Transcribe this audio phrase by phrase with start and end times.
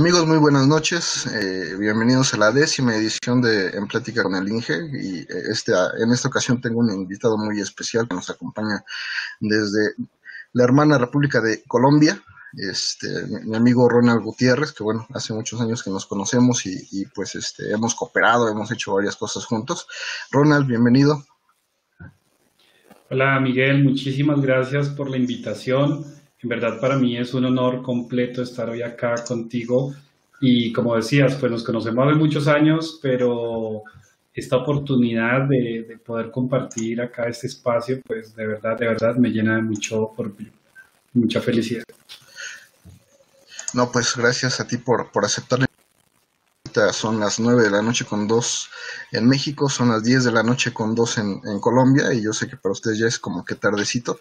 [0.00, 1.26] Amigos, muy buenas noches.
[1.26, 4.72] Eh, bienvenidos a la décima edición de En Plática con el Inge.
[4.94, 8.82] Y eh, este, en esta ocasión tengo un invitado muy especial que nos acompaña
[9.40, 9.90] desde
[10.54, 12.18] la hermana República de Colombia.
[12.56, 13.08] Este,
[13.44, 17.34] mi, amigo Ronald Gutiérrez, que bueno, hace muchos años que nos conocemos y, y, pues
[17.34, 19.86] este, hemos cooperado, hemos hecho varias cosas juntos.
[20.30, 21.26] Ronald, bienvenido.
[23.10, 26.19] Hola Miguel, muchísimas gracias por la invitación.
[26.42, 29.94] En verdad para mí es un honor completo estar hoy acá contigo
[30.40, 33.82] y como decías, pues nos conocemos hace muchos años, pero
[34.32, 39.28] esta oportunidad de, de, poder compartir acá este espacio, pues de verdad, de verdad me
[39.28, 40.50] llena de mucho orgullo,
[41.12, 41.84] mucha felicidad.
[43.74, 45.58] No, pues gracias a ti por, por aceptar
[46.92, 48.70] son las 9 de la noche con 2
[49.12, 52.48] en México, son las 10 de la noche con 2 en, Colombia y yo sé
[52.48, 54.18] que para ustedes ya es como que tardecito.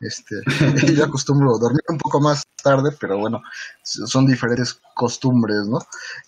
[0.00, 0.36] Este,
[0.94, 3.42] yo acostumbro dormir un poco más tarde, pero bueno,
[3.82, 5.78] son diferentes costumbres, ¿no?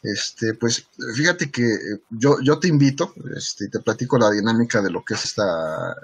[0.03, 1.79] Este, pues fíjate que
[2.11, 5.97] yo, yo te invito, este, te platico la dinámica de lo que es esta,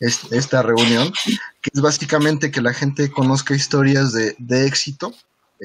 [0.00, 1.12] esta reunión,
[1.60, 5.14] que es básicamente que la gente conozca historias de, de éxito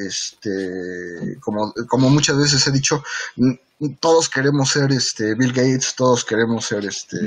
[0.07, 3.03] este como, como muchas veces he dicho
[3.99, 7.17] todos queremos ser este Bill Gates todos queremos ser este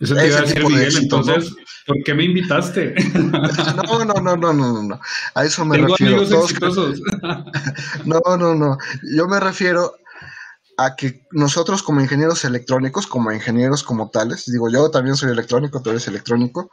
[0.00, 1.52] eso te iba a decir Miguel entonces
[1.86, 2.94] ¿por qué me invitaste?
[3.14, 5.00] no no no no no no
[5.34, 7.00] a eso me Tengo refiero amigos todos exitosos.
[8.04, 8.78] no no no
[9.16, 9.94] yo me refiero
[10.78, 15.82] a que nosotros como ingenieros electrónicos, como ingenieros como tales, digo yo también soy electrónico,
[15.82, 16.70] tú eres electrónico,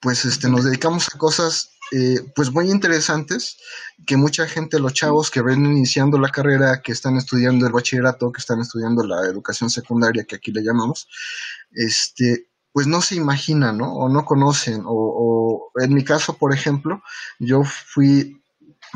[0.00, 3.58] pues este, nos dedicamos a cosas eh, pues muy interesantes
[4.06, 8.32] que mucha gente, los chavos que ven iniciando la carrera, que están estudiando el bachillerato,
[8.32, 11.08] que están estudiando la educación secundaria, que aquí le llamamos,
[11.72, 13.92] este, pues no se imaginan, ¿no?
[13.94, 14.82] O no conocen.
[14.86, 17.02] O, o en mi caso, por ejemplo,
[17.38, 18.40] yo fui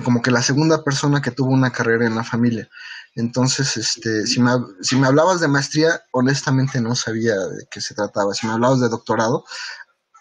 [0.05, 2.69] como que la segunda persona que tuvo una carrera en la familia.
[3.15, 7.95] Entonces, este, si me, si me hablabas de maestría, honestamente no sabía de qué se
[7.95, 8.35] trataba.
[8.35, 9.45] Si me hablabas de doctorado,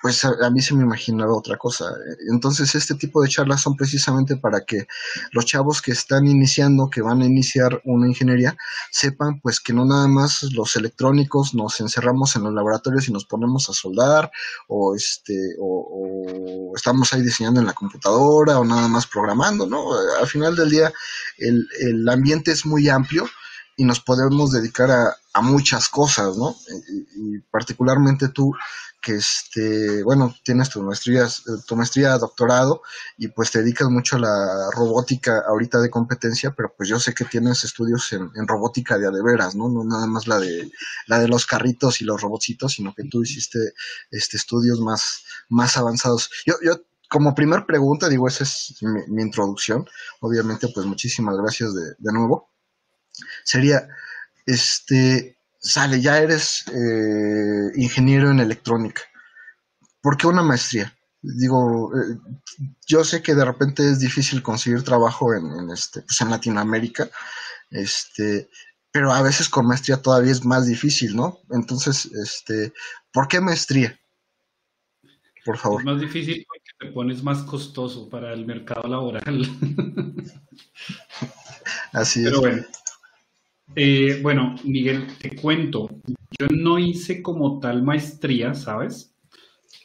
[0.02, 1.86] pues a, mí se me imaginaba otra cosa.
[2.30, 4.88] Entonces, este tipo de charlas son precisamente para que
[5.32, 8.56] los chavos que están iniciando, que van a iniciar una ingeniería,
[8.92, 13.26] sepan pues que no nada más los electrónicos nos encerramos en los laboratorios y nos
[13.26, 14.32] ponemos a soldar,
[14.68, 19.94] o este, o, o estamos ahí diseñando en la computadora, o nada más programando, ¿no?
[20.20, 20.94] Al final del día,
[21.38, 23.28] el, el ambiente es muy amplio
[23.76, 26.56] y nos podemos dedicar a, a muchas cosas, ¿no?
[27.40, 28.54] Particularmente tú,
[29.02, 31.28] que este, bueno, tienes tu maestría,
[31.66, 32.82] tu maestría, doctorado,
[33.18, 37.14] y pues te dedicas mucho a la robótica ahorita de competencia, pero pues yo sé
[37.14, 39.70] que tienes estudios en, en robótica de adeveras, ¿no?
[39.70, 40.70] No nada más la de,
[41.08, 43.60] la de los carritos y los robotcitos, sino que tú hiciste
[44.12, 46.30] este, estudios más, más avanzados.
[46.46, 49.88] Yo, yo como primer pregunta, digo, esa es mi, mi introducción.
[50.20, 52.50] Obviamente, pues muchísimas gracias de, de nuevo
[53.44, 53.88] sería,
[54.46, 59.02] este, sale, ya eres eh, ingeniero en electrónica.
[60.02, 60.94] ¿Por qué una maestría?
[61.22, 62.18] Digo, eh,
[62.86, 67.10] yo sé que de repente es difícil conseguir trabajo en, en, este, pues en Latinoamérica,
[67.72, 68.50] este,
[68.92, 71.40] pero a veces con maestría todavía es más difícil, ¿no?
[71.52, 72.74] Entonces, este,
[73.12, 74.00] ¿por qué maestría?
[75.44, 75.82] Por favor.
[75.82, 79.42] Es más difícil porque te pones más costoso para el mercado laboral.
[81.94, 82.42] Así Pero es.
[82.42, 82.66] bueno,
[83.80, 85.88] eh, bueno, Miguel, te cuento,
[86.40, 89.14] yo no hice como tal maestría, ¿sabes?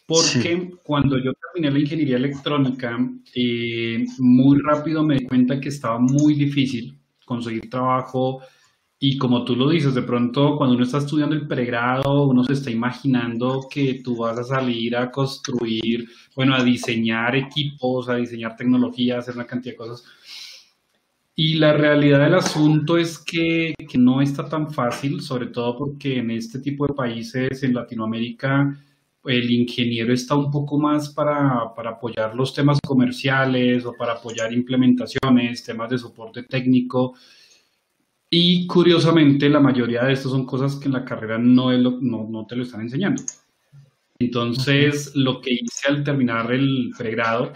[0.07, 0.71] Porque sí.
[0.83, 2.99] cuando yo terminé la ingeniería electrónica,
[3.35, 8.41] eh, muy rápido me di cuenta que estaba muy difícil conseguir trabajo
[8.99, 12.55] y como tú lo dices, de pronto cuando uno está estudiando el pregrado, uno se
[12.55, 18.57] está imaginando que tú vas a salir a construir, bueno, a diseñar equipos, a diseñar
[18.57, 20.05] tecnología, a hacer una cantidad de cosas
[21.35, 26.19] y la realidad del asunto es que, que, no está tan fácil, sobre todo porque
[26.19, 28.79] en este tipo de países, en Latinoamérica,
[29.25, 34.53] el ingeniero está un poco más para, para apoyar los temas comerciales o para apoyar
[34.53, 37.15] implementaciones, temas de soporte técnico.
[38.29, 42.27] Y curiosamente, la mayoría de estos son cosas que en la carrera no, lo, no,
[42.29, 43.23] no te lo están enseñando.
[44.19, 47.53] Entonces, lo que hice al terminar el pregrado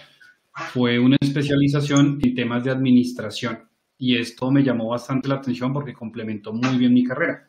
[0.73, 3.66] fue una especialización en temas de administración
[3.99, 7.49] y esto me llamó bastante la atención porque complementó muy bien mi carrera.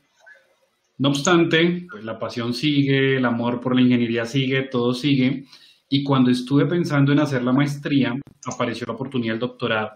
[0.99, 5.45] No obstante, pues la pasión sigue, el amor por la ingeniería sigue, todo sigue.
[5.89, 8.15] Y cuando estuve pensando en hacer la maestría,
[8.45, 9.91] apareció la oportunidad del doctorado.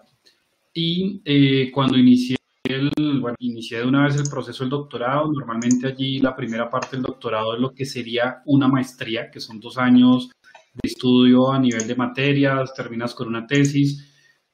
[0.74, 2.92] Y eh, cuando inicié, el,
[3.39, 7.56] inicié de una vez el proceso del doctorado, normalmente allí la primera parte del doctorado
[7.56, 10.30] es lo que sería una maestría, que son dos años
[10.74, 14.07] de estudio a nivel de materias, terminas con una tesis,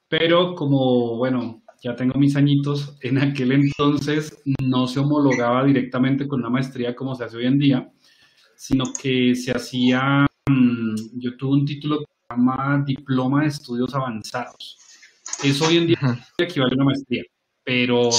[0.07, 6.39] pero como, bueno, ya tengo mis añitos, en aquel entonces no se homologaba directamente con
[6.39, 7.91] una maestría como se hace hoy en día,
[8.56, 13.94] sino que se hacía, mm, yo tuve un título que se llama Diploma de Estudios
[13.94, 14.77] Avanzados.
[15.44, 16.00] Eso hoy en día
[16.38, 17.24] equivale a una maestría,
[17.63, 18.09] pero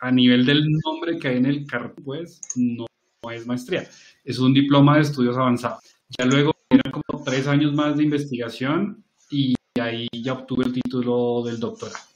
[0.00, 2.86] a nivel del nombre que hay en el cartel, pues no,
[3.32, 3.88] es maestría,
[4.24, 5.82] es un diploma de estudios avanzados.
[6.18, 11.42] Ya luego eran como tres años más de investigación y ahí ya obtuve el título
[11.44, 12.09] del doctorado.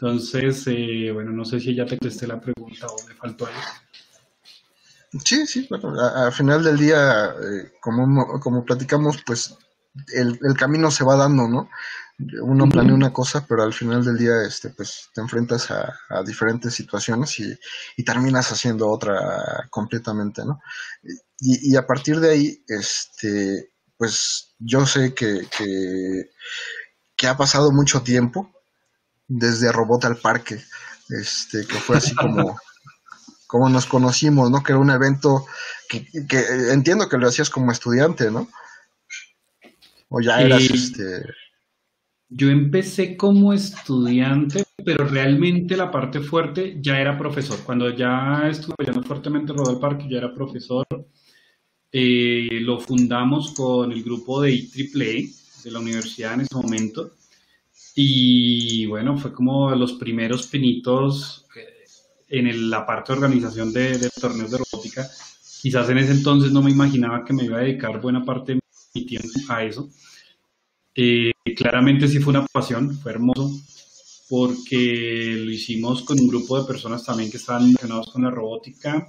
[0.00, 3.58] Entonces, eh, bueno, no sé si ya te contesté la pregunta o me faltó algo.
[5.24, 9.56] Sí, sí, bueno, al final del día, eh, como, como platicamos, pues
[10.14, 11.68] el, el, camino se va dando, ¿no?
[12.42, 16.74] Uno planea una cosa, pero al final del día, este, pues te enfrentas a, diferentes
[16.74, 17.58] situaciones y,
[17.96, 20.60] y, terminas haciendo otra completamente, ¿no?
[21.40, 26.30] Y, y, a partir de ahí, este, pues yo sé que, que,
[27.16, 28.52] que ha pasado mucho tiempo
[29.28, 30.58] desde Robot al Parque,
[31.10, 32.58] este, que fue así como,
[33.46, 34.62] como nos conocimos, ¿no?
[34.62, 35.46] Que era un evento
[35.88, 38.48] que, que entiendo que lo hacías como estudiante, ¿no?
[40.08, 41.24] O ya eras este.
[42.30, 47.58] Yo empecé como estudiante, pero realmente la parte fuerte ya era profesor.
[47.64, 50.86] Cuando ya estuve apoyando fuertemente Rodó al Parque, ya era profesor.
[51.90, 55.30] Eh, lo fundamos con el grupo de IEEE
[55.64, 57.17] de la universidad en ese momento.
[58.00, 61.44] Y bueno, fue como los primeros pinitos
[62.28, 65.10] en la parte de organización de, torneos de robótica.
[65.60, 68.60] Quizás en ese entonces no me imaginaba que me iba a dedicar buena parte de
[68.94, 69.90] mi tiempo a eso.
[70.94, 73.50] Eh, claramente sí fue una pasión, fue hermoso,
[74.28, 79.08] porque lo hicimos con un grupo de personas también que estaban relacionados con la robótica.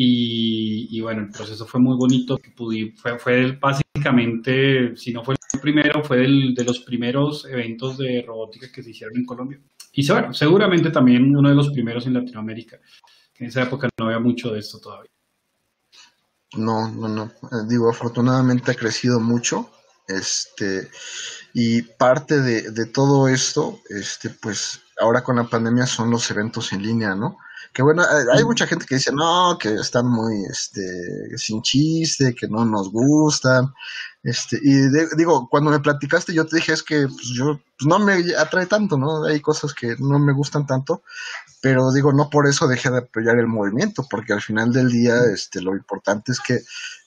[0.00, 6.04] Y, bueno, el proceso fue muy bonito, fue, fue básicamente, si no fue el primero,
[6.04, 9.60] fue de los primeros eventos de robótica que se hicieron en Colombia.
[9.92, 12.78] Y bueno, seguramente también uno de los primeros en Latinoamérica.
[13.40, 15.10] En esa época no había mucho de esto todavía.
[16.56, 17.24] No, no, no.
[17.24, 19.68] Eh, digo, afortunadamente ha crecido mucho.
[20.06, 20.90] Este,
[21.54, 26.72] y parte de, de, todo esto, este, pues ahora con la pandemia son los eventos
[26.72, 27.36] en línea, ¿no?
[27.72, 28.02] Que bueno,
[28.32, 32.90] hay mucha gente que dice, no, que están muy, este, sin chiste, que no nos
[32.90, 33.72] gustan.
[34.22, 37.98] Este, y digo, cuando me platicaste, yo te dije, es que pues, yo pues, no
[37.98, 39.24] me atrae tanto, ¿no?
[39.24, 41.02] Hay cosas que no me gustan tanto,
[41.62, 45.16] pero digo, no por eso dejé de apoyar el movimiento, porque al final del día,
[45.32, 46.60] este, lo importante es que,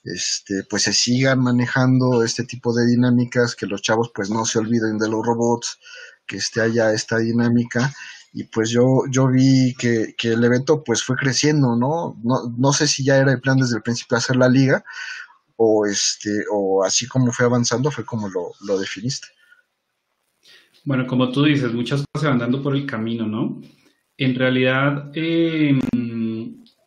[0.04, 4.60] este, pues se sigan manejando este tipo de dinámicas, que los chavos, pues no se
[4.60, 5.80] olviden de los robots,
[6.26, 7.94] que esté haya esta dinámica
[8.34, 12.18] y pues yo, yo vi que, el evento pues fue creciendo, ¿no?
[12.24, 12.54] ¿no?
[12.58, 14.84] No sé si ya era el plan desde el principio hacer la liga
[15.58, 19.28] o, este, o así como fue avanzando fue como lo, definiste.
[20.84, 23.62] Bueno, como tú dices, muchas cosas se van dando por el camino, ¿no?
[24.18, 25.80] En realidad, em,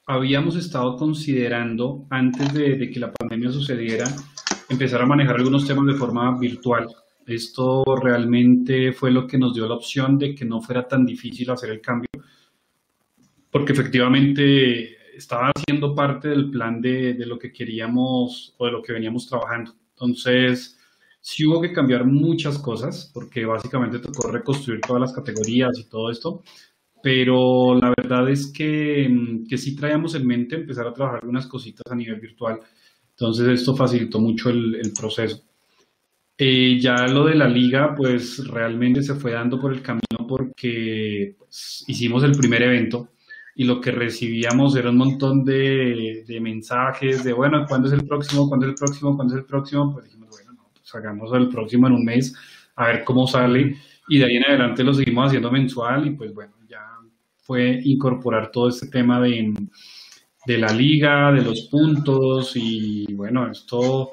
[0.06, 4.04] habíamos estado considerando, antes de, que la pandemia sucediera,
[4.68, 6.88] empezar a manejar algunos temas de forma virtual.
[7.26, 11.50] Esto realmente fue lo que nos dio la opción de que no fuera tan difícil
[11.50, 12.08] hacer el cambio,
[13.50, 18.92] porque efectivamente estaba haciendo parte del plan de, lo que queríamos o de lo que
[18.92, 19.74] veníamos trabajando.
[19.90, 20.78] Entonces,
[21.20, 26.10] sí hubo que cambiar muchas cosas, porque básicamente tocó reconstruir todas las categorías y todo
[26.10, 26.42] esto,
[27.02, 31.90] pero la verdad es que, que sí traíamos en mente empezar a trabajar algunas cositas
[31.90, 32.60] a nivel virtual.
[33.10, 35.42] Entonces, esto facilitó mucho el proceso.
[36.36, 41.36] Eh, ya lo de la liga, pues realmente se fue dando por el camino porque
[41.38, 43.10] pues, hicimos el primer evento
[43.54, 48.48] y lo que recibíamos era un montón de, mensajes de, bueno, ¿cuándo es el próximo?
[48.48, 49.14] ¿Cuándo es el próximo?
[49.14, 49.92] ¿Cuándo es el próximo?
[49.92, 52.34] Pues dijimos, bueno, pues hagamos el próximo en un mes,
[52.74, 53.76] a ver cómo sale.
[54.08, 56.80] Y de ahí en adelante lo seguimos haciendo mensual y pues bueno, ya
[57.36, 59.54] fue incorporar todo este tema de,
[60.46, 64.12] de la liga, de los puntos y bueno, esto,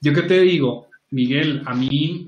[0.00, 2.26] yo qué te digo, Miguel, a mí,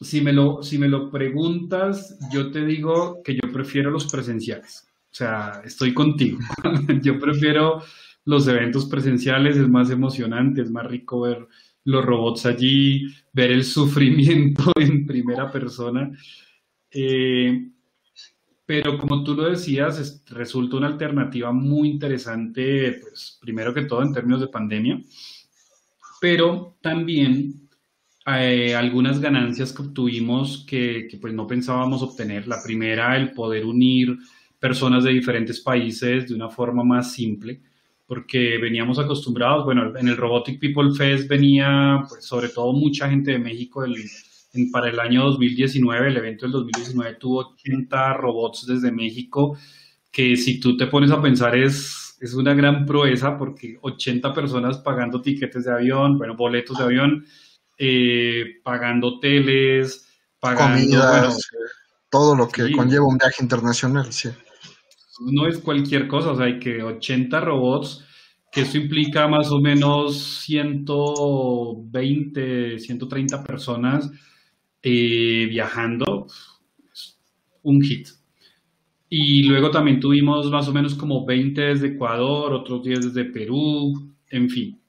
[0.00, 4.88] si me, lo, si me lo preguntas, yo te digo que yo prefiero los presenciales.
[5.10, 6.38] O sea, estoy contigo.
[7.02, 7.82] yo prefiero
[8.24, 11.46] los eventos presenciales, es más emocionante, es más rico ver
[11.84, 16.10] los robots allí, ver el sufrimiento en primera persona.
[16.90, 17.70] Eh,
[18.66, 24.12] pero como tú lo decías, resulta una alternativa muy interesante, pues primero que todo en
[24.12, 25.00] términos de pandemia,
[26.20, 27.66] pero también
[28.26, 32.48] eh, algunas ganancias que obtuvimos que, pues no pensábamos obtener.
[32.48, 34.18] La primera, el poder unir
[34.58, 37.60] personas de diferentes países de una forma más simple,
[38.06, 43.32] porque veníamos acostumbrados, bueno, en el Robotic People Fest venía pues, sobre todo mucha gente
[43.32, 43.94] de México, el,
[44.72, 49.56] para el año 2019, el evento del 2019 tuvo 80 robots desde México,
[50.10, 54.78] que si tú te pones a pensar es, es una gran proeza porque 80 personas
[54.78, 57.26] pagando tiquetes de avión, bueno, boletos de avión,
[57.78, 60.08] eh, pagando hoteles,
[60.38, 61.34] pagando...
[62.10, 64.30] todo lo que conlleva un viaje internacional, sí.
[65.20, 68.04] No es cualquier cosa, o sea, hay que 80 robots
[68.50, 74.10] que eso implica más o menos 120, 130 personas
[74.82, 76.26] eh, viajando,
[77.62, 78.08] un hit.
[79.08, 84.12] Y luego también tuvimos más o menos como 20 desde Ecuador, otros 10 desde Perú,
[84.30, 84.80] en fin.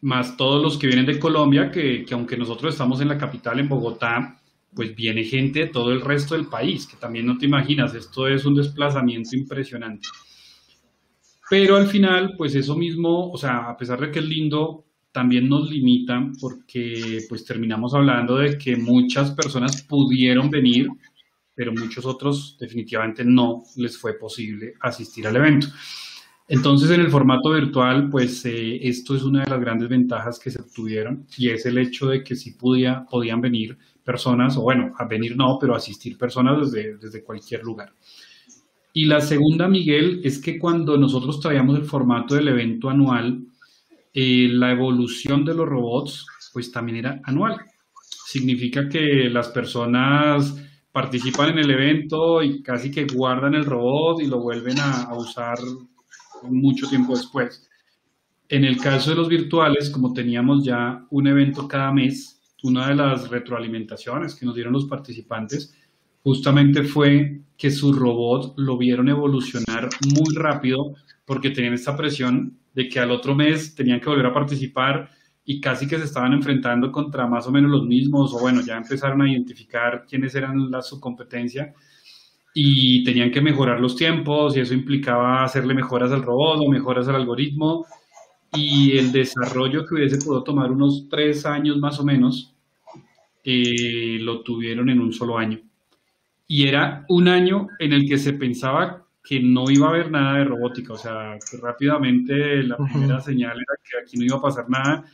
[0.00, 3.60] Más todos los que vienen de Colombia, que, que aunque nosotros estamos en la capital,
[3.60, 4.40] en Bogotá,
[4.74, 8.26] pues viene gente de todo el resto del país, que también no te imaginas, esto
[8.26, 10.08] es un desplazamiento impresionante.
[11.48, 15.48] Pero al final, pues eso mismo, o sea, a pesar de que es lindo, también
[15.48, 20.88] nos limita porque pues terminamos hablando de que muchas personas pudieron venir,
[21.54, 25.68] pero muchos otros definitivamente no les fue posible asistir al evento.
[26.46, 30.50] Entonces, en el formato virtual, pues eh, esto es una de las grandes ventajas que
[30.50, 34.92] se obtuvieron y es el hecho de que sí podía, podían venir personas, o bueno,
[34.98, 37.94] a venir no, pero asistir personas desde, desde cualquier lugar.
[38.92, 43.46] Y la segunda, Miguel, es que cuando nosotros traíamos el formato del evento anual,
[44.12, 47.56] eh, la evolución de los robots, pues también era anual.
[48.26, 50.54] Significa que las personas
[50.94, 55.56] participan en el evento y casi que guardan el robot y lo vuelven a, usar
[56.44, 57.68] mucho tiempo después.
[58.48, 62.94] En el caso de los virtuales, como teníamos ya un evento cada mes, una de
[62.94, 65.76] las retroalimentaciones que nos dieron los participantes
[66.22, 72.88] justamente fue que su robot lo vieron evolucionar muy rápido porque tenían esta presión de
[72.88, 75.10] que al otro mes tenían que volver a participar
[75.44, 78.76] y casi que se estaban enfrentando contra más o menos los mismos, o bueno, ya
[78.76, 81.74] empezaron a identificar quiénes eran la, su competencia
[82.54, 87.08] y tenían que mejorar los tiempos y eso implicaba hacerle mejoras al robot o mejoras
[87.08, 87.84] al algoritmo.
[88.56, 92.54] Y el desarrollo que hubiese podido tomar unos tres años más o menos,
[93.42, 95.58] eh, lo tuvieron en un solo año.
[96.46, 100.38] Y era un año en el que se pensaba que no iba a haber nada
[100.38, 104.42] de robótica, o sea, que rápidamente la primera señal era que aquí no iba a
[104.42, 105.04] pasar nada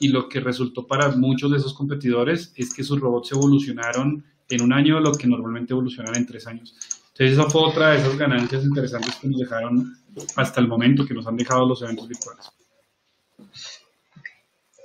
[0.00, 4.62] y lo que resultó para muchos de esos competidores es que sus robots evolucionaron en
[4.62, 6.74] un año lo que normalmente evolucionan en tres años.
[7.12, 9.96] Entonces esa fue otra de esas ganancias interesantes que nos dejaron
[10.36, 12.50] hasta el momento, que nos han dejado los eventos virtuales.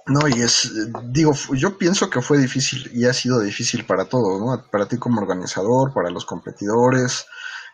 [0.06, 0.72] No, y es,
[1.12, 4.66] digo, yo pienso que fue difícil y ha sido difícil para todos, ¿no?
[4.72, 7.28] Para ti como organizador, para los competidores,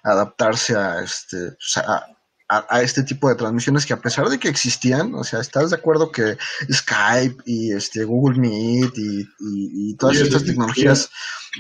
[0.04, 2.06] adaptarse a este, a,
[2.48, 5.78] a, este tipo de transmisiones que a pesar de que existían, o sea, ¿estás de
[5.78, 6.38] acuerdo que
[6.72, 11.10] Skype y este Google Meet y, todas estas tecnologías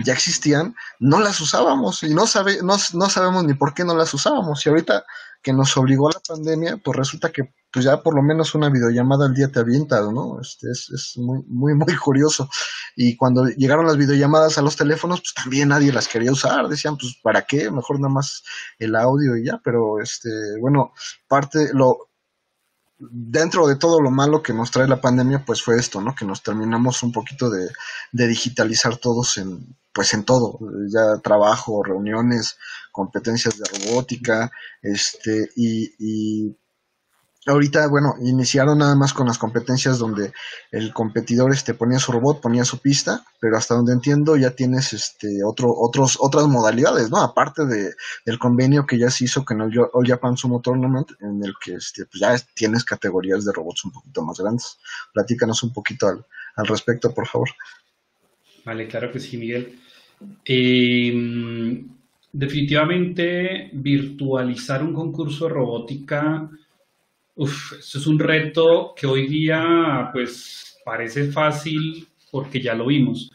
[0.04, 0.76] ya existían?
[1.00, 4.64] No las usábamos y no, sabe, no, no sabemos ni por qué no las usábamos.
[4.66, 5.04] Y ahorita
[5.46, 9.28] que nos obligó la pandemia, pues resulta que pues ya por lo menos una videollamada
[9.28, 10.42] al día te avienta, ¿no?
[10.42, 12.50] Este es, es muy, muy, muy curioso.
[12.96, 16.68] Y cuando llegaron las videollamadas a los teléfonos, pues también nadie las quería usar.
[16.68, 17.70] Decían, pues, ¿para qué?
[17.70, 18.44] Mejor nada más
[18.80, 19.62] el audio y ya.
[19.64, 20.94] Pero, este, bueno,
[21.28, 22.10] parte, lo,
[22.98, 26.16] dentro de todo lo malo que nos trae la pandemia, pues fue esto, ¿no?
[26.16, 30.60] Que nos terminamos un poquito de digitalizar todos en, pues en todo,
[30.90, 32.58] ya trabajo, reuniones,
[32.92, 36.54] competencias de robótica, este, y,
[37.48, 40.34] Ahorita, bueno, iniciaron nada más con las competencias donde
[40.72, 44.94] el competidor este, ponía su robot, ponía su pista, pero hasta donde entiendo ya tienes
[44.94, 47.22] este, otro, otros, otras modalidades, ¿no?
[47.22, 47.94] Aparte de,
[48.26, 51.76] del convenio que ya se hizo con el All Japan Sumo Tournament, en el que
[51.76, 54.80] este, pues ya tienes categorías de robots un poquito más grandes.
[55.14, 56.26] Platícanos un poquito al,
[56.56, 57.50] al respecto, por favor.
[58.66, 59.80] Vale, claro que sí, Miguel.
[60.46, 61.88] Em,
[62.32, 66.50] definitivamente, virtualizar un concurso de robótica
[67.38, 73.30] Uf, eso es un reto que hoy día pues parece fácil porque ya lo vimos,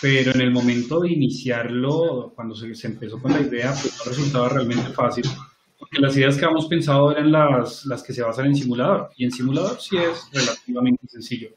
[0.00, 4.48] pero en el momento de iniciarlo, cuando se, empezó con la idea, pues no resultaba
[4.48, 5.24] realmente fácil,
[5.78, 9.24] porque las ideas que habíamos pensado eran las, las que se basan en simulador, y
[9.24, 11.50] en simulador sí es relativamente sencillo.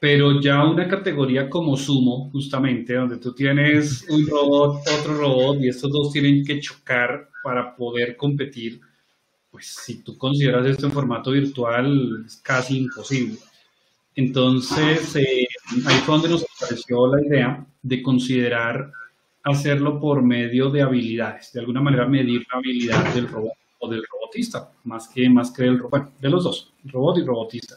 [0.00, 5.68] Pero ya una categoría como Sumo, justamente, donde tú tienes un robot, otro robot, y
[5.68, 8.80] estos dos tienen que chocar para poder competir,
[9.50, 13.38] pues si tú consideras esto en formato virtual, es casi imposible.
[14.16, 15.46] Entonces, eh,
[15.86, 18.92] ahí fue donde nos apareció la idea de considerar
[19.42, 24.02] hacerlo por medio de habilidades, de alguna manera medir la habilidad del robot o del
[24.10, 27.76] robotista, más que, más que del robot, de los dos, robot y robotista.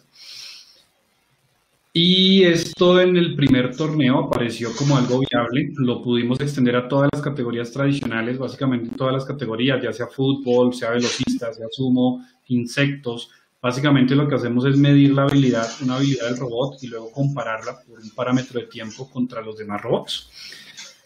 [2.00, 7.10] Y esto en el primer torneo apareció como algo viable, lo pudimos extender a todas
[7.12, 13.32] las categorías tradicionales, básicamente todas las categorías, ya sea fútbol, sea velocista, sea sumo, insectos.
[13.60, 17.80] Básicamente lo que hacemos es medir la habilidad, una habilidad del robot y luego compararla
[17.84, 20.30] por un parámetro de tiempo contra los demás robots.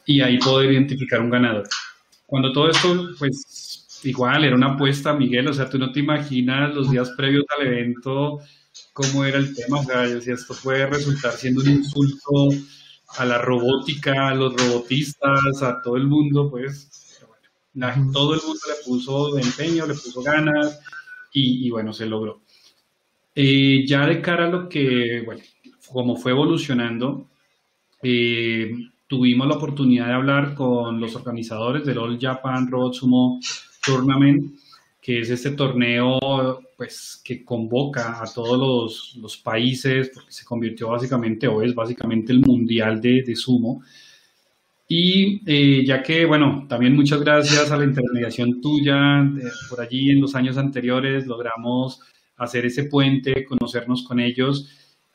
[0.05, 1.69] Y ahí poder identificar un ganador.
[2.25, 6.75] Cuando todo esto, pues igual era una apuesta, Miguel, o sea, tú no te imaginas
[6.75, 8.41] los días previos al evento
[8.93, 9.79] cómo era el tema.
[9.79, 12.49] O sea, yo decía, esto puede resultar siendo un insulto
[13.17, 17.19] a la robótica, a los robotistas, a todo el mundo, pues,
[17.73, 20.79] bueno, todo el mundo le puso empeño, le puso ganas
[21.33, 22.41] y, bueno, se logró.
[23.35, 25.41] Eh, ya de cara a lo que, bueno,
[25.87, 27.29] como fue evolucionando,
[28.03, 28.71] eh,
[29.07, 33.39] tuvimos la oportunidad de hablar con los organizadores del All Japan Robot Sumo
[33.85, 34.55] Tournament
[35.01, 41.47] que es este torneo pues, que convoca a todos los, países, porque se convirtió básicamente,
[41.47, 43.83] o es básicamente el mundial de, sumo.
[44.87, 49.23] Y eh, ya que, bueno, también muchas gracias a la intermediación tuya,
[49.69, 52.01] por allí en los años anteriores logramos
[52.37, 54.67] hacer ese puente, conocernos con ellos.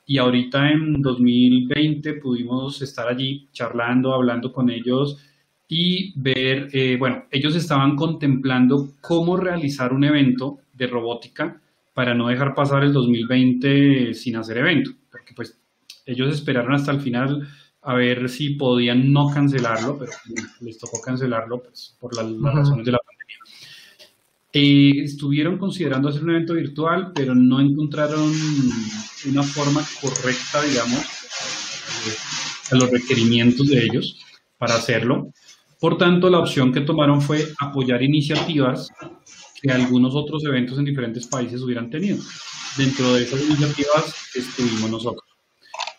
[0.05, 5.17] Y ahorita en 2020 pudimos estar allí charlando, hablando con ellos
[5.67, 11.61] y ver, eh, bueno, ellos estaban contemplando cómo realizar un evento de robótica
[11.93, 15.59] para no dejar pasar el 2020 sin hacer evento, porque pues
[16.05, 17.47] ellos esperaron hasta el final
[17.81, 20.11] a ver si podían no cancelarlo, pero
[20.61, 23.37] les tocó cancelarlo pues, por las, razones de la pandemia.
[24.53, 28.31] Eh, estuvieron considerando hacer un evento virtual, pero no encontraron
[29.29, 31.05] una forma correcta, digamos,
[32.71, 34.19] a los requerimientos de ellos
[34.57, 35.31] para hacerlo.
[35.79, 38.89] Por tanto, la opción que tomaron fue apoyar iniciativas
[39.61, 42.17] que algunos otros eventos en diferentes países hubieran tenido.
[42.77, 45.23] Dentro de esas iniciativas estuvimos nosotros.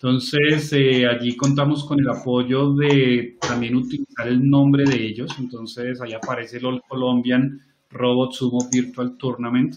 [0.00, 5.34] Entonces, eh, allí contamos con el apoyo de también utilizar el nombre de ellos.
[5.40, 9.74] Entonces, ahí aparece el Colombian Robot Sumo Virtual Tournament,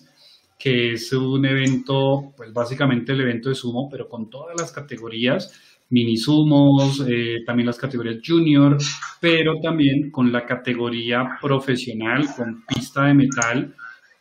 [0.60, 5.52] que es un evento, pues básicamente el evento de sumo, pero con todas las categorías
[5.92, 8.78] mini sumos, eh, también las categorías junior,
[9.20, 13.76] pero también con la categoría profesional, con pista de metal,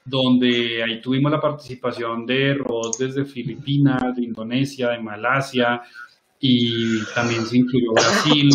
[0.05, 5.81] donde ahí tuvimos la participación de robots desde Filipinas, de Indonesia, de Malasia,
[6.41, 8.51] y también se incluyó Brasil,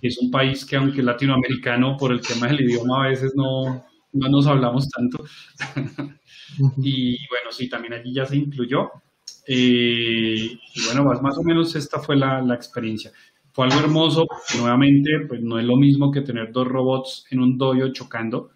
[0.00, 3.32] que es un país que aunque es latinoamericano, por el tema del idioma a veces
[3.34, 5.24] no, no nos hablamos tanto.
[6.78, 8.90] y bueno, sí, también allí ya se incluyó.
[9.46, 13.12] Eh, y bueno, más, más o menos esta fue la, la, experiencia.
[13.52, 14.26] Fue algo hermoso,
[14.58, 18.50] nuevamente, pues no es lo mismo que tener dos robots en un dojo chocando,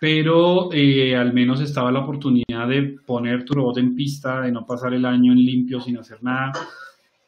[0.00, 4.66] pero eh, al menos estaba la oportunidad de poner tu robot en pista, de no
[4.66, 6.52] pasar el año en limpio sin hacer nada.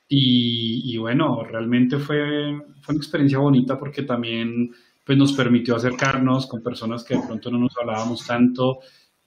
[0.08, 4.70] Y, y bueno, realmente fue, fue una experiencia bonita porque también
[5.04, 8.80] pues, nos permitió acercarnos con personas que de pronto no nos hablábamos tanto.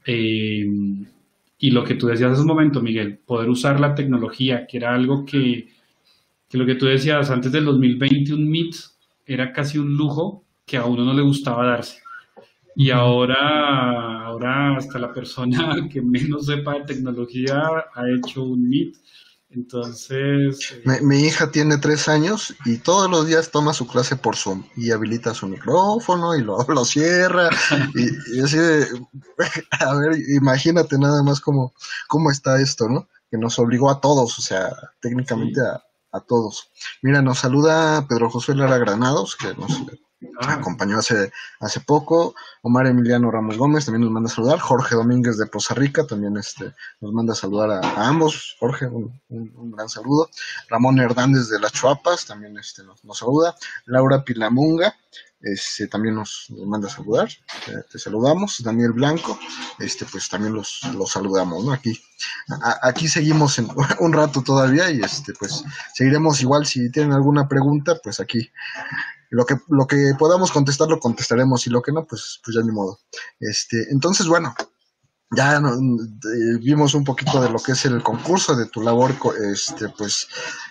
[0.06, 0.66] Eh,
[1.62, 4.94] y lo que tú decías hace un momento, Miguel, poder usar la tecnología, que era
[4.96, 5.68] algo que,
[6.48, 8.76] que lo que tú decías antes del 2020, un Meet
[9.26, 12.02] era casi un lujo que a uno no le gustaba darse.
[12.78, 17.62] Y ahora, ahora hasta la persona que menos sepa de tecnología
[17.94, 18.96] ha hecho un Meet
[19.50, 20.72] entonces...
[20.86, 24.64] Eh, mi, hija tiene tres años y todos los días toma su clase por Zoom
[24.76, 27.50] y habilita su micrófono y lo, lo cierra
[27.96, 28.88] y, así de,
[29.80, 31.74] a ver, imagínate nada más cómo,
[32.08, 33.08] cómo está esto, ¿no?
[33.32, 34.70] Que nos obligó a todos, o sea,
[35.02, 36.72] técnicamente a, a, todos.
[37.02, 39.72] Mira, nos saluda Pedro José Lara Granados, que nos
[40.42, 42.36] Acompañó hace, hace poco.
[42.62, 44.60] Omar Emiliano Ramos Gómez también nos manda a saludar.
[44.60, 48.58] Jorge Domínguez de Poza Rica también este, nos manda a saludar a, ambos.
[48.60, 49.22] Jorge, un,
[49.72, 50.30] gran saludo.
[50.70, 53.56] Ramón Hernández de Las Chuapas también este, nos, saluda.
[53.86, 54.96] Laura Pilamunga.
[55.42, 57.30] Este, también nos, manda a saludar,
[57.90, 59.40] te, saludamos, Daniel Blanco,
[59.80, 61.72] este, pues también los, los saludamos, ¿no?
[61.72, 61.98] Aquí,
[62.82, 63.70] aquí seguimos en,
[64.02, 68.52] un rato todavía y este, pues seguiremos igual, si tienen alguna pregunta, pues aquí
[69.30, 72.64] lo que, lo que podamos contestar lo contestaremos y lo que no, pues, pues ya
[72.64, 73.00] ni modo.
[73.40, 74.56] Este, entonces, bueno,
[75.32, 79.16] ya eh, vimos un poquito de lo que es el concurso, de tu labor,
[79.52, 80.28] este, pues,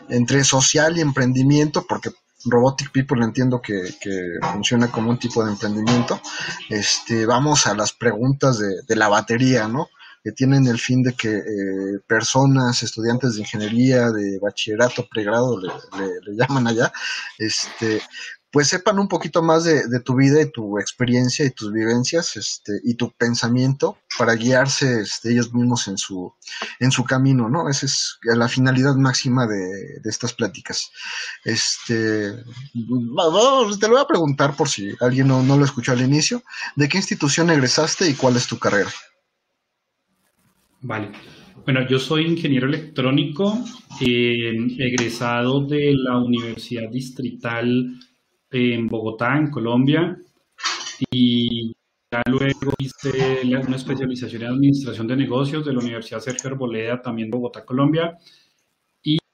[0.08, 2.10] entre social y emprendimiento, porque
[2.44, 6.20] Robotic People entiendo que, que, funciona como un tipo de emprendimiento.
[6.68, 9.88] Este, vamos a las preguntas de, de la batería, ¿no?
[10.22, 15.68] Que tienen el fin de que eh, personas, estudiantes de ingeniería, de bachillerato, pregrado, le,
[15.68, 16.92] le, le, llaman allá,
[17.38, 18.02] este,
[18.50, 22.80] pues sepan un poquito más de, tu vida y tu experiencia y tus vivencias este,
[22.82, 26.32] y tu pensamiento para guiarse este, ellos mismos en su,
[26.80, 27.68] en su camino, ¿no?
[27.68, 30.90] Esa es la finalidad máxima de, estas pláticas.
[31.44, 36.42] Este, te lo voy a preguntar por si alguien no, lo escuchó al inicio,
[36.74, 38.90] ¿de qué institución egresaste y cuál es tu carrera?
[40.80, 41.12] Vale.
[41.64, 43.62] Bueno, yo soy ingeniero electrónico,
[44.00, 47.98] egresado de la Universidad Distrital
[48.50, 50.16] en Bogotá, en Colombia,
[51.10, 51.72] y
[52.10, 57.30] ya luego hice una especialización en Administración de Negocios de la Universidad Sergio Arboleda, también
[57.30, 58.16] Bogotá, Colombia,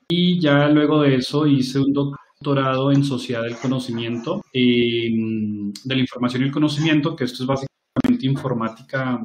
[0.06, 6.42] y, ya luego de eso hice un doctorado en Sociedad del Conocimiento, de la Información
[6.42, 9.24] y el Conocimiento, que esto es básicamente informática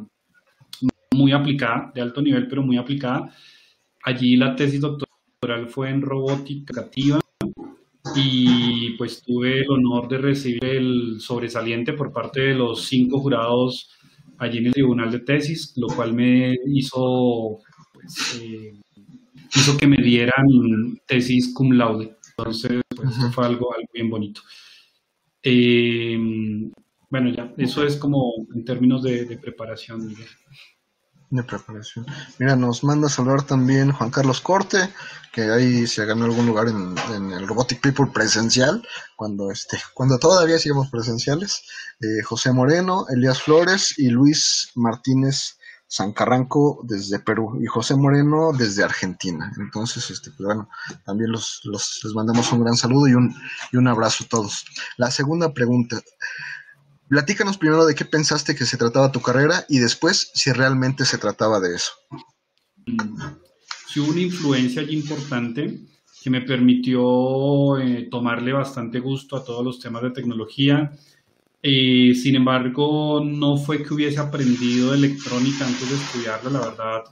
[1.11, 3.29] muy aplicada, de alto nivel, pero muy aplicada.
[4.03, 7.19] Allí la tesis doctoral fue en robótica educativa
[8.15, 13.89] y pues tuve el honor de recibir el sobresaliente por parte de los cinco jurados
[14.37, 17.59] allí en el tribunal de tesis, lo cual me hizo,
[17.93, 18.73] pues, eh,
[19.55, 20.45] hizo que me dieran
[21.05, 22.15] tesis cum laude.
[22.37, 24.41] Entonces, pues fue algo, algo bien bonito.
[25.43, 26.17] Eh,
[27.09, 30.27] bueno, ya, eso es como en términos de, de preparación, Miguel
[31.29, 32.05] de preparación.
[32.39, 34.89] Mira, nos manda a saludar también Juan Carlos Corte,
[35.31, 40.57] que ahí se ganó algún lugar en, el Robotic People presencial, cuando este, cuando todavía
[40.57, 41.63] sigamos presenciales.
[42.01, 45.57] Eh, José Moreno, Elías Flores y Luis Martínez
[45.89, 49.51] Sancarranco desde Perú y José Moreno desde Argentina.
[49.57, 50.69] Entonces, este, pues bueno,
[51.03, 53.35] también los, los, les mandamos un gran saludo y un,
[53.71, 54.65] y un abrazo a todos.
[54.97, 55.99] La segunda pregunta.
[57.09, 61.17] Platícanos primero de qué pensaste que se trataba tu carrera y después si realmente se
[61.17, 61.91] trataba de eso.
[63.87, 65.79] Sí, hubo una influencia allí importante
[66.21, 70.91] que me permitió eh, tomarle bastante gusto a todos los temas de tecnología.
[71.63, 77.03] Eh, sin embargo, no fue que hubiese aprendido electrónica antes de estudiarla, la verdad.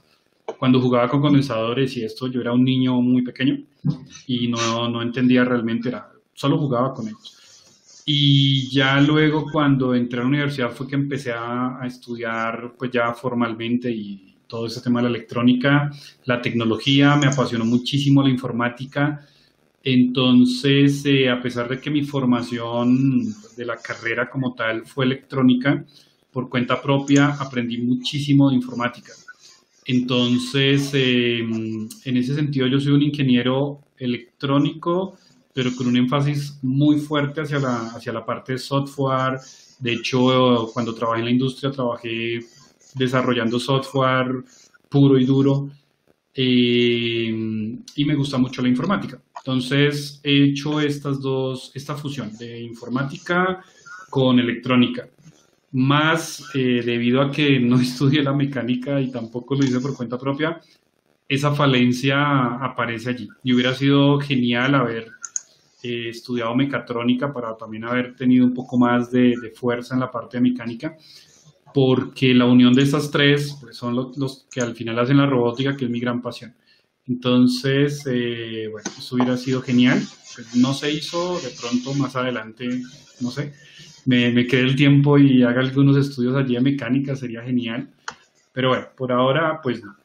[0.58, 3.64] Cuando jugaba con condensadores y esto, yo era un niño muy pequeño
[4.28, 7.37] y no, no entendía realmente, era, solo jugaba con ellos.
[8.10, 13.12] Y ya luego cuando entré a la universidad fue que empecé a, estudiar pues ya
[13.12, 15.90] formalmente y todo ese tema de la electrónica,
[16.24, 19.20] la tecnología, me apasionó muchísimo la informática.
[19.84, 25.84] Entonces, eh, a pesar de que mi formación de la carrera como tal fue electrónica,
[26.32, 29.12] por cuenta propia aprendí muchísimo de informática.
[29.84, 35.18] Entonces, em, en ese sentido, yo soy un ingeniero electrónico
[35.52, 39.40] pero con un énfasis muy fuerte hacia la, hacia la parte de software.
[39.78, 42.40] De hecho, cuando trabajé en la industria, trabajé
[42.94, 44.44] desarrollando software
[44.88, 45.70] puro y duro.
[46.34, 47.28] Eh,
[47.96, 49.20] y me gusta mucho la informática.
[49.38, 53.62] Entonces, he hecho estas dos, esta fusión de informática
[54.10, 55.08] con electrónica.
[55.72, 60.18] Más eh, debido a que no estudié la mecánica y tampoco lo hice por cuenta
[60.18, 60.60] propia,
[61.28, 63.28] esa falencia aparece allí.
[63.42, 65.08] Y hubiera sido genial haber
[65.82, 70.36] he estudiado mecatrónica para también haber tenido un poco más de, fuerza en la parte
[70.36, 70.96] de mecánica,
[71.72, 75.76] porque la unión de estas tres pues, son los, que al final hacen la robótica,
[75.76, 76.54] que es mi gran pasión.
[77.06, 80.02] Entonces, eh, bueno, eso hubiera sido genial.
[80.56, 82.82] No se hizo, de pronto más adelante,
[83.20, 83.54] no sé,
[84.04, 87.90] me, me quede el tiempo y haga algunos estudios allí de mecánica, sería genial.
[88.52, 89.97] Pero bueno, por ahora, pues no.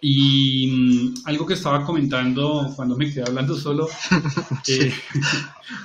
[0.00, 3.88] Y mm, algo que estaba comentando cuando me quedé hablando solo,
[4.68, 4.92] eh,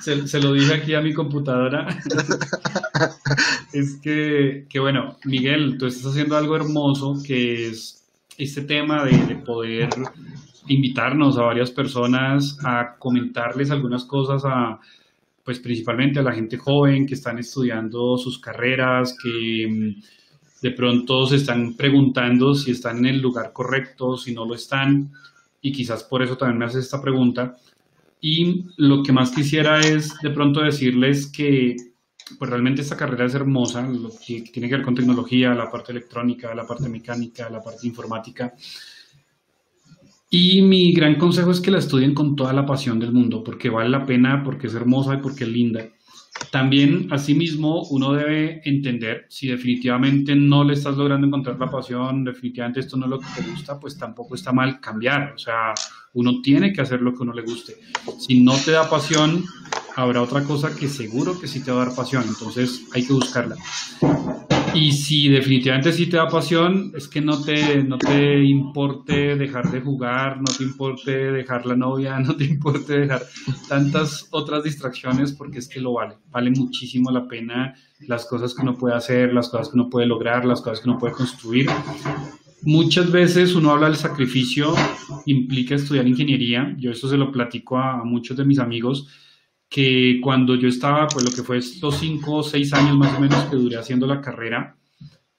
[0.00, 1.86] se, lo dije aquí a mi computadora,
[3.72, 8.02] es que, que, bueno, Miguel, tú estás haciendo algo hermoso que es
[8.38, 9.88] este tema de, de, poder
[10.68, 14.78] invitarnos a varias personas a comentarles algunas cosas a,
[15.46, 20.02] pues principalmente a la gente joven que están estudiando sus carreras, que mm,
[20.62, 25.12] de pronto se están preguntando si están en el lugar correcto, si no lo están,
[25.60, 27.56] y quizás por eso también me haces esta pregunta.
[28.20, 31.76] Y lo que más quisiera es de pronto decirles que
[32.38, 35.92] pues realmente esta carrera es hermosa, lo que tiene que ver con tecnología, la parte
[35.92, 38.52] electrónica, la parte mecánica, la parte informática.
[40.28, 43.70] Y mi gran consejo es que la estudien con toda la pasión del mundo, porque
[43.70, 45.86] vale la pena, porque es hermosa y porque es linda.
[46.50, 52.80] También, asimismo, uno debe entender si definitivamente no le estás logrando encontrar la pasión, definitivamente
[52.80, 55.32] esto no es lo que te gusta, pues tampoco está mal cambiar.
[55.34, 55.74] O sea,
[56.14, 57.76] uno tiene que hacer lo que uno le guste.
[58.18, 59.44] Si no te da pasión,
[59.96, 62.24] habrá otra cosa que seguro que sí te va a dar pasión.
[62.26, 63.56] Entonces, hay que buscarla.
[64.76, 69.70] Y si definitivamente sí te da pasión, es que no te, no te importe dejar
[69.70, 73.22] de jugar, no te importe dejar la novia, no te importe dejar
[73.70, 76.16] tantas otras distracciones, porque es que lo vale.
[76.30, 80.06] Vale muchísimo la pena las cosas que uno puede hacer, las cosas que uno puede
[80.06, 81.70] lograr, las cosas que uno puede construir.
[82.62, 84.74] Muchas veces uno habla del sacrificio,
[85.24, 86.74] implica estudiar ingeniería.
[86.78, 89.08] Yo eso se lo platico a, muchos de mis amigos,
[89.68, 93.20] que cuando yo estaba, pues lo que fue estos cinco o seis años más o
[93.20, 94.76] menos que duré haciendo la carrera,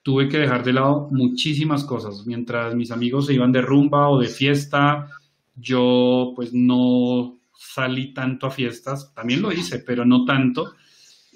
[0.02, 2.26] tuve que dejar de lado muchísimas cosas.
[2.26, 5.08] Mientras mis amigos se iban de rumba o de fiesta,
[5.54, 9.12] yo pues no salí tanto a fiestas.
[9.14, 10.74] También lo hice, pero no tanto.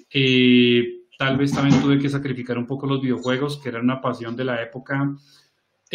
[0.09, 4.35] Eh, tal vez también tuve que sacrificar un poco los videojuegos, que era una pasión
[4.35, 5.15] de la época.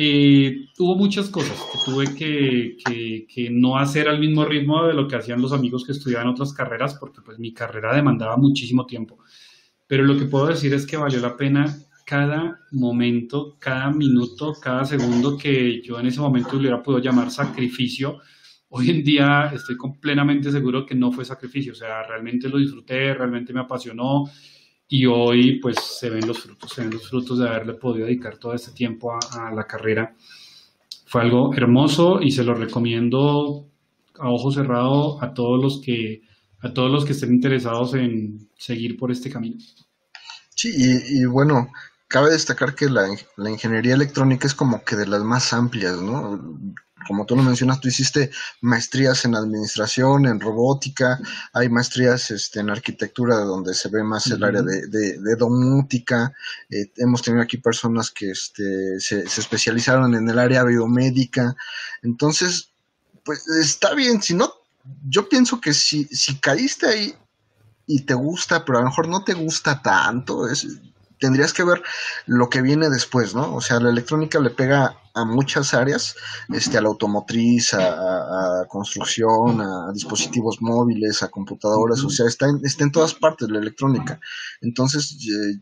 [0.00, 5.16] Eh, hubo muchas cosas que tuve que, no hacer al mismo ritmo de lo que
[5.16, 9.18] hacían los amigos que estudiaban otras carreras, porque pues mi carrera demandaba muchísimo tiempo.
[9.88, 14.84] Pero lo que puedo decir es que valió la pena cada momento, cada minuto, cada
[14.84, 18.20] segundo que yo en ese momento hubiera podido llamar sacrificio.
[18.68, 23.14] Hoy en día estoy completamente seguro que no fue sacrificio, o sea, realmente lo disfruté,
[23.14, 24.30] realmente me apasionó
[24.88, 28.38] y hoy pues se ven los frutos, se ven los frutos de haberle podido dedicar
[28.38, 30.14] todo este tiempo a, la carrera.
[31.04, 33.66] Fue algo hermoso y se lo recomiendo
[34.18, 36.22] a ojo cerrado a todos los que
[36.60, 39.58] a todos los que estén interesados en seguir por este camino.
[40.56, 41.70] Sí, y, bueno,
[42.08, 46.58] cabe destacar que la, la, ingeniería electrónica es como que de las más amplias, ¿no?
[47.06, 48.30] Como tú lo mencionas, tú hiciste
[48.60, 51.18] maestrías en administración, en robótica,
[51.52, 56.32] hay maestrías este, en arquitectura donde se ve más el área de, domótica,
[56.70, 61.54] eh, hemos tenido aquí personas que este, se, especializaron en el área biomédica,
[62.02, 62.70] entonces,
[63.24, 64.52] pues está bien, si no,
[65.08, 67.14] yo pienso que si, si caíste ahí
[67.86, 70.66] y te gusta, pero a lo mejor no te gusta tanto, es,
[71.18, 71.82] tendrías que ver
[72.26, 73.54] lo que viene después, ¿no?
[73.54, 76.14] O sea, la electrónica le pega a muchas áreas,
[76.48, 82.60] este, a la automotriz, a, construcción, a dispositivos móviles, a computadoras, o sea, está en,
[82.64, 84.20] está en todas partes la electrónica.
[84.60, 85.60] Entonces, eh,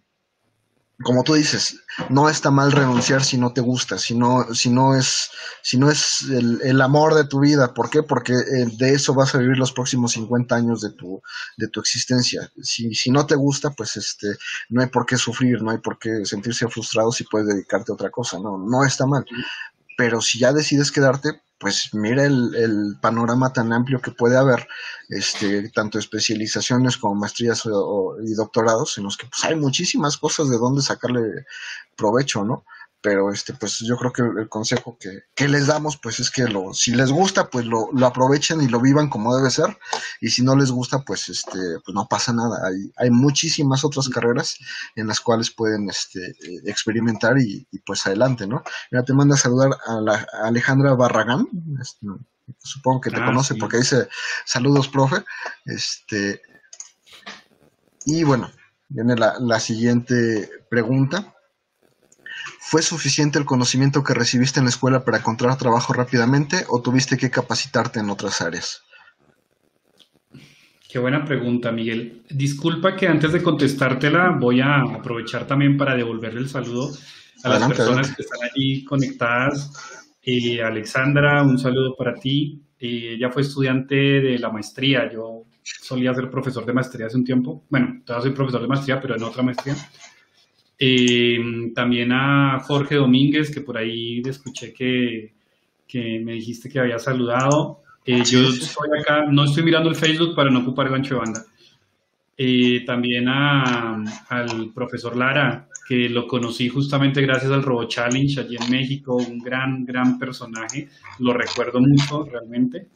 [1.03, 4.95] como tú dices, no está mal renunciar si no te gusta, si no, si no
[4.95, 5.31] es,
[5.63, 7.75] si no es el, amor de tu vida.
[7.75, 8.03] ¿Por qué?
[8.03, 11.21] Porque eh, de eso vas a vivir los próximos 50 años de tu,
[11.59, 12.51] de tu existencia.
[12.63, 14.39] Si, si no te gusta, pues este,
[14.71, 17.95] no hay por qué sufrir, no hay por qué sentirse frustrado si puedes dedicarte a
[17.95, 18.39] otra cosa.
[18.39, 19.27] No, no está mal.
[19.99, 24.69] Pero si ya decides quedarte, pues mira el, panorama tan amplio que puede haber,
[25.09, 30.59] este, tanto especializaciones como maestrías y doctorados, en los que pues, hay muchísimas cosas de
[30.59, 31.47] dónde sacarle
[31.97, 32.65] provecho, ¿no?
[33.07, 36.75] Pero este pues yo creo que el consejo que, les damos pues es que lo
[36.75, 39.79] si les gusta pues lo, aprovechen y lo vivan como debe ser
[40.21, 42.67] y si no les gusta pues este pues no pasa nada.
[42.67, 44.59] Hay, hay muchísimas otras carreras
[44.97, 49.71] en las cuales pueden este experimentar y, pues adelante no mira te manda a saludar
[49.87, 51.47] a, la, Alejandra Barragán
[51.81, 52.09] este,
[52.59, 54.09] supongo que te ah, conoce porque dice
[54.45, 55.23] saludos profe
[55.65, 56.43] este
[58.05, 58.51] y bueno
[58.89, 61.36] viene la, la siguiente pregunta
[62.69, 67.17] ¿Fue suficiente el conocimiento que recibiste en la escuela para encontrar trabajo rápidamente o tuviste
[67.17, 68.83] que capacitarte en otras áreas?
[70.89, 72.25] Qué buena pregunta, Miguel.
[72.29, 76.91] Disculpa que antes de contestártela voy a aprovechar también para devolverle el saludo
[77.45, 79.73] a las personas que están allí conectadas.
[80.25, 82.65] Eh, Alexandra, un saludo para ti.
[82.81, 85.09] Eh, ella fue estudiante de la maestría.
[85.13, 87.65] Yo solía ser profesor de maestría hace un tiempo.
[87.71, 89.77] Bueno, todavía soy profesor de maestría, pero en otra maestría.
[90.79, 91.39] Eh,
[91.75, 95.35] también a Jorge Domínguez, que por ahí escuché que,
[95.87, 97.83] que me dijiste que había saludado.
[98.05, 101.21] Eh, yo estoy acá, no estoy mirando el Facebook para no ocupar el ancho de
[101.21, 101.45] banda.
[102.39, 108.57] Eh, también a, al profesor Lara, que lo conocí justamente gracias al Robo Challenge allí
[108.57, 110.89] en México, un gran, gran personaje,
[111.21, 112.89] lo recuerdo mucho realmente,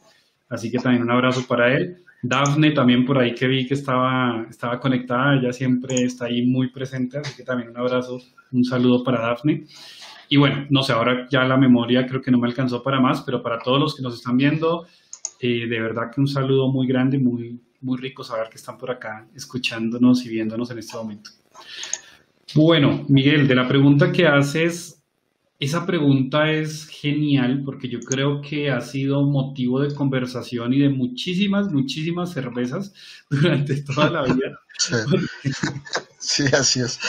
[0.49, 2.03] así que también un abrazo para él.
[2.23, 6.71] Dafne también por ahí que vi que estaba, estaba conectada, ella siempre está ahí muy
[6.71, 8.19] presente, así que también un abrazo,
[8.51, 9.65] un saludo para Dafne.
[10.29, 13.21] Y bueno, no sé, ahora ya la memoria creo que no me alcanzó para más,
[13.21, 14.85] pero para todos los que nos están viendo,
[15.39, 18.91] eh, de verdad que un saludo muy grande, muy, muy rico saber que están por
[18.91, 21.31] acá escuchándonos y viéndonos en este momento.
[22.53, 25.00] Bueno, Miguel, de la pregunta que haces,
[25.61, 30.89] esa pregunta es genial porque yo creo que ha sido motivo de conversación y de
[30.89, 32.91] muchísimas, muchísimas cervezas
[33.29, 34.59] durante toda la vida.
[36.17, 36.99] Sí, así es.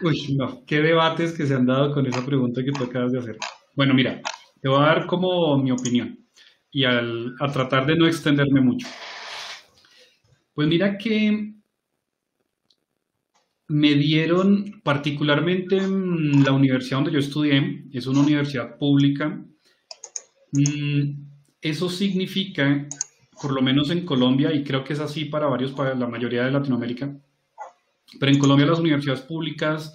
[0.00, 3.18] Uy, no, qué debates que se han dado con esa pregunta que tú acabas de
[3.18, 3.36] hacer.
[3.74, 4.22] Bueno, mira,
[4.62, 6.24] te voy a dar como mi opinión
[6.70, 8.86] y al, a tratar de no extenderme mucho.
[10.54, 11.52] Pues mira que
[13.70, 19.44] me dieron, particularmente en la universidad donde yo estudié, es una universidad pública,
[20.50, 21.10] mm,
[21.62, 22.88] eso significa,
[23.40, 26.44] por lo menos en Colombia, y creo que es así para varios, para la mayoría
[26.44, 27.16] de Latinoamérica,
[28.18, 29.94] pero en Colombia las universidades públicas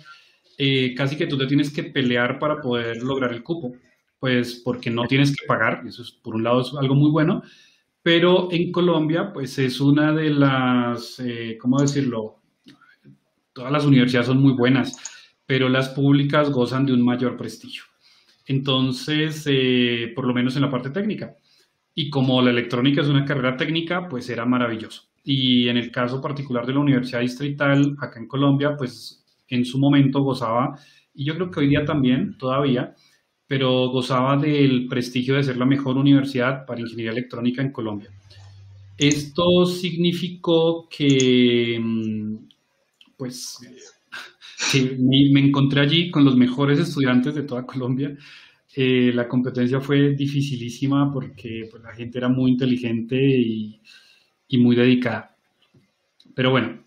[0.58, 3.74] eh, casi que tú te tienes que pelear para poder lograr el cupo,
[4.20, 7.44] pues porque no tienes que pagar, eso es por un lado es algo muy bueno,
[8.02, 12.45] pero en Colombia pues es una de las, eh, ¿cómo decirlo?
[13.56, 14.98] Todas las universidades son muy buenas,
[15.46, 17.84] pero las públicas gozan de un mayor prestigio.
[18.46, 21.38] Entonces, eh, por lo menos en la parte técnica.
[21.94, 25.04] Y como la electrónica es una carrera técnica, pues era maravilloso.
[25.24, 29.80] Y en el caso particular de la Universidad Distrital, acá en Colombia, pues en su
[29.80, 30.78] momento gozaba,
[31.14, 32.94] y yo creo que hoy día también, todavía,
[33.48, 38.10] pero gozaba del prestigio de ser la mejor universidad para ingeniería electrónica en Colombia.
[38.98, 41.82] Esto significó que,
[43.18, 43.60] pues,
[45.00, 48.16] me, encontré allí con los mejores estudiantes de toda Colombia.
[48.76, 53.82] Eh, la competencia fue dificilísima porque pues, la gente era muy inteligente y,
[54.48, 55.36] y muy dedicada.
[56.34, 56.86] Pero bueno,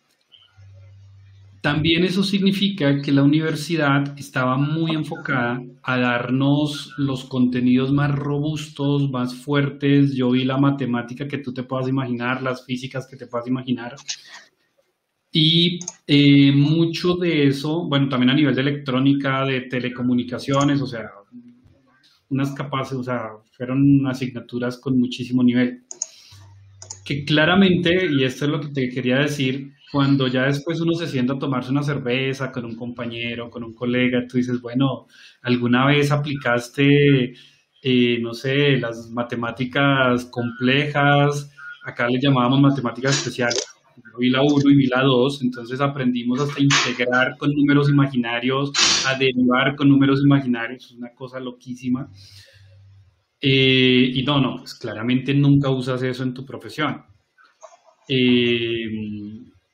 [1.61, 9.11] también eso significa que la universidad estaba muy enfocada a darnos los contenidos más robustos,
[9.11, 10.15] más fuertes.
[10.15, 13.97] Yo vi la matemática que tú te puedas imaginar, las físicas que te puedas imaginar.
[15.41, 21.13] Y eh, mucho de eso, bueno, también a nivel de electrónica, de telecomunicaciones, o sea,
[22.29, 25.85] unas capaces, o sea, fueron asignaturas con muchísimo nivel.
[27.05, 31.07] Que claramente, y esto es lo que te quería decir, cuando ya después uno se
[31.07, 35.07] sienta a tomarse una cerveza con un compañero, con un colega, tú dices, bueno,
[35.43, 37.33] ¿alguna vez aplicaste,
[37.83, 41.53] eh, no sé, las matemáticas complejas?
[41.85, 43.68] Acá le llamábamos matemáticas especiales.
[44.19, 48.73] Vi la 1 y vi la 2, entonces aprendimos hasta integrar con números imaginarios,
[49.07, 52.11] a derivar con números imaginarios, es una cosa loquísima.
[53.41, 57.05] Eh, y no, no, pues claramente nunca usas eso en tu profesión.
[58.09, 58.87] Eh,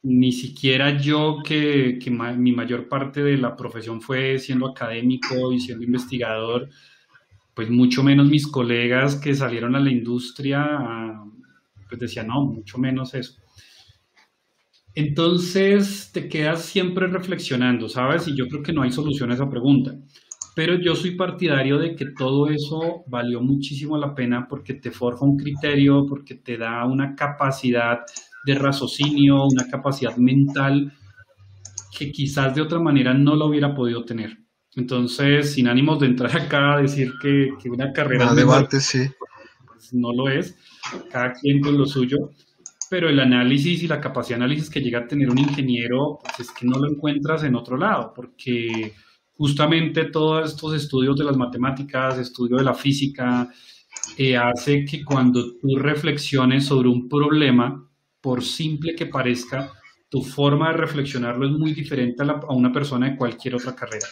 [0.03, 1.99] ni siquiera yo, que,
[2.37, 6.69] mi mayor parte de la profesión fue siendo académico y siendo investigador,
[7.55, 11.23] pues mucho menos mis colegas que salieron a la industria,
[11.89, 13.41] pues decían, no, mucho menos eso.
[14.95, 18.29] Entonces te quedas siempre reflexionando, ¿sabes?
[18.29, 19.95] Y yo creo que no hay solución a esa pregunta.
[20.55, 25.25] Pero yo soy partidario de que todo eso valió muchísimo la pena porque te forja
[25.25, 28.01] un criterio, porque te da una capacidad
[28.47, 30.93] de raciocinio, una capacidad mental
[31.97, 34.39] que quizás de otra manera no lo hubiera podido tener.
[34.77, 38.27] Entonces, sin ánimos de entrar acá a decir que, una carrera...
[38.27, 39.09] No, debate, sí.
[39.67, 40.57] Pues no lo es,
[41.11, 42.31] cada quien con lo suyo,
[42.91, 46.49] pero el análisis y la capacidad de análisis que llega a tener un ingeniero, pues
[46.49, 48.93] es que no lo encuentras en otro lado, porque
[49.37, 53.51] justamente todos estos estudios de las matemáticas, estudio de la física,
[54.17, 57.89] eh, hace que cuando tú reflexiones sobre un problema,
[58.21, 59.73] por simple que parezca,
[60.09, 64.07] tu forma de reflexionarlo es muy diferente a, una persona de cualquier otra carrera.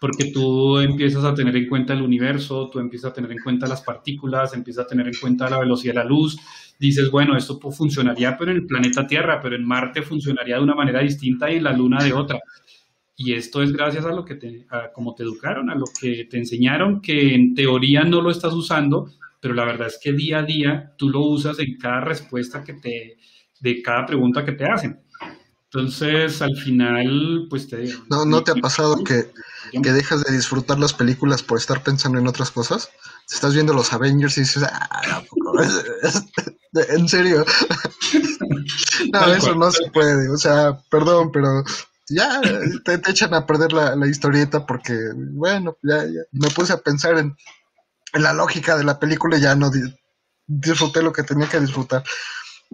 [0.00, 3.66] Porque tú empiezas a tener en cuenta el universo, tú empiezas a tener en cuenta
[3.66, 6.36] las partículas, empiezas a tener en cuenta la velocidad de la luz.
[6.78, 10.74] Dices, bueno, esto funcionaría pero en el planeta Tierra, pero en Marte funcionaría de una
[10.74, 12.40] manera distinta y en la Luna de otra.
[13.16, 16.26] Y esto es gracias a lo que te, a cómo te educaron, a lo que
[16.30, 19.10] te enseñaron, que en teoría no lo estás usando,
[19.40, 22.74] pero la verdad es que día a día tú lo usas en cada respuesta que
[22.74, 23.16] te,
[23.60, 25.00] de cada pregunta que te hacen.
[25.64, 28.00] Entonces, al final, pues te digo.
[28.08, 29.26] ¿No, ¿no te ha pasado que,
[29.82, 32.90] que dejas de disfrutar las películas por estar pensando en otras cosas?
[33.30, 35.22] Estás viendo los Avengers y dices, ah,
[36.82, 37.44] en serio.
[39.12, 40.28] no, eso no se puede.
[40.30, 41.64] O sea, perdón, pero
[42.08, 42.40] ya
[42.84, 47.18] te, echan a perder la, la, historieta porque, bueno, ya, ya me puse a pensar
[47.18, 47.36] en,
[48.12, 49.70] en la lógica de la película y ya no
[50.46, 52.04] disfruté lo que tenía que disfrutar.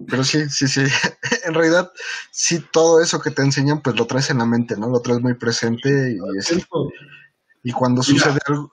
[0.09, 0.83] Pero sí, sí, sí.
[1.45, 1.91] En realidad,
[2.31, 4.89] sí, todo eso que te enseñan, pues lo traes en la mente, ¿no?
[4.89, 8.71] Lo traes muy presente y, y cuando sucede algo.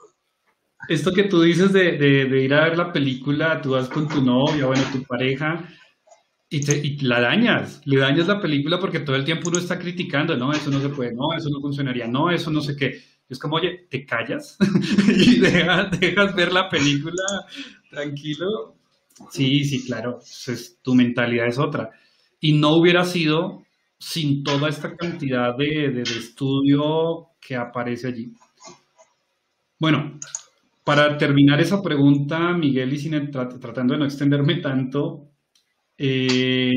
[0.88, 4.66] Esto que tú dices de, ir a ver la película, tú vas con tu novia,
[4.66, 5.68] bueno, tu pareja,
[6.48, 9.78] y, te, y la dañas, le dañas la película porque todo el tiempo uno está
[9.78, 13.00] criticando, no, eso no se puede, no, eso no funcionaría, no, eso no sé qué.
[13.28, 14.56] Es como, oye, te callas
[15.08, 17.22] y dejas ver la película
[17.88, 18.74] tranquilo
[19.28, 20.20] Sí, sí, claro.
[20.82, 21.90] tu mentalidad es otra.
[22.40, 23.64] Y no hubiera sido
[23.98, 28.32] sin toda esta cantidad de, estudio que aparece allí.
[29.78, 30.18] Bueno,
[30.90, 35.30] para terminar esa pregunta, Miguel, y sin tratando de no extenderme tanto,
[35.96, 36.72] eh,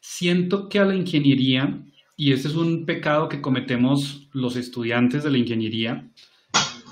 [0.00, 1.84] siento que a la ingeniería
[2.16, 6.10] y este es un pecado que cometemos los estudiantes de la ingeniería,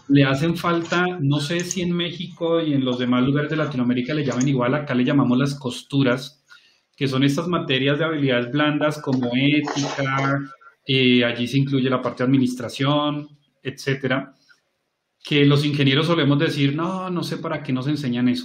[0.09, 4.13] le hacen falta, no sé si en México y en los demás lugares de Latinoamérica
[4.13, 6.45] le llaman igual, acá le llamamos las costuras,
[6.95, 10.39] que son estas materias de habilidades blandas como ética,
[10.87, 13.27] eh, allí se incluye la parte de administración,
[13.63, 14.35] etcétera,
[15.25, 18.45] que los ingenieros solemos decir, no, no sé para qué nos enseñan eso.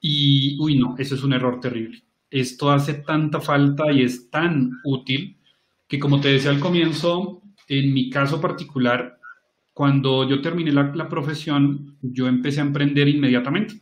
[0.00, 2.04] Y, uy, no, eso es un error terrible.
[2.30, 5.36] Esto hace tanta falta y es tan útil
[5.88, 9.18] que, como te decía al comienzo, en mi caso particular,
[9.72, 13.74] cuando yo terminé la, la profesión, yo empecé a emprender inmediatamente.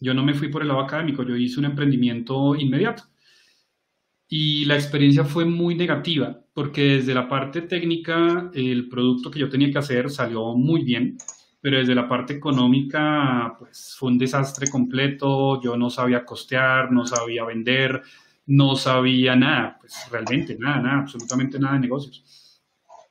[0.00, 3.02] Yo no me fui por el lado académico, yo hice un emprendimiento inmediato.
[4.28, 9.48] Y la experiencia fue muy negativa, porque desde la parte técnica el producto que yo
[9.48, 11.18] tenía que hacer salió muy bien,
[11.68, 17.06] pero desde la parte económica pues fue un desastre completo, yo no sabía costear, no
[17.06, 18.00] sabía vender,
[18.46, 22.24] no sabía nada, pues realmente nada, nada, absolutamente nada de negocios.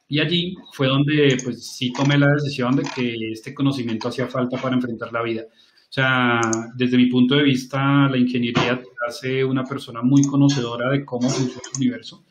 [0.08, 4.60] Y allí fue donde pues sí tomé la decisión de que este conocimiento hacía falta
[4.60, 5.44] para enfrentar la vida.
[5.44, 6.42] O sea,
[6.74, 11.62] desde mi punto de vista, la ingeniería hace una persona muy conocedora de cómo funciona
[11.72, 12.26] el universo,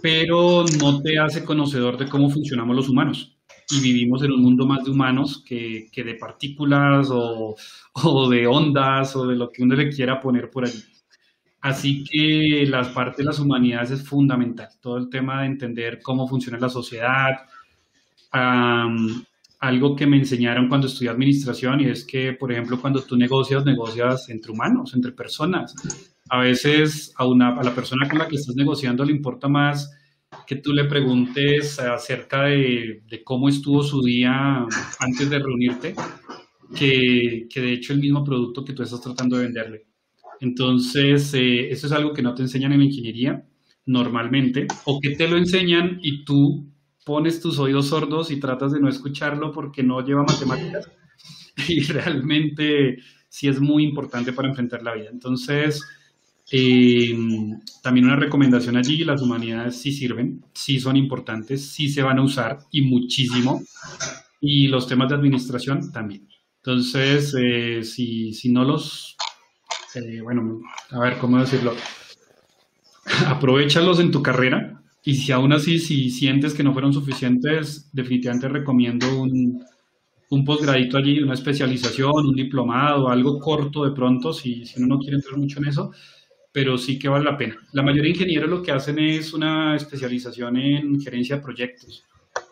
[0.00, 3.35] pero no te hace conocedor de cómo funcionamos los humanos.
[3.70, 7.56] Y vivimos en un mundo más de humanos que, que de partículas o,
[7.92, 10.82] o, de ondas o de lo que uno le quiera poner por allí.
[11.60, 14.68] Así que la parte de las humanidades es fundamental.
[14.80, 17.30] Todo el tema de entender cómo funciona la sociedad,
[19.58, 23.64] algo que me enseñaron cuando estudié administración y es que, por ejemplo, cuando tú negocias,
[23.64, 25.74] negocias entre humanos, entre personas.
[26.28, 29.95] A veces a, una, a la persona con la que estás negociando le importa más
[30.46, 34.66] que tú le preguntes acerca de, cómo estuvo su día
[35.00, 35.94] antes de reunirte,
[36.74, 39.86] que, que, de hecho el mismo producto que tú estás tratando de venderle.
[40.40, 43.44] Entonces, eh, eso es algo que no te enseñan en ingeniería
[43.86, 46.66] normalmente, o que te lo enseñan y tú
[47.04, 50.90] pones tus oídos sordos y tratas de no escucharlo porque no lleva matemáticas.
[51.68, 52.98] Y realmente
[53.30, 55.08] sí es muy importante para enfrentar la vida.
[55.10, 55.82] Entonces,
[56.50, 57.16] eh,
[57.82, 62.22] también una recomendación allí, las humanidades sí sirven, sí son importantes, sí se van a
[62.22, 63.62] usar y muchísimo.
[64.40, 66.28] Y los temas de administración también.
[66.58, 69.16] Entonces, eh, si, si, no los,
[69.94, 71.74] eh, bueno, a ver, ¿cómo decirlo?
[73.26, 78.48] Aprovechalos en tu carrera, y si aún así, si sientes que no fueron suficientes, definitivamente
[78.48, 79.62] recomiendo un,
[80.30, 84.98] un posgradito allí, una especialización, un diplomado, algo corto de pronto, si, si uno no
[84.98, 85.92] quiere entrar mucho en eso,
[86.56, 87.54] pero sí que vale la pena.
[87.72, 92.06] La mayoría de ingenieros lo que hacen es una especialización en gerencia de proyectos,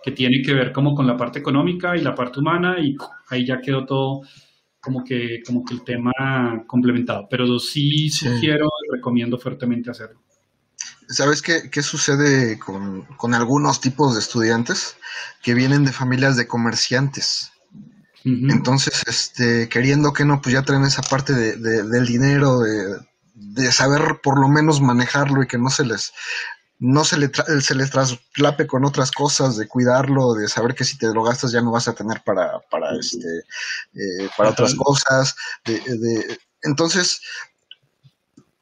[0.05, 2.99] que tiene que ver como con la parte económica y la parte humana, y
[3.31, 4.21] ahí ya quedó todo
[4.79, 6.13] como que, como que el tema
[6.67, 7.27] complementado.
[7.31, 8.29] Pero sí, sí.
[8.29, 10.21] sugiero y recomiendo fuertemente hacerlo.
[11.09, 14.99] ¿Sabes qué, qué sucede con, con, algunos tipos de estudiantes
[15.43, 17.53] que vienen de familias de comerciantes?
[18.27, 18.53] Uh -huh.
[18.53, 22.99] Entonces, este, queriendo que no, pues ya traen esa parte de, de, del dinero, de,
[23.35, 26.13] de, saber por lo menos manejarlo y que no se les
[26.81, 27.31] no se, le
[27.61, 31.53] se les traslape con otras cosas, de cuidarlo, de saber que si te lo gastas
[31.53, 33.39] ya no vas a tener para, para, este,
[33.95, 35.37] eh, para otras cosas.
[35.65, 37.23] De, de, entonces,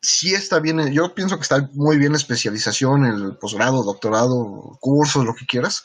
[0.02, 5.34] sí está bien, yo pienso que está muy bien especialización, el posgrado, doctorado, cursos, lo
[5.34, 5.84] que quieras,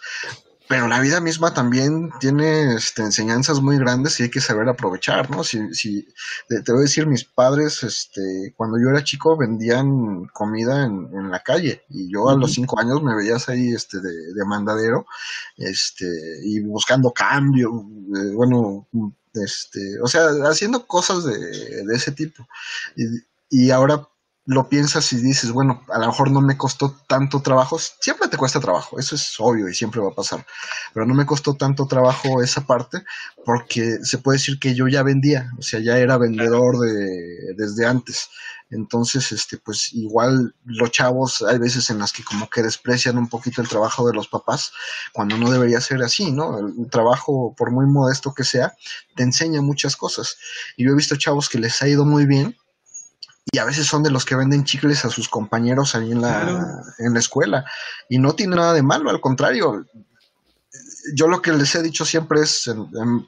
[0.68, 5.30] pero la vida misma también tiene este, enseñanzas muy grandes y hay que saber aprovechar,
[5.30, 5.43] ¿no?
[5.43, 6.07] Si, si
[6.47, 11.32] te voy a decir, mis padres, este, cuando yo era chico vendían comida en, en
[11.32, 15.05] la calle y yo a los cinco años me veías ahí, este, de, de mandadero,
[15.57, 16.05] este,
[16.43, 18.88] y buscando cambio, eh, bueno,
[19.34, 22.47] este, o sea, haciendo cosas de, de ese tipo.
[22.95, 23.03] Y,
[23.49, 24.07] y ahora
[24.48, 28.38] lo piensas y dices, bueno, a lo mejor no me costó tanto trabajo, siempre te
[28.38, 30.45] cuesta trabajo, eso es obvio y siempre va a pasar,
[30.93, 33.04] pero no me costó tanto trabajo esa parte
[33.43, 37.86] porque se puede decir que yo ya vendía, o sea, ya era vendedor de, desde
[37.86, 38.30] antes.
[38.70, 43.30] Entonces, este, pues igual los chavos hay veces en las que como que desprecian un
[43.30, 44.72] poquito el trabajo de los papás,
[45.14, 46.60] cuando no debería ser así, ¿no?
[46.60, 48.74] El trabajo, por muy modesto que sea,
[49.16, 50.38] te enseña muchas cosas.
[50.76, 52.58] Y yo he visto chavos que les ha ido muy bien,
[53.52, 56.41] y a veces son de los que venden chicles a sus compañeros ahí en la,
[56.41, 56.82] claro.
[57.00, 57.66] en la escuela.
[58.10, 59.86] Y no tiene nada de malo, al contrario.
[61.16, 63.28] Yo lo que les he dicho siempre es, en, en,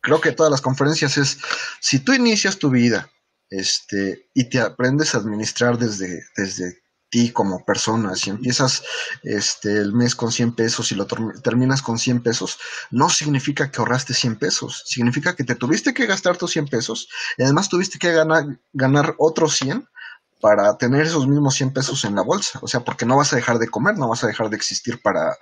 [0.00, 1.38] creo que todas las conferencias es,
[1.80, 3.10] si tú inicias tu vida
[3.50, 6.81] este, y te aprendes a administrar desde, desde
[7.12, 8.82] ti como persona, si empiezas
[9.22, 12.58] este, el mes con 100 pesos y lo terminas con 100 pesos,
[12.90, 17.08] no significa que ahorraste 100 pesos, significa que te tuviste que gastar tus 100 pesos
[17.36, 19.86] y además tuviste que ganar, ganar otros 100
[20.40, 22.58] para tener esos mismos 100 pesos en la bolsa.
[22.62, 25.00] O sea, porque no vas a dejar de comer, no vas a dejar de existir
[25.00, 25.36] para,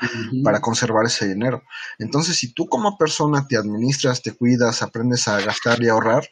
[0.45, 1.63] para conservar ese dinero.
[1.99, 6.29] Entonces, si tú como persona te administras, te cuidas, aprendes a gastar y ahorrar,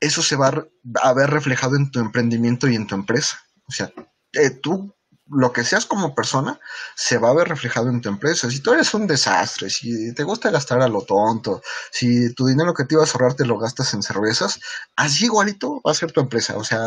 [0.00, 0.66] eso se va
[1.02, 3.38] a ver reflejado en tu emprendimiento y en tu empresa.
[3.66, 3.92] O sea,
[4.32, 4.94] eh, tú
[5.32, 6.58] lo que seas como persona
[6.96, 8.50] se va a ver reflejado en tu empresa.
[8.50, 11.62] Si tú eres un desastre, si te gusta gastar a lo tonto,
[11.92, 14.60] si tu dinero que te ibas a ahorrar te lo gastas en cervezas,
[14.96, 16.56] así igualito va a ser tu empresa.
[16.56, 16.80] O sea,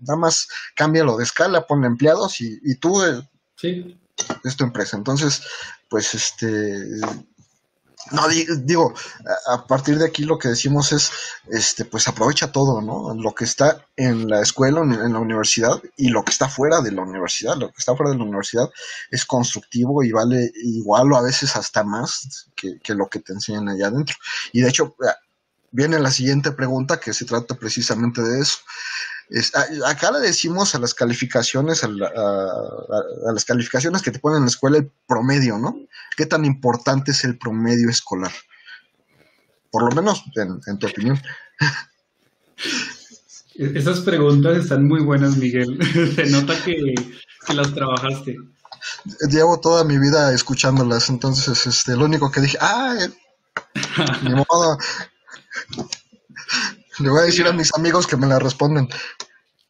[0.00, 3.22] nada más cámbialo de escala, ponle empleados y, y tú eh,
[3.56, 4.00] sí.
[4.44, 4.96] es tu empresa.
[4.96, 5.42] Entonces,
[5.88, 6.84] pues este
[8.12, 8.94] no, digo,
[9.48, 11.10] a partir de aquí lo que decimos es,
[11.48, 13.14] este, pues aprovecha todo, ¿no?
[13.14, 16.92] Lo que está en la escuela, en la universidad y lo que está fuera de
[16.92, 17.56] la universidad.
[17.56, 18.70] Lo que está fuera de la universidad
[19.10, 23.32] es constructivo y vale igual o a veces hasta más que, que lo que te
[23.32, 24.16] enseñan allá adentro.
[24.52, 24.96] Y de hecho,
[25.70, 28.58] viene la siguiente pregunta que se trata precisamente de eso
[29.86, 34.78] acá le decimos a las calificaciones, a, las calificaciones que te ponen en la escuela
[34.78, 35.76] el promedio, ¿no?
[36.16, 38.32] ¿Qué tan importante es el promedio escolar?
[39.70, 41.20] Por lo menos en, tu opinión.
[43.54, 45.78] Esas preguntas están muy buenas, Miguel.
[46.16, 46.94] Se nota que,
[47.54, 48.36] las trabajaste.
[49.30, 52.96] Llevo toda mi vida escuchándolas, entonces este, lo único que dije, ¡ah!
[54.22, 54.78] Ni modo.
[56.98, 58.88] Le voy a decir a mis amigos que me la responden.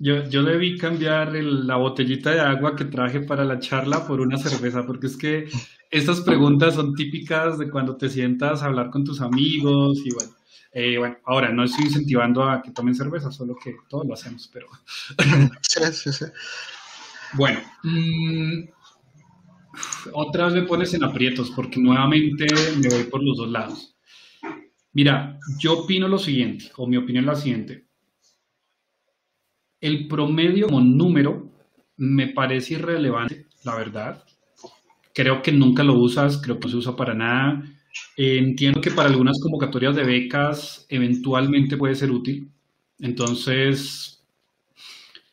[0.01, 4.39] Yo, yo debí cambiar la botellita de agua que traje para la charla por una
[4.39, 5.49] cerveza, porque es que
[5.91, 10.33] estas preguntas son típicas de cuando te sientas a hablar con tus amigos y bueno.
[10.71, 14.49] Eh, bueno, ahora no estoy incentivando a que tomen cerveza, solo que todos lo hacemos,
[14.53, 14.69] pero.
[15.63, 16.27] sí, sí, sí.
[17.35, 18.69] Bueno, mm,
[20.13, 22.47] otra vez me pones en aprietos porque nuevamente
[22.77, 23.97] me voy por los dos lados.
[24.93, 27.88] Mira, yo opino lo siguiente, o mi opinión es la siguiente.
[29.81, 31.51] El promedio como número
[31.97, 34.25] me parece irrelevante, la verdad.
[35.15, 37.63] Creo que nunca lo usas, creo que no se usa para nada.
[38.17, 42.51] entiendo que para algunas convocatorias de becas eventualmente puede ser útil.
[43.01, 44.25] Entonces,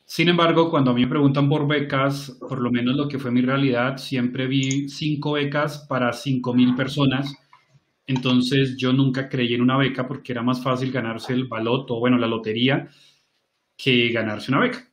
[0.06, 3.32] sin embargo, cuando a mí me preguntan por becas, por lo menos lo que fue
[3.32, 7.36] mi realidad, siempre vi cinco becas para cinco mil personas
[8.08, 12.18] entonces yo nunca creí en una beca porque era más fácil ganarse el baloto, bueno,
[12.18, 12.90] la lotería,
[13.78, 14.88] que ganarse una beca.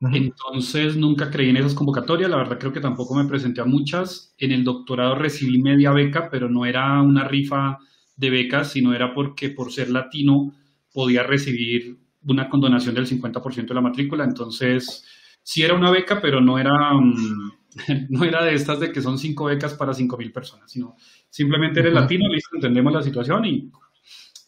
[0.00, 4.34] Entonces nunca creí en esas convocatorias, la verdad creo que tampoco me presenté a muchas.
[4.36, 7.78] En el doctorado recibí media beca, pero no era una rifa
[8.16, 10.52] de becas, sino era porque por ser latino
[10.92, 14.24] podía recibir una condonación del 50% de la matrícula.
[14.24, 15.04] Entonces
[15.42, 17.52] sí era una beca, pero no era, mm,
[18.10, 20.96] no era de estas de que son cinco becas para cinco mil personas, sino
[21.32, 23.72] Simplemente eres latino, listo, entendemos la situación y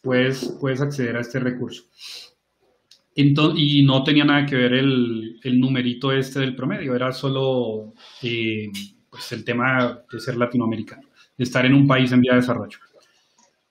[0.03, 1.85] puedes, puedes acceder a este recurso.
[3.15, 7.93] Entonces, y no tenía nada que ver el, el numerito este del promedio, era solo
[8.21, 8.69] eh,
[9.09, 11.07] pues el tema de ser latinoamericano,
[11.37, 12.77] de estar en un país en vía de desarrollo.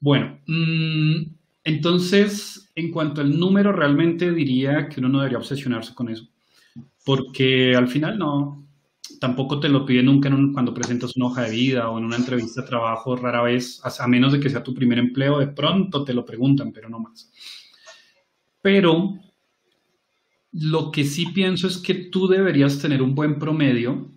[0.00, 1.22] Bueno, mm,
[1.64, 6.26] entonces, en cuanto al número, realmente diría que uno no debería obsesionarse con eso,
[7.04, 8.66] porque al final no,
[9.20, 12.62] tampoco te lo piden nunca cuando presentas una hoja de vida o en una entrevista
[12.62, 16.14] de trabajo, rara vez, a, menos de que sea tu primer empleo, de pronto te
[16.14, 17.30] lo preguntan, pero no más.
[18.62, 19.18] Pero
[20.54, 24.08] lo que sí pienso es que tú deberías tener un buen promedio,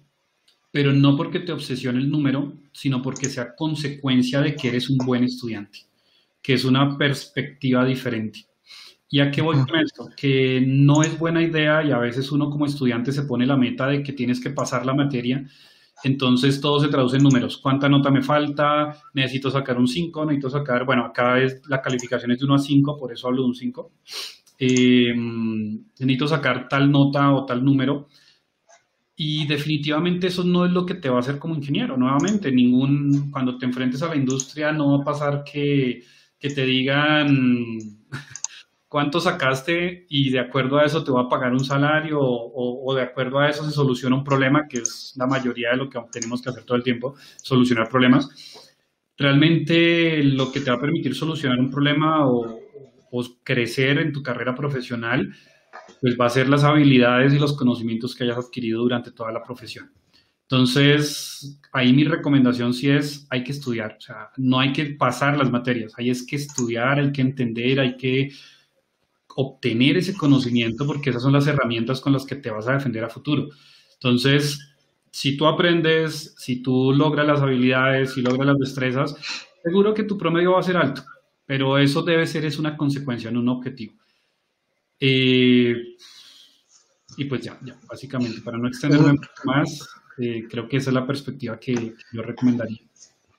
[0.72, 4.98] pero no porque te obsesione el número, sino porque sea consecuencia de que eres un
[4.98, 5.80] buen estudiante,
[6.42, 8.46] que es una perspectiva diferente.
[9.10, 10.10] ¿Y a qué voy con esto?
[10.16, 13.88] Que no es buena idea y a veces uno como estudiante se pone la meta
[13.88, 15.44] de que tienes que pasar la materia,
[16.04, 17.58] entonces todo se traduce en números.
[17.58, 18.96] ¿Cuánta nota me falta?
[19.16, 22.60] Necesito sacar un 5, necesito sacar, bueno, acá es, la calificación es de 1 a
[22.60, 23.92] 5, por eso hablo de un 5.
[24.60, 28.08] Em, necesito sacar tal nota o tal número.
[29.16, 31.98] Y definitivamente eso no es lo que te va a hacer como ingeniero.
[31.98, 36.04] Nuevamente, ningún, cuando te enfrentes a la industria no va a pasar que,
[36.40, 37.80] que te digan
[38.88, 43.02] cuánto sacaste y de acuerdo a eso te va a pagar un salario o, de
[43.02, 46.42] acuerdo a eso se soluciona un problema, que es la mayoría de lo que tenemos
[46.42, 48.30] que hacer todo el tiempo, solucionar problemas.
[49.18, 52.28] Realmente lo que te va a permitir solucionar un problema
[53.44, 55.34] crecer en tu carrera profesional,
[56.02, 59.44] pues va a ser las habilidades y los conocimientos que hayas adquirido durante toda la
[59.44, 59.92] profesión.
[60.50, 65.38] Entonces, ahí mi recomendación sí es, hay que estudiar, o sea, no hay que pasar
[65.38, 68.32] las materias, hay es que estudiar, hay que entender, hay que
[69.36, 73.04] obtener ese conocimiento porque esas son las herramientas con las que te vas a defender
[73.04, 73.50] a futuro.
[73.96, 74.74] Entonces,
[75.12, 79.16] si tú aprendes, si tú logras las habilidades, si logras las destrezas,
[79.64, 81.04] seguro que tu promedio va a ser alto,
[81.48, 83.96] pero eso debe ser es una consecuencia, no un objetivo.
[85.00, 85.74] Eh,
[87.18, 89.88] y pues ya, ya, básicamente, para no extenderme más,
[90.20, 92.82] eh, creo que esa es la perspectiva que, yo recomendaría.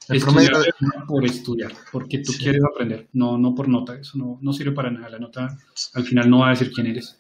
[0.08, 0.64] estudiar
[1.06, 4.90] por estudiar, porque tú quieres aprender, no, no por nota, eso no, no sirve para
[4.90, 5.56] nada, la nota
[5.94, 7.18] al final no va a decir quién eres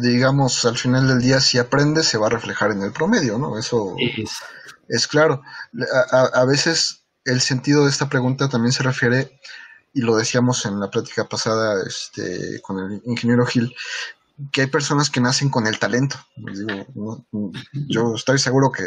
[0.00, 3.58] digamos, al final del día, si aprendes, se va a reflejar en el promedio, ¿no?
[3.58, 3.96] Eso
[4.88, 5.42] es claro.
[6.12, 9.40] A, a, veces el sentido de esta pregunta también se refiere,
[9.92, 13.74] y lo decíamos en la plática pasada este, con el ingeniero Gil,
[14.50, 16.16] que hay personas que nacen con el talento.
[17.88, 18.84] yo estoy seguro que,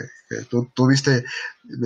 [0.49, 1.23] tú tuviste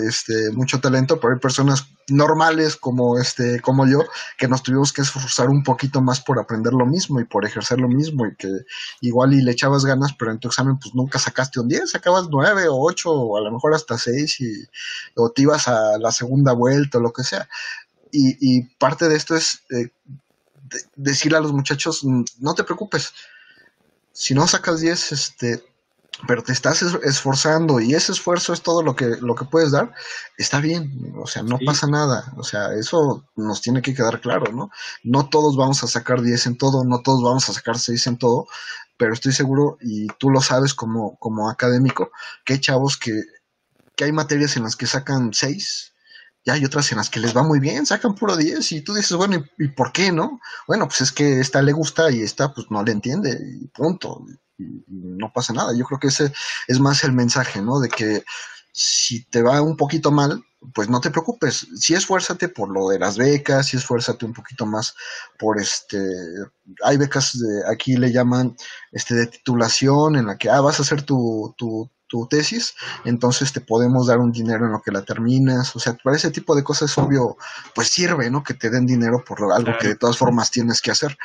[0.08, 4.06] este, mucho talento, pero hay personas normales como, este, como yo
[4.38, 7.80] que nos tuvimos que esforzar un poquito más por aprender lo mismo y por ejercer
[7.80, 8.50] lo mismo y que
[9.02, 12.28] igual y le echabas ganas, pero en tu examen pues nunca sacaste un 10, sacabas
[12.32, 14.68] 9 o 8 o a lo mejor hasta 6 y,
[15.16, 17.48] o te ibas a la segunda vuelta o lo que sea.
[18.12, 19.92] Y, parte de esto es eh,
[20.96, 23.14] decirle a los muchachos, no te preocupes,
[24.12, 25.64] si no sacas 10, este,
[26.28, 29.94] pero te estás esforzando y ese esfuerzo es todo lo que, lo que puedes dar,
[30.38, 34.52] está bien, o sea, no pasa nada, o sea, eso nos tiene que quedar claro,
[34.52, 34.70] ¿no?
[35.04, 38.18] No todos vamos a sacar 10 en todo, no todos vamos a sacar 6 en
[38.18, 38.48] todo,
[38.98, 42.12] pero estoy seguro, y tú lo sabes como, como académico,
[42.44, 43.22] que hay chavos que,
[43.96, 45.94] que hay materias en las que sacan 6
[46.46, 48.94] ya hay otras en las que les va muy bien, sacan puro 10 y tú
[48.94, 50.40] dices, bueno, ¿y, por qué no?
[50.68, 54.26] Bueno, pues es que esta le gusta y esta pues no le entiende y punto.
[54.58, 55.74] Y, no pasa nada.
[55.74, 56.34] Yo creo que ese
[56.68, 57.80] es más el mensaje, ¿no?
[57.80, 58.24] De que
[58.74, 61.68] si te va un poquito mal, pues no te preocupes.
[61.76, 64.96] Sí esfuérzate por lo de las becas, sí esfuérzate un poquito más
[65.38, 66.00] por este.
[66.84, 68.56] Hay becas de, aquí le llaman
[68.92, 71.56] este de titulación en la que ah, vas a hacer tu,
[72.10, 72.74] tu tesis,
[73.06, 76.32] entonces te podemos dar un dinero en lo que la terminas, o sea, para ese
[76.32, 77.38] tipo de cosas obvio,
[77.74, 78.44] pues sirve, ¿no?
[78.44, 81.18] Que te den dinero por algo que de todas formas tienes que hacer,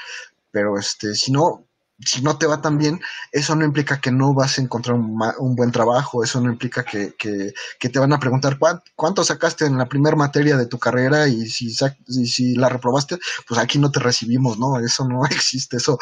[0.52, 1.66] pero este, si no,
[1.98, 3.00] si no te va tan bien,
[3.32, 7.14] eso no implica que no vas a encontrar un, buen trabajo, eso no implica que,
[7.16, 8.58] te van a preguntar
[8.94, 11.74] cuánto sacaste en la primera materia de tu carrera y si,
[12.08, 13.18] y si la reprobaste,
[13.48, 14.78] pues aquí no te recibimos, ¿no?
[14.78, 15.98] Eso no existe, eso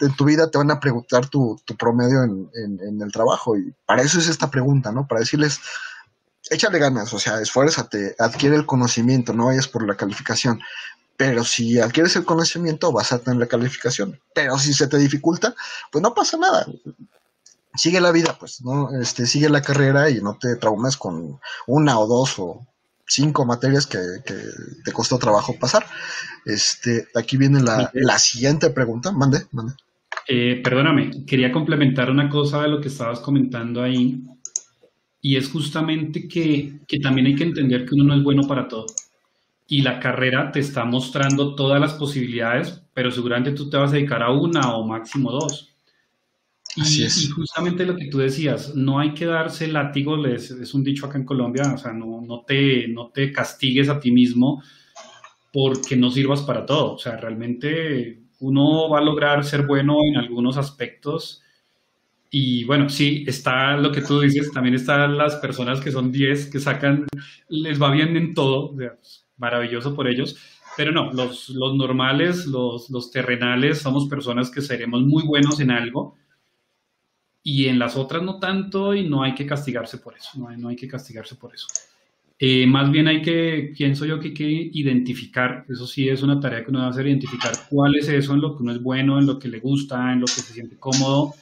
[0.00, 4.18] en tu vida te van a preguntar tu, promedio en, el trabajo y para eso
[4.18, 5.06] es esta pregunta, ¿no?
[5.06, 5.60] Para decirles,
[6.50, 10.60] échale ganas, o sea, esfuérzate, adquiere el conocimiento, no vayas por la calificación.
[11.16, 14.20] Pero si adquieres el conocimiento, vas a tener la calificación.
[14.34, 15.54] Pero si se te dificulta,
[15.90, 16.64] pues no pasa nada.
[17.74, 18.96] Sigue la vida, pues, ¿no?
[19.00, 22.64] Este, sigue la carrera y no te traumes con una o dos o
[23.04, 23.98] cinco materias que,
[24.84, 25.84] te costó trabajo pasar.
[26.44, 29.10] Este, aquí viene la, la siguiente pregunta.
[29.10, 29.74] Mande, mande.
[30.30, 34.22] Eh, perdóname, quería complementar una cosa de lo que estabas comentando ahí,
[35.22, 38.86] y es justamente que, también hay que entender que uno no es bueno para todo.
[39.66, 43.94] Y la carrera te está mostrando todas las posibilidades, pero seguramente tú te vas a
[43.94, 45.74] dedicar a una o máximo dos.
[46.76, 50.84] Y, y justamente lo que tú decías, no hay que darse látigo, es, es un
[50.84, 54.62] dicho acá en Colombia, o sea, no, no, te, no te castigues a ti mismo
[55.52, 56.94] porque no sirvas para todo.
[56.94, 61.42] O sea, realmente uno va a lograr ser bueno en algunos aspectos.
[62.30, 66.50] Y bueno, sí, está lo que tú dices, también están las personas que son 10,
[66.50, 67.06] que sacan,
[67.48, 68.74] les va bien en todo,
[69.38, 70.36] maravilloso por ellos,
[70.76, 75.70] pero no, los, los normales, los, los, terrenales, somos personas que seremos muy buenos en
[75.70, 76.16] algo
[77.42, 80.58] y en las otras no tanto y no hay que castigarse por eso, no hay,
[80.58, 81.66] no hay que castigarse por eso.
[82.40, 86.38] Eh, más bien hay que, pienso yo que hay que identificar, eso sí es una
[86.38, 89.18] tarea que uno debe hacer, identificar cuál es eso en lo que uno es bueno,
[89.18, 91.34] en lo que le gusta, en lo que se siente cómodo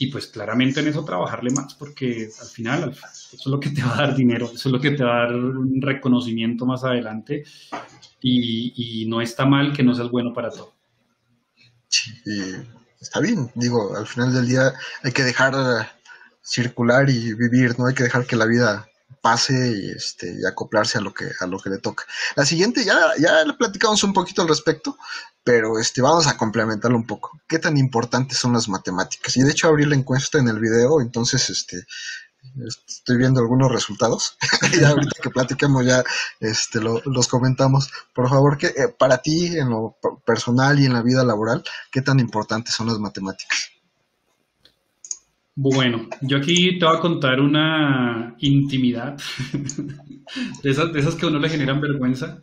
[0.00, 3.82] y pues claramente en eso trabajarle más porque al final eso es lo que te
[3.82, 6.84] va a dar dinero, eso es lo que te va a dar un reconocimiento más
[6.84, 7.44] adelante
[8.22, 10.74] y, no está mal que no seas bueno para todo.
[11.88, 12.12] Sí,
[13.00, 14.72] está bien, digo, al final del día
[15.02, 15.54] hay que dejar
[16.40, 18.89] circular y vivir, no hay que dejar que la vida
[19.20, 22.04] pase y, este, y acoplarse a lo que a lo que le toca.
[22.36, 24.96] La siguiente ya ya le platicamos un poquito al respecto,
[25.44, 27.40] pero este vamos a complementarlo un poco.
[27.48, 29.36] ¿Qué tan importantes son las matemáticas?
[29.36, 31.86] Y de hecho abrí la encuesta en el video, entonces este
[32.86, 34.36] estoy viendo algunos resultados.
[34.80, 36.02] ya ahorita que platicamos ya
[36.40, 37.90] este los comentamos.
[38.14, 42.02] Por favor, que eh, para ti en lo personal y en la vida laboral, ¿qué
[42.02, 43.70] tan importantes son las matemáticas?
[45.62, 49.18] Bueno, yo aquí te voy a contar una intimidad
[50.62, 52.42] de esas, de esas que a uno le generan vergüenza.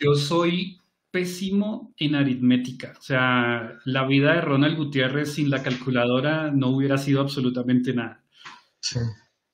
[0.00, 0.78] Yo soy
[1.10, 2.94] pésimo en aritmética.
[2.98, 8.24] O sea, la vida de Ronald Gutiérrez sin la calculadora no hubiera sido absolutamente nada.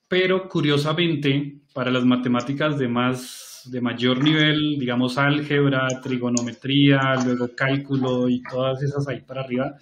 [0.06, 8.28] Pero curiosamente, para las matemáticas de más de mayor nivel, digamos álgebra, trigonometría, luego cálculo
[8.28, 9.76] y todas esas ahí para arriba,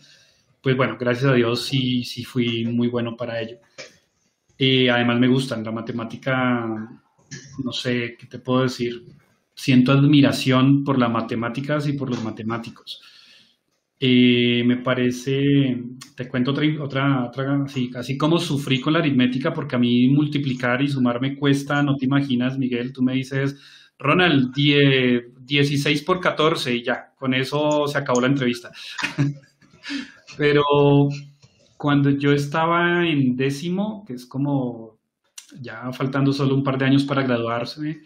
[0.65, 3.59] pues bueno, gracias a Dios sí, sí fui muy bueno para ello.
[4.57, 6.67] Y además me gustan, la matemática,
[7.63, 9.05] no sé, ¿qué te puedo decir?
[9.55, 13.03] Siento admiración por las matemáticas y por los matemáticos.
[14.01, 15.83] Eh, me parece,
[16.17, 20.09] te cuento otra, otra, otra así, así como sufrí con la aritmética, porque a mí
[20.09, 23.61] multiplicar y sumar me cuesta, no te imaginas, Miguel, tú me dices,
[23.99, 28.73] Ronald, 16 por 14 y ya, con eso se acabó la entrevista.
[30.37, 30.63] Pero
[31.77, 34.99] cuando yo estaba en décimo, que es como
[35.61, 38.03] ya faltando solo un par de años para graduarse,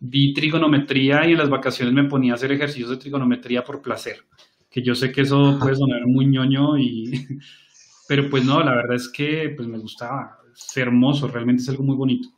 [0.00, 4.24] vi trigonometría y en las vacaciones me ponía a hacer ejercicios de trigonometría por placer,
[4.70, 7.26] que yo sé que eso puede sonar muy ñoño y
[8.08, 11.84] pero pues no, la verdad es que pues me gustaba, es hermoso, realmente es algo
[11.84, 12.28] muy bonito.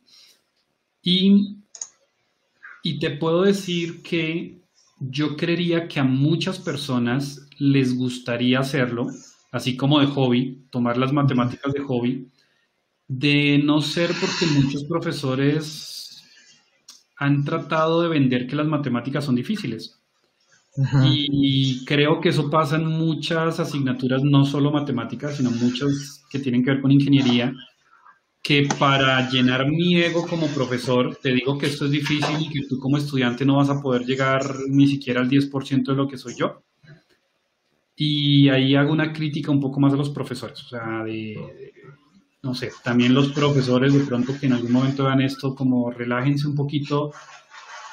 [1.01, 1.57] Y,
[2.83, 4.61] y te puedo decir que
[4.99, 9.07] yo creería que a muchas personas les gustaría hacerlo,
[9.51, 12.27] así como de hobby, tomar las matemáticas de hobby,
[13.07, 16.23] de no ser porque muchos profesores
[17.17, 19.99] han tratado de vender que las matemáticas son difíciles.
[21.03, 26.63] Y creo que eso pasa en muchas asignaturas, no solo matemáticas, sino muchas que tienen
[26.63, 27.53] que ver con ingeniería,
[28.41, 32.65] que para llenar mi ego como profesor, te digo que esto es difícil y que
[32.67, 36.17] tú como estudiante no vas a poder llegar ni siquiera al 10% de lo que
[36.17, 36.63] soy yo.
[37.95, 41.73] Y ahí hago una crítica un poco más a los profesores, o sea, de,
[42.41, 46.47] no sé, también los profesores de pronto que en algún momento vean esto como relájense
[46.47, 47.11] un poquito,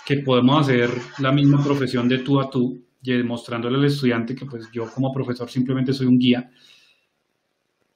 [0.06, 4.44] que podemos hacer la misma profesión de tú a tú, y demostrándole al estudiante que
[4.46, 6.50] pues yo como profesor simplemente soy un guía.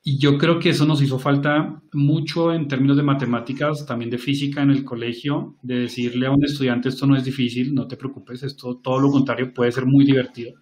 [0.05, 4.19] Y yo creo que eso nos hizo falta mucho en términos de matemáticas, también de
[4.19, 7.97] física en el colegio, de decirle a un estudiante esto no es difícil, no te
[7.97, 10.62] preocupes, esto todo lo contrario puede ser muy divertido.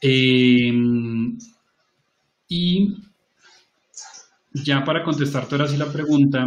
[0.00, 1.38] Em,
[2.48, 2.96] y
[4.52, 6.46] ya para contestarte ahora sí la pregunta,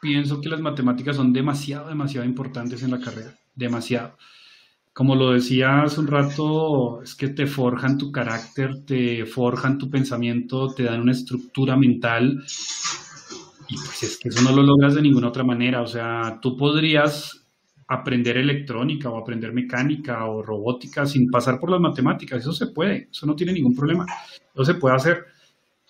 [0.00, 4.16] pienso que las matemáticas son demasiado, demasiado importantes en la carrera, demasiado.
[4.92, 9.88] Como lo decía hace un rato, es que te forjan tu carácter, te forjan tu
[9.88, 12.44] pensamiento, te dan una estructura mental
[13.68, 15.80] y pues es que eso no lo logras de ninguna otra manera.
[15.80, 17.41] O sea, tú podrías
[17.94, 22.40] aprender electrónica o aprender mecánica o robótica sin pasar por las matemáticas.
[22.40, 24.06] Eso se puede, eso no tiene ningún problema.
[24.54, 25.26] Eso se puede hacer.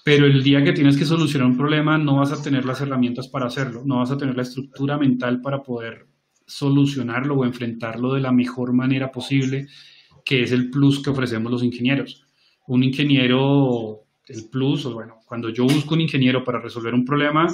[0.04, 3.28] Pero el día que tienes que solucionar un problema no vas a tener las herramientas
[3.28, 6.06] para hacerlo, no vas a tener la estructura mental para poder
[6.44, 9.68] solucionarlo o enfrentarlo de la mejor manera posible,
[10.24, 12.24] que es el plus que ofrecemos los ingenieros.
[12.66, 17.46] Un ingeniero, el plus, bueno, cuando yo busco un ingeniero para resolver un problema,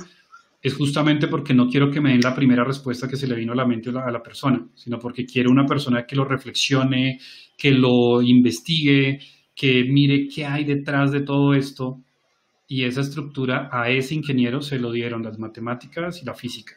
[0.61, 3.53] es justamente porque no quiero que me den la primera respuesta que se le vino
[3.53, 7.21] a la mente a la, persona, sino porque quiero una persona que lo reflexione,
[7.57, 9.21] que lo investigue,
[9.55, 12.03] que mire qué hay detrás de todo esto.
[12.67, 16.75] Y esa estructura a ese ingeniero se lo dieron las matemáticas y la física.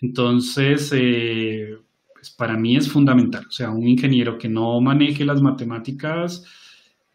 [0.00, 1.76] Entonces, eh,
[2.12, 3.46] pues para mí es fundamental.
[3.46, 6.44] O sea, un ingeniero que no maneje las matemáticas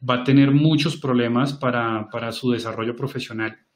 [0.08, 3.67] va a tener muchos problemas para, para su desarrollo profesional.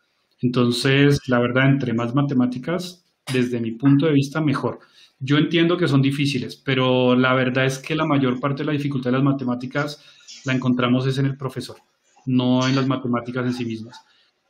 [0.42, 4.80] Entonces, la verdad, entre más matemáticas, desde mi punto de vista, mejor.
[5.20, 8.72] Yo entiendo que son difíciles, pero la verdad es que la mayor parte de la
[8.72, 10.04] dificultad de las matemáticas
[10.46, 11.78] la encontramos es en el profesor,
[12.26, 14.04] no en las matemáticas en sí mismas.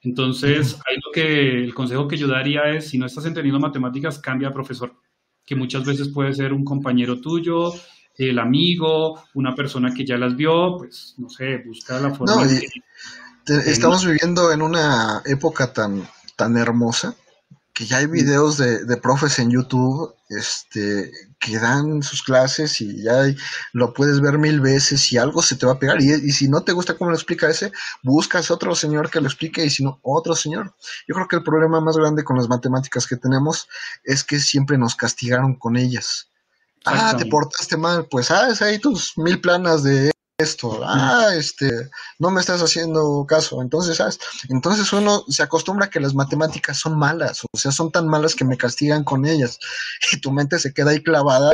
[0.04, 4.18] Entonces, hay lo que el consejo que yo daría es, si no estás entendiendo matemáticas,
[4.18, 4.96] cambia de profesor,
[5.46, 7.74] que muchas veces puede ser un compañero tuyo,
[8.18, 12.68] el amigo, una persona que ya las vio, pues no sé, busca la forma de
[13.46, 17.16] estamos viviendo en una época tan, tan hermosa
[17.74, 23.02] que ya hay videos de, de, profes en YouTube este, que dan sus clases y
[23.02, 23.24] ya
[23.74, 26.02] lo puedes ver mil veces y algo se te va a pegar.
[26.02, 27.72] Y, y, si no te gusta cómo lo explica ese,
[28.04, 30.76] buscas otro señor que lo explique y si no, otro señor.
[31.08, 33.68] Yo creo que el problema más grande con las matemáticas que tenemos
[34.04, 36.28] es que siempre nos castigaron con ellas.
[36.86, 40.11] Ah, te portaste mal, pues ah, ahí tus mil planas de
[40.42, 41.70] esto, ah, este,
[42.20, 43.62] no me estás haciendo caso.
[43.62, 44.02] Entonces,
[44.50, 48.36] entonces uno se acostumbra a que las matemáticas son malas, o sea, son tan malas
[48.36, 49.60] que me castigan con ellas.
[50.14, 51.52] Y tu mente se queda ahí clavada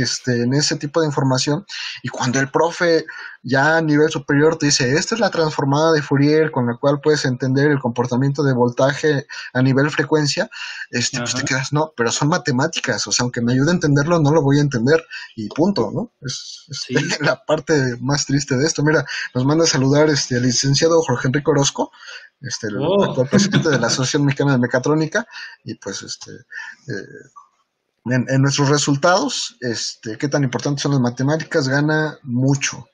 [0.00, 1.64] este, en ese tipo de información.
[2.02, 3.04] Y cuando el profe
[3.42, 7.00] ya a nivel superior te dice, esta es la transformada de Fourier con la cual
[7.00, 10.48] puedes entender el comportamiento de voltaje a nivel frecuencia,
[10.90, 14.18] este, pues te quedas, no, pero son matemáticas, o sea, aunque me ayude a entenderlo,
[14.18, 15.04] no lo voy a entender
[15.36, 16.12] y punto, ¿no?
[16.22, 16.64] Es,
[17.20, 18.82] la parte más triste de esto.
[18.82, 21.92] Mira, nos manda a saludar este, el licenciado Jorge Enrique Orozco,
[22.40, 23.04] este, el oh.
[23.04, 25.26] actual presidente de la Asociación Mexicana de Mecatrónica,
[25.64, 26.32] y pues este...
[26.32, 27.28] Eh,
[28.06, 32.86] en, nuestros resultados, este, qué tan importantes son las matemáticas, gana mucho.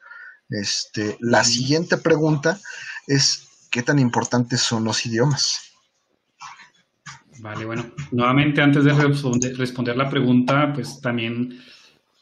[0.48, 2.58] Este, la siguiente pregunta
[3.06, 5.60] es, ¿qué tan importantes son los idiomas?
[7.40, 11.58] Vale, bueno, nuevamente antes de responder, la pregunta, pues también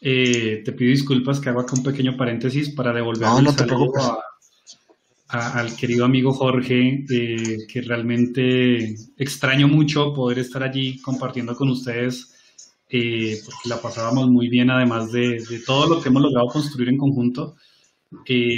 [0.01, 4.22] eh, te pido disculpas que hago acá un pequeño paréntesis para devolver no, saludo
[5.28, 12.38] al querido amigo Jorge, eh, que realmente extraño mucho poder estar allí compartiendo con ustedes,
[12.91, 16.99] eh, porque la pasábamos muy bien, además de, todo lo que hemos logrado construir en
[16.99, 17.57] conjunto,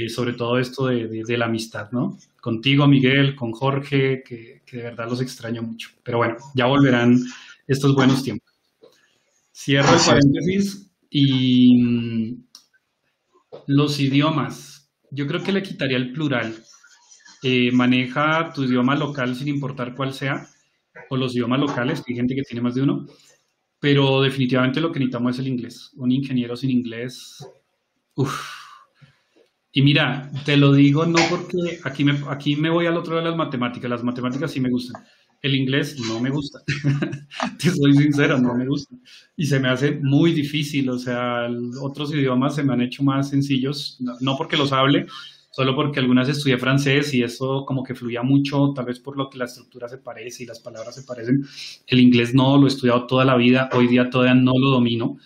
[0.09, 2.16] sobre todo esto de, de la amistad, ¿no?
[2.41, 5.91] contigo, Miguel, con Jorge, que, de verdad los extraño mucho.
[6.03, 7.18] Pero bueno, ya volverán
[7.66, 8.51] estos buenos tiempos.
[9.55, 12.45] Cierro el paréntesis y mm,
[13.66, 14.91] los idiomas.
[15.11, 16.55] Yo creo que le quitaría el plural.
[17.43, 20.47] Eh, maneja tu idioma local sin importar cuál sea,
[21.09, 23.07] o los idiomas locales, que hay gente que tiene más de uno,
[23.81, 25.91] pero definitivamente lo que necesitamos es el inglés.
[25.97, 27.45] Un ingeniero sin inglés,
[28.14, 28.61] uff,
[29.72, 33.22] y mira, te lo digo no porque aquí me, aquí me voy al otro de
[33.22, 33.89] las matemáticas.
[33.89, 35.03] Las matemáticas sí me gustan.
[35.43, 36.61] El inglés no me gusta.
[37.59, 38.95] te soy sincero, no me gusta.
[39.37, 40.91] Y se me hace muy difícil.
[40.91, 41.49] O sea,
[41.81, 43.99] otros idiomas se me han hecho más sencillos.
[44.20, 45.07] No, porque los hable,
[45.51, 49.29] solo porque algunas estudié francés y eso como que fluía mucho, tal vez por lo
[49.29, 51.45] que la estructura se parece y las palabras se parecen.
[51.87, 53.69] El inglés no, lo he estudiado toda la vida.
[53.73, 55.19] Hoy día todavía no lo domino.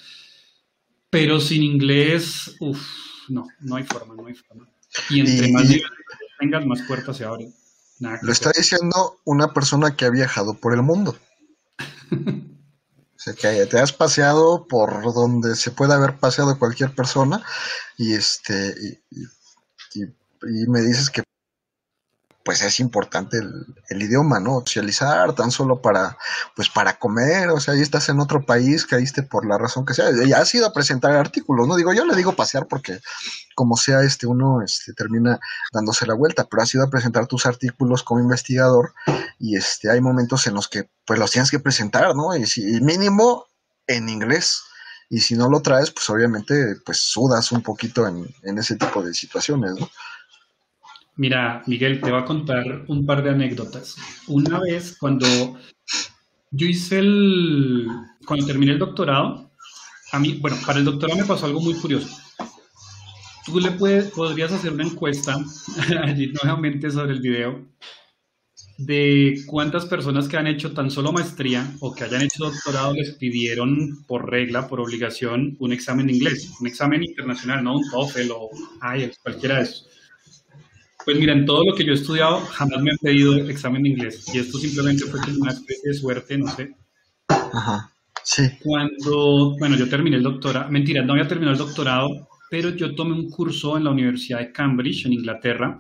[1.11, 4.69] Pero sin inglés, uff no, no hay forma, no hay forma.
[5.11, 5.69] Y entre más
[6.39, 7.55] tengas, más puertas se abren.
[7.99, 11.17] lo está diciendo una persona que ha viajado por el mundo.
[12.11, 17.43] o sea, que te has paseado por donde se puede haber paseado cualquier persona
[17.97, 18.75] y este
[19.11, 19.25] y
[20.69, 21.23] me dices que
[22.45, 23.39] pues es importante
[23.89, 24.61] el, idioma, ¿no?
[24.61, 26.19] Socializar tan solo para,
[26.55, 29.95] pues para comer, o sea, ahí estás en otro país, caíste por la razón que
[29.95, 31.75] sea, ya has ido a presentar artículos, ¿no?
[31.75, 33.01] Digo, yo le digo pasear porque
[33.55, 35.41] como sea, este, uno este, termina
[35.73, 38.93] dándose la vuelta, pero has ido a presentar tus artículos como investigador
[39.39, 42.37] y este, hay momentos en los que pues los tienes que presentar, ¿no?
[42.37, 43.47] Y, si, mínimo
[43.87, 44.63] en inglés.
[45.11, 49.03] Y si no lo traes, pues obviamente pues sudas un poquito en, en ese tipo
[49.03, 49.89] de situaciones, ¿no?
[51.17, 53.97] Mira, Miguel, te voy a contar un par de anécdotas.
[54.27, 55.27] Una vez cuando
[56.51, 57.87] yo hice el,
[58.27, 59.51] cuando terminé el doctorado,
[60.13, 62.09] a mí, bueno, para el doctorado me pasó algo muy curioso.
[63.47, 65.37] Tú le puedes, podrías hacer una encuesta,
[66.03, 67.65] allí nuevamente sobre el video,
[68.79, 73.13] de cuántas personas que han hecho tan solo maestría o que hayan hecho doctorado les
[73.13, 78.33] pidieron por regla, por obligación, un examen de inglés, un examen internacional, no un TOEFL
[78.33, 78.51] o
[78.97, 79.89] IELTS, cualquiera de esos.
[81.05, 83.91] Pues mira, en todo lo que yo he estudiado jamás me han pedido examen de
[83.91, 86.75] inglés y esto simplemente fue como una especie de suerte, no sé.
[87.29, 87.93] Ajá,
[88.23, 88.45] sí.
[88.63, 92.09] Cuando, bueno, yo terminé el doctorado, mentira, no había terminado el doctorado,
[92.51, 95.79] pero yo tomé un curso en la Universidad de Cambridge, en Inglaterra,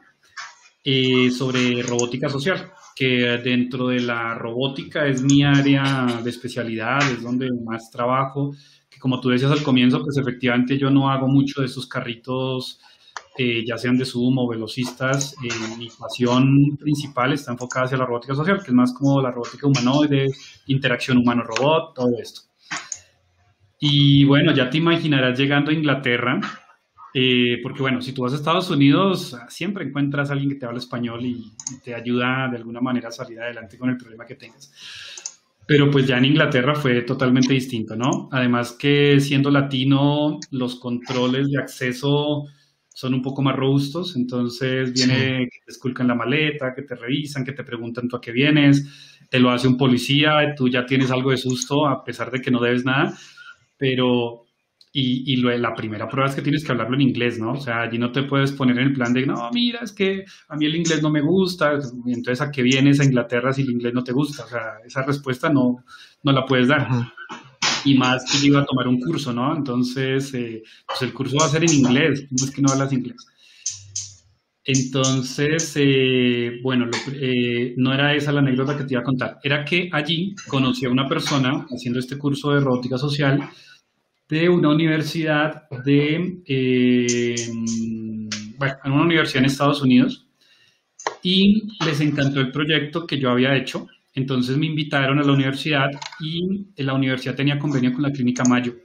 [0.82, 7.22] eh, sobre robótica social, que dentro de la robótica es mi área de especialidad, es
[7.22, 8.54] donde más trabajo,
[8.90, 12.80] que como tú decías al comienzo, pues efectivamente yo no hago mucho de esos carritos
[13.36, 18.34] eh, ya sean de sumo velocistas, eh, mi pasión principal está enfocada hacia la robótica
[18.34, 20.30] social, que es más como la robótica humanoide,
[20.68, 22.42] interacción humano-robot, todo esto.
[23.80, 26.40] Y bueno, ya te imaginarás llegando a Inglaterra,
[27.12, 30.66] eh, porque bueno, si tú vas a Estados Unidos, siempre encuentras a alguien que te
[30.66, 34.36] habla español y, te ayuda de alguna manera a salir adelante con el problema que
[34.36, 34.72] tengas.
[35.66, 38.28] Pero pues ya en Inglaterra fue totalmente distinto, ¿no?
[38.30, 42.46] Además que siendo latino, los controles de acceso
[42.94, 47.44] son un poco más robustos, entonces viene que te esculcan la maleta, que te revisan,
[47.44, 51.10] que te preguntan tú a qué vienes, te lo hace un policía, tú ya tienes
[51.10, 53.12] algo de susto a pesar de que no debes nada,
[53.76, 54.44] pero
[54.92, 57.54] y, y la primera prueba es que tienes que hablarlo en inglés, ¿no?
[57.54, 60.24] O sea, allí no te puedes poner en el plan de, no, mira, es que
[60.48, 61.72] a mí el inglés no me gusta,
[62.06, 64.44] entonces ¿a qué vienes a Inglaterra si el inglés no te gusta?
[64.44, 65.84] O sea, esa respuesta no,
[66.22, 66.86] no la puedes dar
[67.84, 69.56] y más que yo iba a tomar un curso, ¿no?
[69.56, 72.92] Entonces, eh, pues el curso va a ser en inglés, no es que no hablas
[72.92, 73.16] inglés.
[74.66, 79.64] Entonces, eh, bueno, eh, no era esa la anécdota que te iba a contar, era
[79.64, 83.40] que allí conocí a una persona haciendo este curso de robótica social
[84.26, 86.40] de una universidad de,
[88.56, 90.26] bueno, en una universidad en Estados Unidos
[91.22, 95.90] y les encantó el proyecto que yo había hecho entonces me invitaron a la universidad
[96.20, 98.76] y la universidad tenía convenio con la Clínica Mayo.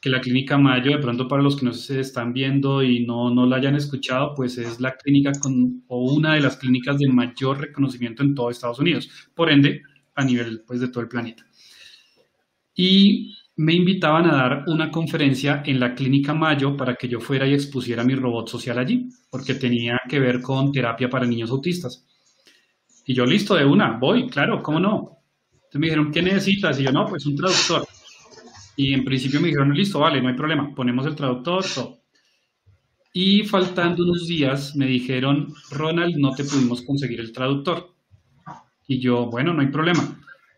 [0.00, 3.46] Que la Clínica Mayo, de pronto para los que nos están viendo y no, no
[3.46, 7.60] la hayan escuchado, pues es la clínica con, o una de las clínicas de mayor
[7.60, 9.08] reconocimiento en todo Estados Unidos.
[9.34, 9.82] Por ende,
[10.16, 11.46] a nivel pues, de todo el planeta.
[12.74, 17.46] Y me invitaban a dar una conferencia en la Clínica Mayo para que yo fuera
[17.46, 22.04] y expusiera mi robot social allí, porque tenía que ver con terapia para niños autistas.
[23.06, 25.22] Y yo, listo, de una, voy, claro, ¿cómo no?
[25.52, 26.78] Entonces me dijeron, ¿qué necesitas?
[26.80, 27.86] Y yo, no, pues un traductor.
[28.76, 32.00] Y en principio me dijeron, listo, vale, no hay problema, ponemos el traductor, todo.
[33.12, 37.94] Y faltando unos días me dijeron, Ronald, no te pudimos conseguir el traductor.
[38.86, 40.02] Y yo, bueno, no hay problema.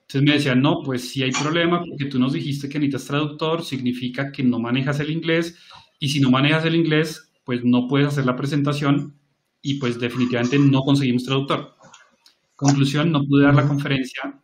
[0.01, 3.63] Entonces me decían, no, pues sí hay problema porque tú nos dijiste que necesitas traductor,
[3.63, 5.57] significa que no manejas el inglés
[6.01, 9.15] y si no manejas el inglés, pues no puedes hacer la presentación
[9.63, 11.77] y pues definitivamente no conseguimos traductor.
[12.59, 14.35] Conclusión, no pude dar la conferencia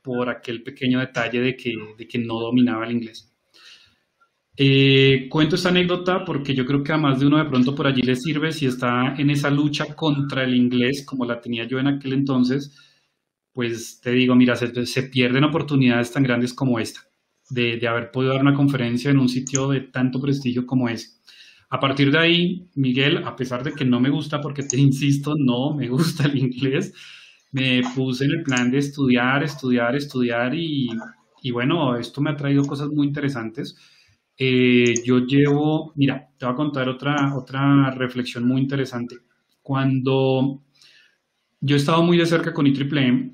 [0.00, 3.34] por aquel pequeño detalle de que, de que no dominaba el inglés.
[4.56, 7.88] Eh, cuento esta anécdota porque yo creo que a más de uno de pronto por
[7.88, 11.80] allí le sirve si está en esa lucha contra el inglés, como la tenía yo
[11.80, 12.78] en aquel entonces,
[13.52, 17.00] pues te digo, mira, se, pierden oportunidades tan grandes como esta,
[17.50, 21.08] de, de, haber podido dar una conferencia en un sitio de tanto prestigio como ese.
[21.70, 25.34] A partir de ahí, Miguel, a pesar de que no me gusta, porque te insisto,
[25.36, 26.92] no me gusta el inglés,
[27.54, 30.90] me puse en el plan de estudiar, estudiar, estudiar y,
[31.42, 33.76] y bueno, esto me ha traído cosas muy interesantes
[34.36, 39.16] eh, yo llevo, mira, te voy a contar otra, otra reflexión muy interesante.
[39.62, 40.62] Cuando
[41.60, 43.30] yo he estado muy de cerca con IEEE,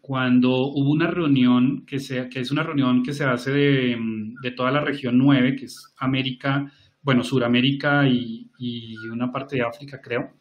[0.00, 3.96] cuando hubo una reunión que, se, que es una reunión que se hace de,
[4.42, 6.70] de, toda la región 9, que es América,
[7.02, 10.34] bueno, Suramérica y, y una parte de África, creo.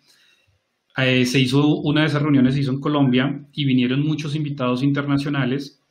[0.98, 4.84] Eh, se hizo una de esas reuniones, se hizo en Colombia y vinieron muchos invitados
[4.84, 5.82] internacionales.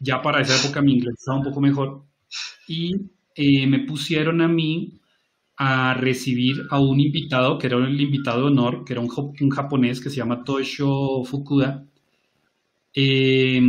[0.00, 2.04] Ya para esa época mi inglés estaba un poco mejor.
[2.68, 2.94] Y
[3.34, 5.00] eh, me pusieron a mí
[5.56, 9.08] a recibir a un invitado, que era el invitado de honor, que era un,
[9.50, 11.84] japonés que se llama Toshio Fukuda,
[12.94, 13.60] eh,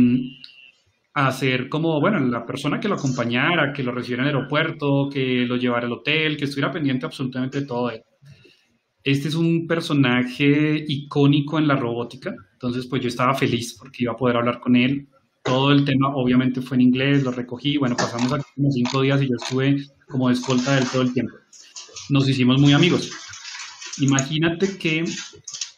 [1.14, 5.08] a ser como, bueno, la persona que lo acompañara, que lo recibiera en el aeropuerto,
[5.12, 7.90] que lo llevara al hotel, que estuviera pendiente absolutamente de todo
[9.08, 14.12] Este es un personaje icónico en la robótica, entonces pues yo estaba feliz porque iba
[14.12, 15.08] a poder hablar con él,
[15.42, 19.22] todo el tema obviamente fue en inglés, lo recogí, bueno, pasamos aquí unos cinco días
[19.22, 21.32] y yo estuve como de escolta del todo el tiempo.
[22.10, 23.10] Nos hicimos muy amigos.
[23.96, 25.06] Imagínate que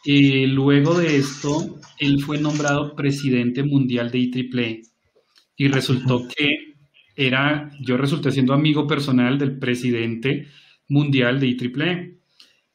[0.05, 4.81] eh, luego de esto, él fue nombrado presidente mundial de IEEE
[5.55, 6.75] y resultó que
[7.15, 10.49] era, yo resulté siendo amigo personal del presidente
[10.89, 12.20] mundial de IEEE.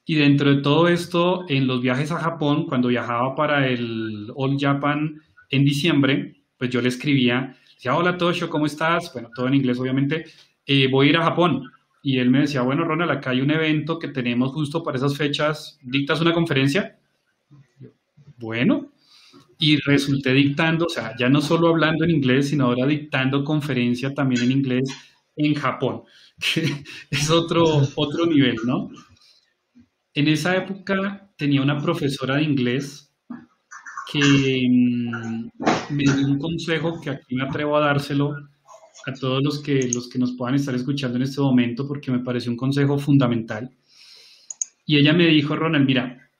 [0.06, 4.56] Y dentro de todo esto, en los viajes a Japón, cuando viajaba para el All
[4.58, 9.12] Japan en diciembre, pues yo le escribía, decía, hola Toshio, ¿cómo estás?
[9.12, 10.24] Bueno, todo en inglés obviamente,
[10.64, 11.62] eh, voy a ir a Japón.
[12.02, 15.16] Y él me decía, bueno, Ronald, acá hay un evento que tenemos justo para esas
[15.16, 16.98] fechas, ¿dictas una conferencia?
[18.38, 18.92] bueno,
[19.58, 24.12] y resulté dictando, o sea, ya no solo hablando en inglés, sino ahora dictando conferencia
[24.14, 24.88] también en inglés
[25.36, 26.02] en Japón,
[26.54, 28.90] que es otro, otro nivel, ¿no?
[30.16, 33.12] En esa época tenía una profesora de inglés
[34.10, 35.50] que mm,
[35.90, 38.34] me dio un consejo que aquí me atrevo a dárselo
[39.06, 42.20] a todos los que, los que nos puedan estar escuchando en este momento porque me
[42.20, 43.70] pareció un consejo fundamental.
[44.86, 46.30] Y ella me dijo, Ronald, mira,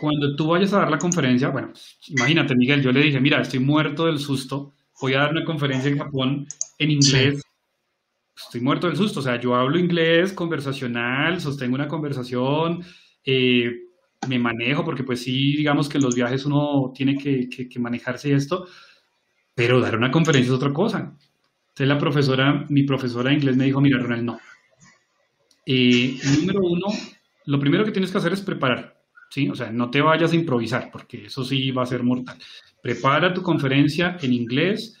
[0.00, 1.72] cuando tú vayas a dar la conferencia, bueno,
[2.08, 5.92] imagínate, Miguel, yo le dije, mira, estoy muerto del susto, voy a dar una conferencia
[5.92, 6.46] en Japón
[6.78, 7.40] en inglés.
[8.44, 12.82] Estoy muerto del susto, o sea, yo hablo inglés conversacional, sostengo una conversación,
[13.24, 13.70] eh,
[14.28, 18.34] me manejo, porque pues sí, digamos que en los viajes uno tiene que, que, manejarse
[18.34, 18.66] esto,
[19.54, 21.16] pero dar una conferencia es otra cosa.
[21.68, 24.40] Entonces la profesora, mi profesora de inglés me dijo, mira Ronald, no.
[25.64, 26.86] Eh, número uno,
[27.46, 29.48] lo primero que tienes que hacer es preparar, ¿sí?
[29.48, 32.38] O sea, no te vayas a improvisar, porque eso sí va a ser mortal.
[32.82, 34.98] Prepara tu conferencia en inglés,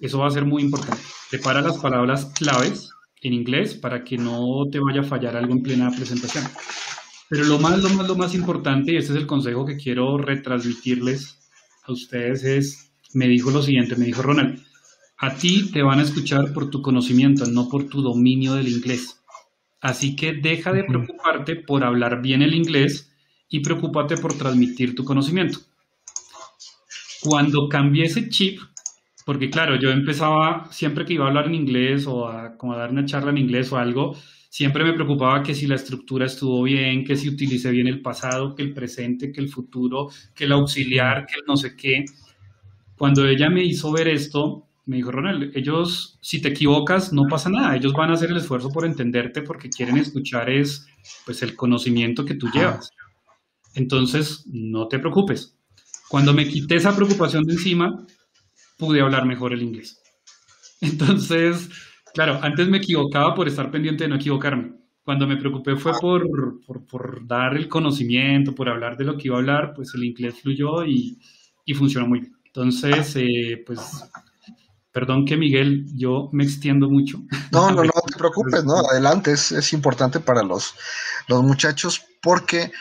[0.00, 1.02] eso va a ser muy importante.
[1.30, 2.90] Prepara las palabras claves
[3.22, 6.44] en inglés para que no te vaya a fallar algo en plena presentación.
[7.28, 10.18] Pero lo más, lo más, lo más importante, y este es el consejo que quiero
[10.18, 11.38] retransmitirles
[11.84, 14.60] a ustedes, es, me dijo lo siguiente, me dijo Ronald,
[15.18, 19.20] a ti te van a escuchar por tu conocimiento, no por tu dominio del inglés.
[19.80, 23.12] Así que deja de preocuparte por hablar bien el inglés
[23.48, 25.58] y preocúpate por transmitir tu conocimiento.
[27.22, 28.60] Cuando cambié ese chip,
[29.24, 32.78] porque claro, yo empezaba, siempre que iba a hablar en inglés o a, como a
[32.78, 34.16] dar una charla en inglés o algo,
[34.48, 38.54] siempre me preocupaba que si la estructura estuvo bien, que si utilicé bien el pasado,
[38.54, 42.04] que el presente, que el futuro, que el auxiliar, que el no sé qué.
[42.96, 47.48] Cuando ella me hizo ver esto, me dijo, Ronald, ellos, si te equivocas, no pasa
[47.48, 50.88] nada, ellos van a hacer el esfuerzo por entenderte porque quieren escuchar es,
[51.24, 52.90] pues, el conocimiento que tú llevas.
[53.74, 55.56] Entonces, no te preocupes.
[56.08, 58.04] Cuando me quité esa preocupación de encima,
[58.80, 60.02] pude hablar mejor el inglés.
[60.80, 61.68] Entonces,
[62.14, 64.72] claro, antes me equivocaba por estar pendiente de no equivocarme.
[65.04, 66.28] Cuando me preocupé fue por,
[66.88, 70.40] por, dar el conocimiento, por hablar de lo que iba a hablar, pues el inglés
[70.40, 71.18] fluyó y,
[71.64, 72.36] y funcionó muy bien.
[72.44, 73.80] Entonces, eh, pues
[74.92, 77.22] Perdón que Miguel, yo me extiendo mucho.
[77.52, 80.74] No, no, no te preocupes, no, adelante, es, es, importante para los,
[81.28, 82.72] los muchachos porque,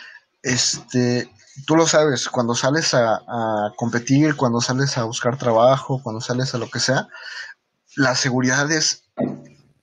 [0.41, 1.29] este,
[1.65, 6.53] tú lo sabes, cuando sales a, a, competir, cuando sales a buscar trabajo, cuando sales
[6.53, 7.07] a lo que sea,
[7.95, 9.03] la seguridad es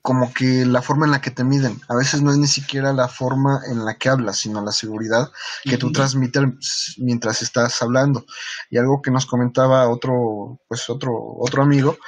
[0.06, 1.80] como que la forma en la que te miden.
[1.88, 5.32] A veces no es ni siquiera la forma en la que hablas, sino la seguridad
[5.64, 8.24] que tú transmites mientras estás hablando.
[8.70, 11.10] Y algo que nos comentaba otro, pues otro,
[11.40, 11.98] otro amigo,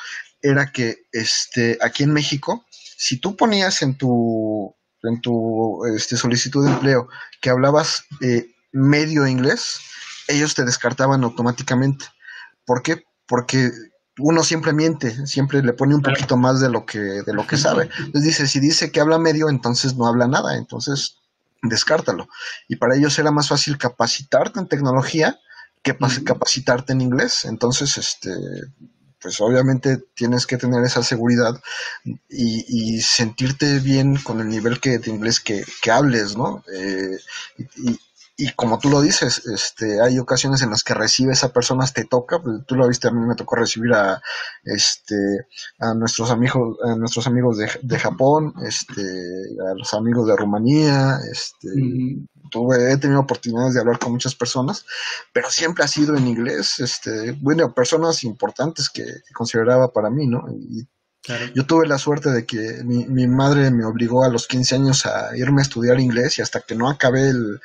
[0.40, 6.64] era que este, aquí en México, si tú ponías en tu, en tu este, solicitud
[6.64, 7.08] de empleo
[7.40, 9.80] que hablabas eh, medio inglés,
[10.28, 12.06] ellos te descartaban automáticamente.
[12.64, 13.04] ¿Por qué?
[13.26, 13.70] Porque
[14.18, 17.56] uno siempre miente, siempre le pone un poquito más de lo que, de lo que
[17.56, 17.88] sabe.
[17.98, 21.18] Entonces dice, si dice que habla medio, entonces no habla nada, entonces
[21.62, 22.28] descártalo.
[22.68, 25.38] Y para ellos era más fácil capacitarte en tecnología
[25.82, 27.44] que capacitarte en inglés.
[27.44, 28.30] Entonces, este,
[29.20, 31.60] pues obviamente tienes que tener esa seguridad
[32.28, 36.64] y, sentirte bien con el nivel que, de inglés que, que hables, ¿no?
[36.72, 37.18] Eh,
[37.76, 37.98] y,
[38.41, 42.05] y como tú lo dices, este, hay ocasiones en las que recibes a personas, te
[42.05, 44.22] toca, pues, tú lo viste, a mí me tocó recibir a,
[44.62, 45.16] este,
[45.80, 49.03] a nuestros amigos, a nuestros amigos de, de Japón, este,
[49.68, 51.68] a los amigos de Rumanía, este,
[52.49, 54.86] tuve, he tenido oportunidades de hablar con muchas personas,
[55.32, 60.45] pero siempre ha sido en inglés, este, bueno, personas importantes que, consideraba para mí, ¿no?
[60.49, 60.86] Y
[61.54, 65.36] yo tuve la suerte de que mi, madre me obligó a los 15 años a
[65.36, 67.60] irme a estudiar inglés y hasta que no acabé el,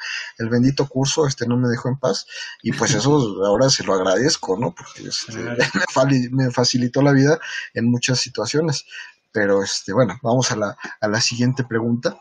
[0.49, 2.26] bendito curso, este no me dejó en paz.
[2.61, 3.11] Y pues eso
[3.45, 4.74] ahora se lo agradezco, ¿no?
[4.74, 5.34] Porque este,
[6.32, 7.39] me, facilitó la vida
[7.74, 8.86] en muchas situaciones.
[9.32, 12.18] Pero este, bueno, vamos a la, a la siguiente pregunta.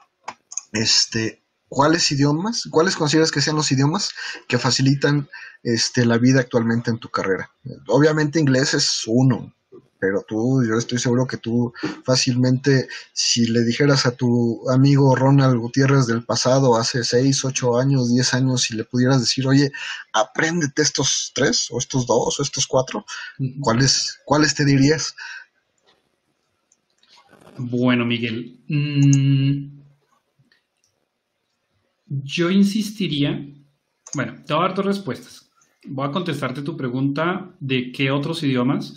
[0.73, 4.13] Este, ¿cuáles idiomas, cuáles consideras que sean los idiomas
[4.47, 5.29] que facilitan
[5.63, 7.51] este, la vida actualmente en tu carrera?
[7.89, 9.55] Obviamente inglés es uno,
[10.03, 11.73] pero tú, yo estoy seguro que tú
[12.05, 18.13] fácilmente, si le dijeras a tu amigo Ronald Gutiérrez del pasado, hace 6, 8 años,
[18.13, 19.71] 10 años, si le pudieras decir, oye,
[20.13, 23.05] apréndete estos tres, o estos dos, o estos cuatro,
[23.61, 25.15] ¿cuáles, ¿cuáles te dirías?
[27.57, 29.83] Bueno, Miguel, mm,
[32.09, 33.41] yo insistiría,
[34.15, 35.49] bueno, te voy a dar dos respuestas.
[35.85, 38.97] Voy a contestarte tu pregunta de qué otros idiomas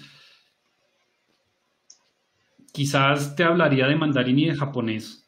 [2.76, 5.26] quizás te hablaría de mandarín y de japonés.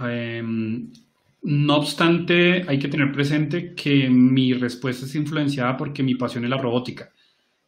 [0.00, 0.92] Em,
[1.42, 6.50] no obstante, hay que tener presente que mi respuesta es influenciada porque mi pasión es
[6.50, 7.10] la robótica.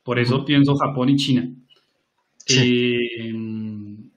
[0.03, 1.49] Por eso pienso Japón y China.
[2.49, 4.11] Em,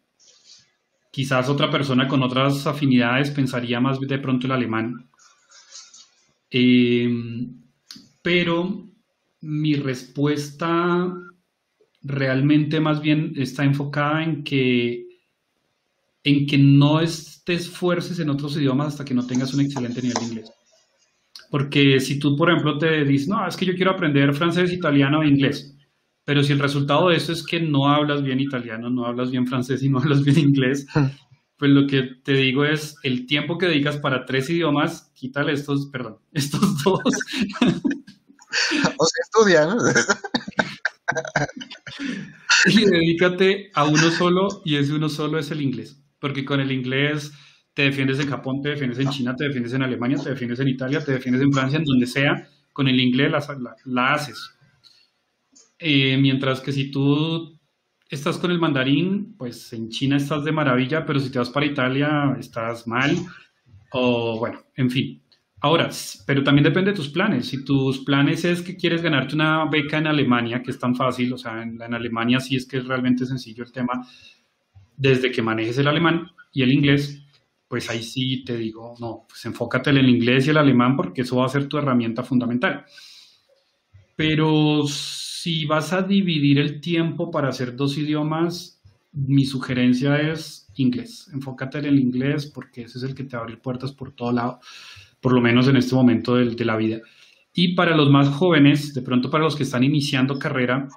[1.11, 5.09] quizás otra persona con otras afinidades pensaría más de pronto el alemán.
[6.49, 7.61] Em,
[8.21, 8.87] pero
[9.41, 11.13] mi respuesta
[12.03, 15.07] realmente más bien está enfocada en que,
[16.23, 16.99] en que no
[17.45, 20.51] te esfuerces en otros idiomas hasta que no tengas un excelente nivel de inglés.
[21.49, 25.21] Porque si tú, por ejemplo, te dices, no, es que yo quiero aprender francés, italiano
[25.21, 25.75] e inglés,
[26.25, 29.45] pero si el resultado de eso es que no hablas bien italiano, no hablas bien
[29.47, 30.87] francés y no hablas bien inglés,
[31.57, 35.87] pues lo que te digo es el tiempo que dedicas para tres idiomas, quítale estos,
[35.87, 37.01] perdón, estos dos.
[38.97, 39.77] o sea, estudia, ¿no?
[42.65, 46.01] y dedícate a uno solo y ese uno solo es el inglés.
[46.19, 47.31] Porque con el inglés
[47.73, 50.67] te defiendes en Japón, te defiendes en China, te defiendes en Alemania, te defiendes en
[50.67, 53.31] Italia, te defiendes en Francia, en donde sea, con el inglés
[53.85, 54.55] la, haces.
[55.79, 57.59] Eh, mientras que si tú
[58.09, 61.65] estás con el mandarín, pues en China estás de maravilla, pero si te vas para
[61.65, 63.17] Italia estás mal.
[63.91, 65.22] O bueno, en fin.
[65.63, 65.89] Ahora,
[66.25, 67.47] pero también depende de tus planes.
[67.47, 71.31] Si tus planes es que quieres ganarte una beca en Alemania, que es tan fácil,
[71.31, 74.05] o sea, en, Alemania sí es que es realmente sencillo el tema,
[74.97, 77.23] desde que manejes el alemán y el inglés,
[77.69, 81.21] pues ahí sí te digo, no, pues enfócate en el inglés y el alemán porque
[81.21, 82.83] eso va a ser tu herramienta fundamental.
[84.17, 88.81] Pero si vas a dividir el tiempo para hacer dos idiomas,
[89.13, 91.29] mi sugerencia es inglés.
[91.33, 94.59] Enfócate en el inglés porque ese es el que te abre puertas por todo lado
[95.23, 96.99] por lo menos en este momento de, la vida.
[97.53, 100.89] Y para los más jóvenes, de pronto para los que están iniciando carrera,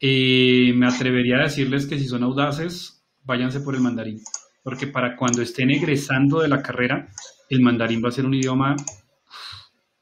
[0.00, 4.20] eh, me atrevería a decirles que si son audaces, váyanse por el mandarín,
[4.62, 7.08] porque para cuando estén egresando de la carrera,
[7.50, 8.76] el mandarín va a ser un idioma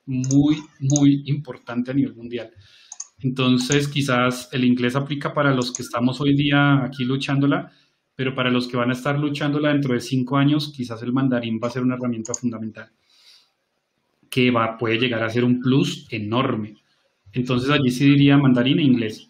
[0.04, 2.50] muy, muy importante a nivel mundial.
[3.20, 7.72] Entonces, quizás el inglés aplica para los que estamos hoy día aquí luchándola,
[8.14, 11.58] pero para los que van a estar luchándola dentro de cinco años, quizás el mandarín
[11.62, 12.92] va a ser una herramienta fundamental
[14.34, 16.74] que va, puede llegar a ser un plus enorme.
[17.32, 19.28] Entonces allí sí diría mandarín e inglés.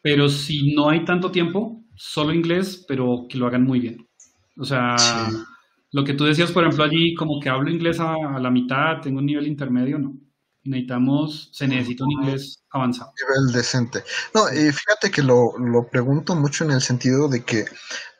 [0.00, 4.06] Pero si no hay tanto tiempo, solo inglés, pero que lo hagan muy bien.
[4.56, 4.94] O sea,
[5.90, 9.18] lo que tú decías, por ejemplo, allí, como que hablo inglés a, la mitad, tengo
[9.18, 10.14] un nivel intermedio, no.
[10.62, 13.10] Necesitamos, se necesita un inglés avanzado.
[13.18, 14.04] Nivel decente.
[14.32, 17.64] No, y fíjate que lo, lo pregunto mucho en el sentido de que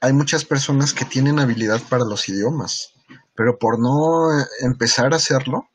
[0.00, 2.94] hay muchas personas que tienen habilidad para los idiomas,
[3.34, 4.30] pero por no
[4.60, 5.70] empezar a hacerlo,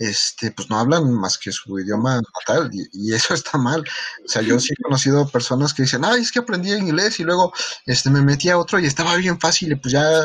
[0.00, 3.84] este, pues no hablan más que su idioma natal y, eso está mal.
[4.24, 7.24] O sea, yo sí he conocido personas que dicen, ay, es que aprendí inglés y
[7.24, 7.52] luego
[7.84, 10.22] este, me metí a otro y estaba bien fácil y pues ya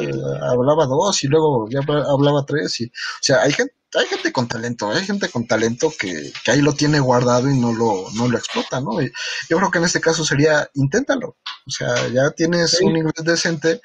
[0.49, 2.79] hablaba dos y luego ya hablaba tres.
[2.79, 2.91] Y, o
[3.21, 6.73] sea, hay gente, hay gente con talento, hay gente con talento que, que ahí lo
[6.73, 9.01] tiene guardado y no lo, no lo explota, ¿no?
[9.01, 9.11] Y
[9.49, 11.37] yo creo que en este caso sería, inténtalo.
[11.67, 13.81] O sea, ya tienes un inglés decente,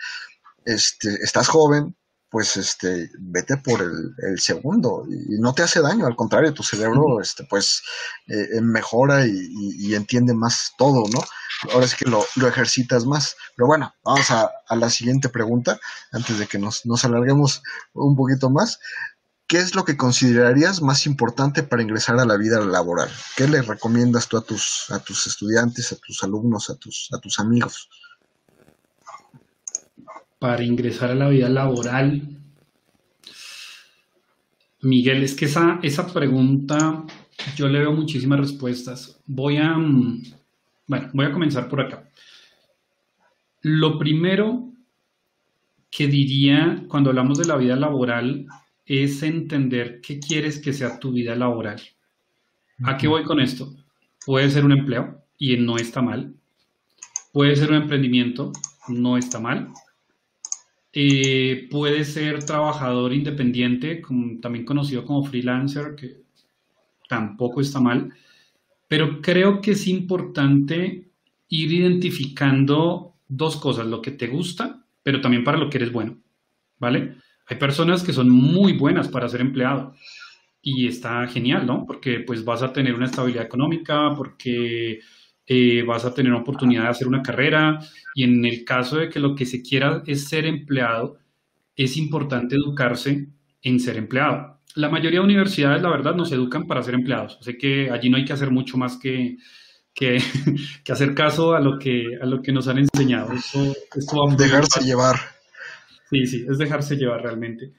[0.64, 1.96] este, estás joven,
[2.30, 7.20] pues este, vete por el, segundo y, no te hace daño, al contrario, tu cerebro
[7.20, 7.82] este, pues
[8.28, 11.20] eh, eh, mejora y, entiende más todo, ¿no?
[11.72, 13.36] Ahora es que lo, ejercitas más.
[13.56, 15.78] Pero bueno, vamos a, la siguiente pregunta,
[16.12, 17.62] antes de que nos, nos alarguemos
[17.92, 18.78] un poquito más.
[19.48, 23.10] ¿Qué es lo que considerarías más importante para ingresar a la vida laboral?
[23.36, 27.18] ¿Qué le recomiendas tú a tus, a tus estudiantes, a tus alumnos, a tus, a
[27.18, 27.88] tus amigos?
[30.40, 32.22] Para ingresar a la vida laboral?
[34.82, 37.04] Miguel, es que esa, esa pregunta
[37.54, 39.20] yo le veo muchísimas respuestas.
[39.26, 40.22] Voy a, mm,
[40.86, 42.08] bueno, voy a comenzar por acá.
[43.60, 44.72] Lo primero
[45.90, 48.46] que diría cuando hablamos de la vida laboral
[48.86, 51.80] es entender qué quieres que sea tu vida laboral.
[52.84, 53.74] ¿A qué voy con esto?
[54.24, 56.34] Puede ser un empleo y no está mal.
[57.32, 58.52] Puede ser un emprendimiento,
[58.88, 59.68] no está mal.
[60.92, 64.02] Eh, puede ser trabajador independiente,
[64.42, 66.16] también conocido como freelancer, que
[67.08, 68.12] tampoco está mal,
[68.88, 71.10] pero creo que es importante
[71.48, 76.18] ir identificando dos cosas, lo que te gusta, pero también para lo que eres bueno,
[76.78, 77.16] ¿vale?
[77.46, 79.94] Hay personas que son muy buenas para ser empleado
[80.62, 81.86] y está genial, ¿no?
[81.86, 85.00] Porque pues vas a tener una estabilidad económica, porque
[85.52, 87.80] eh, vas a tener una oportunidad de hacer una carrera
[88.14, 91.18] y en el caso de que lo que se quiera es ser empleado,
[91.74, 93.26] es importante educarse
[93.60, 94.60] en ser empleado.
[94.76, 98.16] La mayoría de universidades, la verdad, nos educan para ser empleados, así que allí no
[98.16, 99.38] hay que hacer mucho más que,
[99.92, 100.22] que,
[100.88, 103.30] hacer caso a lo que, a lo que nos han enseñado.
[104.36, 105.16] dejarse llevar.
[106.10, 107.72] Sí, sí, es dejarse llevar realmente.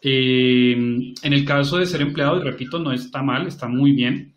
[0.00, 4.36] Eh, en el caso de ser empleado, y repito, no está mal, está muy bien.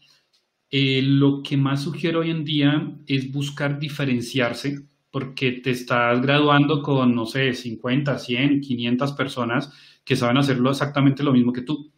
[0.73, 4.79] Eh, lo que más sugiero hoy en día es buscar diferenciarse
[5.11, 9.73] porque te estás graduando con, no sé, 50, 100, 500 personas
[10.05, 11.91] que saben hacerlo exactamente lo mismo que tú.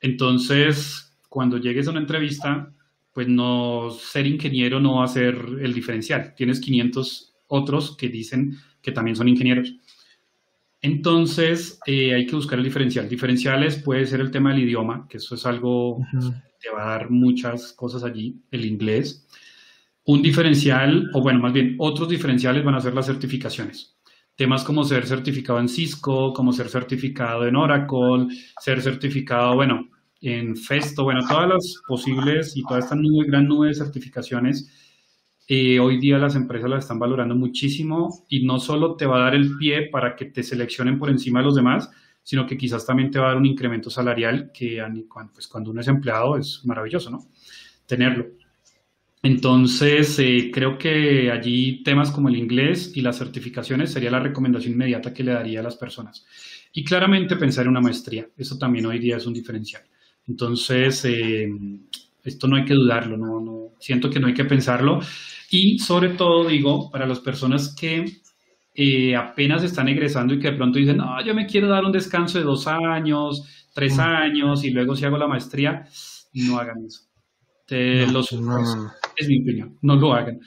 [0.00, 2.72] Entonces, cuando llegues a una entrevista,
[3.12, 6.34] pues no ser ingeniero no va a ser el diferencial.
[6.34, 9.74] Tienes 500 otros que dicen que también son ingenieros.
[10.84, 13.08] Entonces, eh, hay que buscar el diferencial.
[13.08, 15.98] Diferenciales puede ser el tema del idioma, que eso es algo
[16.60, 19.26] te va a dar muchas cosas allí, el inglés.
[20.04, 23.96] Un diferencial, o bueno, más bien, otros diferenciales van a ser las certificaciones.
[24.36, 28.26] Temas como ser certificado en Cisco, como ser certificado en Oracle,
[28.60, 29.88] ser certificado, bueno,
[30.20, 34.83] en Festo, bueno, todas las posibles y toda esta nube, gran nube de certificaciones,
[35.46, 39.24] eh, hoy día las empresas las están valorando muchísimo y no solo te va a
[39.24, 41.90] dar el pie para que te seleccionen por encima de los demás,
[42.22, 44.82] sino que quizás también te va a dar un incremento salarial que
[45.32, 47.26] pues, cuando uno es empleado es maravilloso, ¿no?
[47.86, 48.26] Tenerlo.
[49.22, 54.74] Entonces, eh, creo que allí temas como el inglés y las certificaciones sería la recomendación
[54.74, 56.26] inmediata que le daría a las personas.
[56.72, 59.82] Y claramente pensar en una maestría, eso también hoy día es un diferencial.
[60.26, 61.48] Entonces, eh,
[62.22, 65.00] esto no hay que dudarlo, no, siento que no hay que pensarlo.
[65.50, 68.22] Y sobre todo, digo, para las personas que
[68.74, 71.92] eh, apenas están egresando y que de pronto dicen, no, yo me quiero dar un
[71.92, 74.00] descanso de dos años, tres mm.
[74.00, 75.86] años y luego si hago la maestría,
[76.32, 77.02] no hagan eso.
[78.10, 78.32] los,
[79.16, 80.40] Es mi opinión, no lo hagan.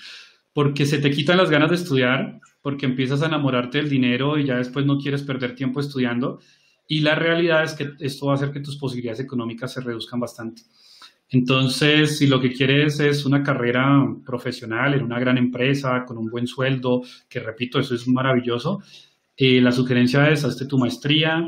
[0.51, 4.45] Porque se te quitan las ganas de estudiar, porque empiezas a enamorarte del dinero y
[4.45, 6.39] ya después no quieres perder tiempo estudiando.
[6.87, 10.19] Y la realidad es que esto va a hacer que tus posibilidades económicas se reduzcan
[10.19, 10.63] bastante.
[11.29, 16.29] Entonces, si lo que quieres es una carrera profesional en una gran empresa, con un
[16.29, 18.81] buen sueldo, que repito, eso es maravilloso,
[19.35, 21.45] eh, la sugerencia es, hazte tu maestría,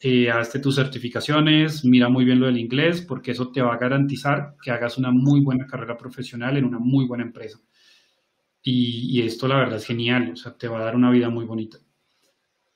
[0.00, 3.78] eh, hazte tus certificaciones, mira muy bien lo del inglés, porque eso te va a
[3.78, 7.60] garantizar que hagas una muy buena carrera profesional en una muy buena empresa.
[8.62, 11.30] Y, y esto la verdad es genial, o sea, te va a dar una vida
[11.30, 11.78] muy bonita.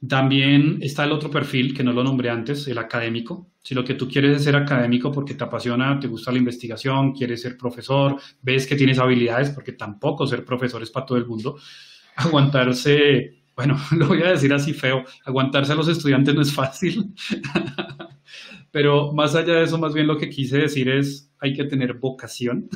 [0.07, 3.51] También está el otro perfil, que no lo nombré antes, el académico.
[3.63, 7.13] Si lo que tú quieres es ser académico porque te apasiona, te gusta la investigación,
[7.13, 11.27] quieres ser profesor, ves que tienes habilidades, porque tampoco ser profesor es para todo el
[11.27, 11.59] mundo,
[12.17, 17.15] aguantarse, bueno, lo voy a decir así feo, aguantarse a los estudiantes no es fácil.
[18.71, 21.95] Pero más allá de eso, más bien lo que quise decir es, hay que tener
[21.95, 22.69] vocación.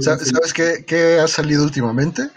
[0.00, 2.30] ¿Sabes qué, qué ha salido últimamente?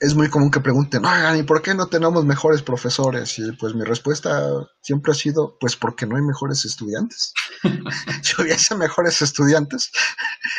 [0.00, 3.38] Es muy común que pregunten, oigan, ¿y por qué no tenemos mejores profesores?
[3.38, 4.50] Y pues mi respuesta
[4.80, 7.32] siempre ha sido, pues porque no hay mejores estudiantes.
[8.22, 9.90] si hubiese mejores estudiantes,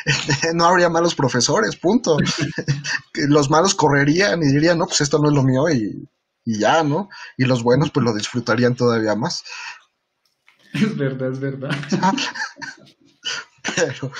[0.53, 2.17] no habría malos profesores, punto.
[3.13, 6.07] los malos correrían y dirían, no, pues esto no es lo mío y,
[6.45, 7.09] y ya, ¿no?
[7.37, 9.43] Y los buenos pues lo disfrutarían todavía más.
[10.73, 11.71] Es verdad, es verdad.
[13.75, 14.11] Pero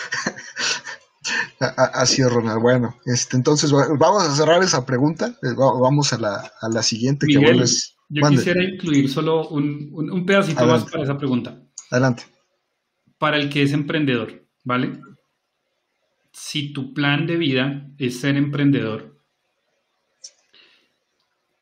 [1.59, 2.61] Así es, Ronald.
[2.61, 5.27] Bueno, este, entonces vamos a cerrar esa pregunta.
[5.43, 7.25] Eh, vamos a la, a la siguiente.
[7.25, 7.63] Miguel,
[8.09, 11.61] yo quisiera incluir solo un, un, pedacito más para esa pregunta.
[11.91, 12.23] Adelante.
[13.17, 14.99] Para el que es emprendedor, ¿vale?
[16.31, 19.19] Si tu plan de vida es ser emprendedor,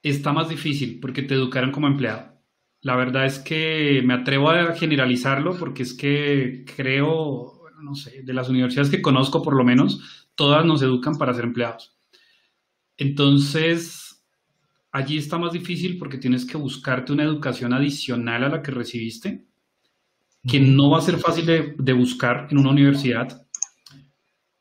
[0.04, 2.38] está más difícil porque te educaron como empleado.
[2.82, 8.34] La verdad es que me atrevo a generalizarlo porque es que creo no sé, de
[8.34, 11.98] las universidades que conozco por lo menos, todas nos educan para ser empleados.
[12.98, 14.24] Entonces,
[14.92, 19.46] allí está más difícil porque tienes que buscarte una educación adicional a la que recibiste,
[20.48, 23.46] que no va a ser fácil de, buscar en una universidad,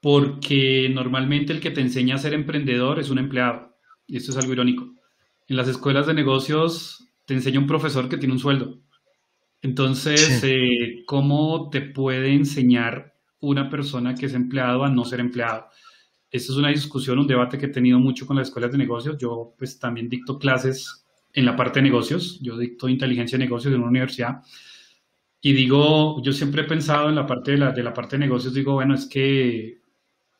[0.00, 3.76] porque normalmente el que te enseña a ser emprendedor es un empleado.
[4.06, 4.92] Y esto es algo irónico.
[5.48, 8.80] En las escuelas de negocios te enseña un profesor que tiene un sueldo.
[9.66, 15.66] Entonces, eh, ¿cómo te puede enseñar una persona que es empleado a no ser empleado?
[16.30, 19.18] Esta es una discusión, un debate que he tenido mucho con las escuelas de negocios.
[19.18, 22.38] Yo pues también dicto clases en la parte de negocios.
[22.40, 24.40] Yo dicto inteligencia de negocios en una universidad.
[25.40, 28.20] Y digo, yo siempre he pensado en la parte de la, de la parte de
[28.20, 29.80] negocios, digo, bueno, es que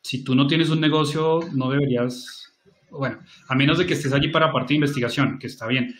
[0.01, 2.46] si tú no tienes un negocio, no deberías
[2.91, 5.95] bueno, a menos de que estés allí para parte de investigación, que está bien,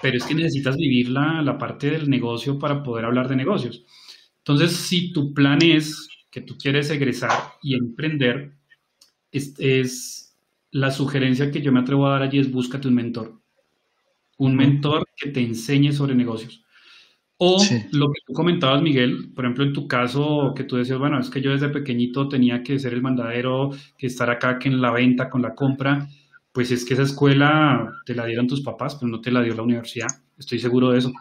[0.00, 3.84] pero es que necesitas vivir la, la, parte del negocio para poder hablar de negocios.
[4.38, 7.30] Entonces, si tu plan es que tú quieres egresar
[7.62, 8.54] y emprender,
[9.32, 10.36] es, es
[10.70, 13.40] la sugerencia que yo me atrevo a dar allí es búscate un mentor,
[14.38, 16.64] un mentor que te enseñe sobre negocios.
[17.42, 17.56] O
[17.92, 21.30] lo que tú comentabas, Miguel, por ejemplo, en tu caso, que tú decías, bueno, es
[21.30, 24.90] que yo desde pequeñito tenía que ser el mandadero, que estar acá, que en la
[24.90, 26.06] venta, con la compra
[26.52, 29.54] pues es que esa escuela te la dieron tus papás, pero no te la dio
[29.54, 30.08] la universidad.
[30.38, 31.12] Estoy seguro de eso.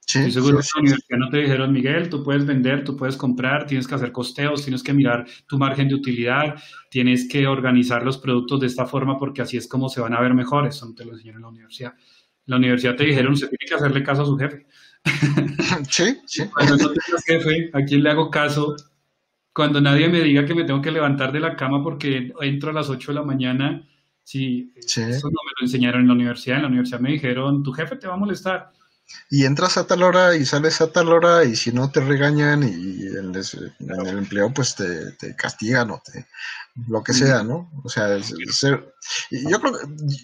[0.00, 3.16] Sí, Estoy seguro que la universidad no te dijeron, Miguel, tú puedes vender, tú puedes
[3.16, 6.56] comprar, tienes que hacer costeos, tienes que mirar tu margen de utilidad,
[6.90, 10.20] tienes que organizar los productos de esta forma porque así es como se van a
[10.20, 10.76] ver mejores.
[10.76, 11.94] Eso no te lo enseñaron en la universidad.
[12.46, 14.66] la universidad te dijeron, se tiene que hacerle caso a su jefe.
[15.90, 16.44] Sí, sí.
[16.48, 18.76] Cuando no tengas jefe, ¿a quién le hago caso?
[19.52, 22.72] Cuando nadie me diga que me tengo que levantar de la cama porque entro a
[22.72, 23.86] las 8 de la mañana
[24.30, 26.58] Sí, eso no me lo enseñaron en la universidad.
[26.58, 28.70] En la universidad me dijeron, tu jefe te va a molestar.
[29.28, 32.62] Y entras a tal hora y sales a tal hora y si no te regañan
[32.62, 36.26] y en, el empleo pues te, castigan o te,
[36.88, 37.70] lo que sea, ¿no?
[37.84, 39.72] O sea, yo, creo,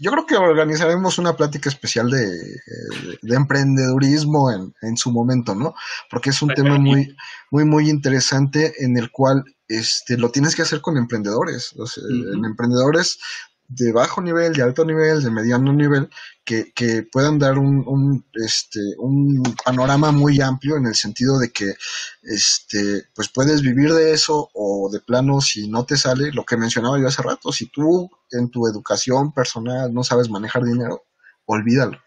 [0.00, 2.26] yo creo que organizaremos una plática especial de,
[3.22, 5.74] de emprendedurismo en, en, su momento, ¿no?
[6.10, 7.16] Porque es un tema muy,
[7.50, 11.74] muy, muy interesante en el cual este, lo tienes que hacer con emprendedores.
[11.76, 13.18] O sea, En emprendedores
[13.68, 16.08] de bajo nivel, de alto nivel, de mediano nivel,
[16.44, 21.50] que, que puedan dar un, un, este, un panorama muy amplio en el sentido de
[21.50, 21.74] que
[22.22, 26.56] este, pues puedes vivir de eso o de plano si no te sale, lo que
[26.56, 31.04] mencionaba yo hace rato, si tú en tu educación personal no sabes manejar dinero,
[31.46, 32.05] olvídalo.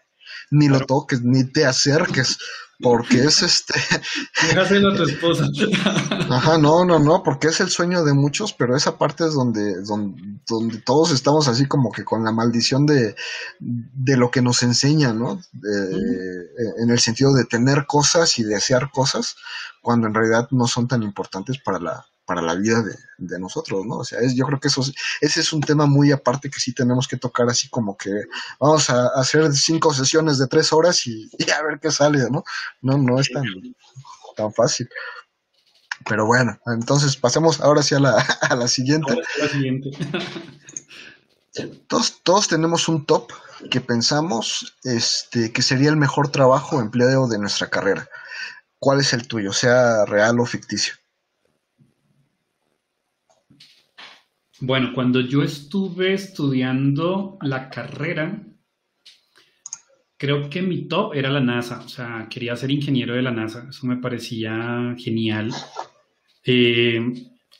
[0.50, 2.38] Ni lo toques, ni te acerques,
[2.80, 3.74] porque es este.
[4.56, 5.46] A tu esposa.
[6.30, 9.82] Ajá, no, no, no, porque es el sueño de muchos, pero esa parte es donde,
[9.82, 13.14] donde, todos estamos así como que con la maldición de,
[13.58, 15.40] de lo que nos enseña, ¿no?
[16.78, 19.36] En el sentido de tener cosas y desear cosas,
[19.82, 22.80] cuando en realidad no son tan importantes para la, para la vida
[23.18, 23.96] de, nosotros, ¿no?
[23.96, 24.82] O sea, es, yo creo que eso
[25.20, 28.22] ese es un tema muy aparte que sí tenemos que tocar así como que
[28.60, 32.44] vamos a hacer cinco sesiones de tres horas y, a ver qué sale, ¿no?
[32.82, 33.42] No, no es tan,
[34.36, 34.88] tan fácil.
[36.08, 39.20] Pero bueno, entonces pasemos ahora sí a la, a la siguiente.
[39.40, 39.90] la siguiente.
[41.88, 43.32] Todos, todos tenemos un top
[43.72, 48.08] que pensamos este, que sería el mejor trabajo o empleo de nuestra carrera.
[48.78, 50.94] ¿Cuál es el tuyo, sea real o ficticio?
[54.60, 58.46] Bueno, cuando yo estuve estudiando la carrera,
[60.18, 63.66] creo que mi top era la NASA, o sea, quería ser ingeniero de la NASA,
[63.70, 65.50] eso me parecía genial.
[66.44, 67.00] Eh,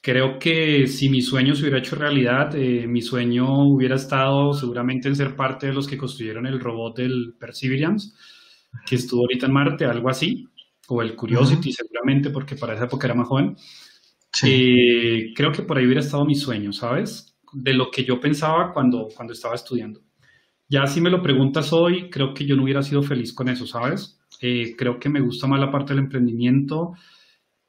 [0.03, 5.09] creo que si mi sueño se hubiera hecho realidad, eh, mi sueño hubiera estado seguramente
[5.09, 8.13] en ser parte de los que construyeron el robot del Perseverance,
[8.85, 10.47] que estuvo ahorita en Marte, algo así,
[10.89, 13.57] o el Curiosity seguramente, porque para esa época era más joven.
[14.44, 17.36] Eh, creo que por ahí hubiera estado mi sueño, ¿sabes?
[17.52, 20.01] De lo que yo pensaba cuando, cuando estaba estudiando.
[20.69, 23.66] Ya si me lo preguntas hoy, creo que yo no hubiera sido feliz con eso,
[23.66, 24.20] ¿sabes?
[24.40, 26.93] Eh, creo que me gusta más la parte del emprendimiento.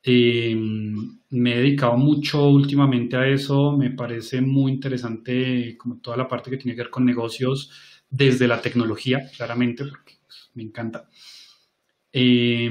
[0.04, 3.72] Eh, me he dedicado mucho últimamente a eso.
[3.76, 7.72] Me parece muy interesante como toda la parte que tiene que ver con negocios
[8.10, 11.10] desde la tecnología, claramente, porque pues, me encanta.
[12.14, 12.70] Eh,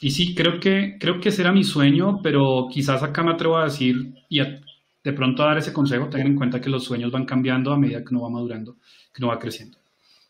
[0.00, 3.58] y sí, creo que, creo que ese era mi sueño, pero quizás acá me atrevo
[3.58, 7.10] a decir y de pronto a dar ese consejo, tengan en cuenta que los sueños
[7.10, 8.76] van cambiando a medida que uno va madurando,
[9.12, 9.78] que uno va creciendo.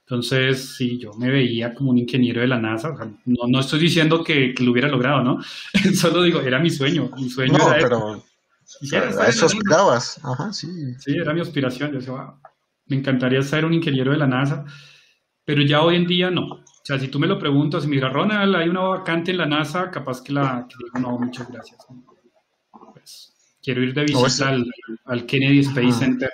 [0.00, 2.92] Entonces, sí, yo me veía como un ingeniero de la NASA.
[3.26, 5.38] no, no, estoy diciendo que, que, lo hubiera logrado, ¿no?
[5.94, 7.10] Solo digo, era mi sueño.
[7.16, 8.24] Mi sueño no, pero
[9.18, 10.20] a eso aspirabas.
[10.24, 10.68] Ajá, sí.
[10.98, 11.92] Sí, era mi aspiración.
[11.92, 12.34] Yo decía,
[12.86, 14.64] me encantaría ser un ingeniero de la NASA,
[15.44, 16.64] pero ya hoy en día no.
[16.90, 19.92] O sea, si tú me lo preguntas, mira, Ronald, hay una vacante en la NASA,
[19.92, 21.78] capaz que la que digo, no, muchas gracias.
[22.92, 24.56] Pues, quiero ir de visita
[25.04, 26.32] al, Kennedy Space Center.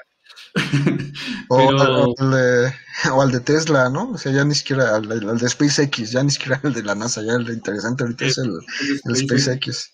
[1.50, 4.12] o, al, de, Tesla, ¿no?
[4.12, 7.20] O sea, ya ni siquiera al, de SpaceX, ya ni siquiera el de la NASA,
[7.20, 9.92] ya el interesante ahorita es, el, SpaceX.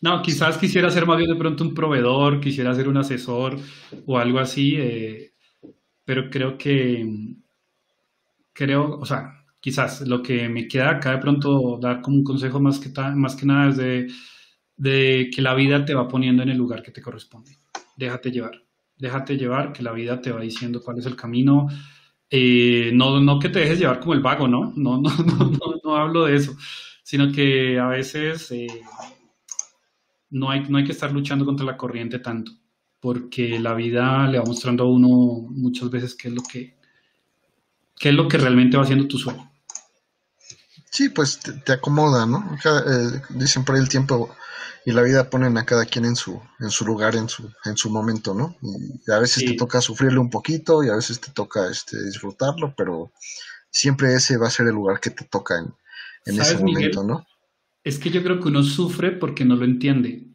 [0.00, 3.56] No, quizás quisiera ser más bien de pronto un proveedor, quisiera ser un asesor
[4.04, 5.34] o algo así, eh,
[6.04, 7.06] pero creo que,
[8.52, 12.60] creo, o sea, quizás lo que me queda acá de pronto dar como un consejo
[12.60, 13.76] más que, más que nada es
[14.76, 17.58] de, que la vida te va poniendo en el lugar que te corresponde.
[17.96, 18.64] Déjate llevar,
[18.96, 21.68] déjate llevar, que la vida te va diciendo cuál es el camino.
[22.30, 24.72] Eh, no, no que te dejes llevar como el vago, ¿no?
[24.76, 26.56] No, no, no, no, hablo de eso,
[27.02, 28.68] sino que a veces eh,
[30.30, 32.52] no, hay, no hay que estar luchando contra la corriente tanto,
[33.00, 35.08] porque la vida le va mostrando a uno
[35.50, 36.76] muchas veces qué es lo que,
[37.98, 39.49] qué es lo que realmente va haciendo tu sueño.
[40.90, 42.58] Sí, pues te, acomoda, ¿no?
[42.64, 44.34] Eh, dicen por ahí el tiempo
[44.84, 47.76] y la vida ponen a cada quien en su, en su lugar, en su, en
[47.76, 48.56] su momento, ¿no?
[48.62, 52.74] Y a veces te toca sufrirle un poquito y a veces te toca este, disfrutarlo,
[52.76, 53.12] pero
[53.70, 55.74] siempre ese va a ser el lugar que te toca en,
[56.40, 57.24] ese momento, ¿no?
[57.84, 60.26] Es que yo creo que uno sufre porque no lo entiende.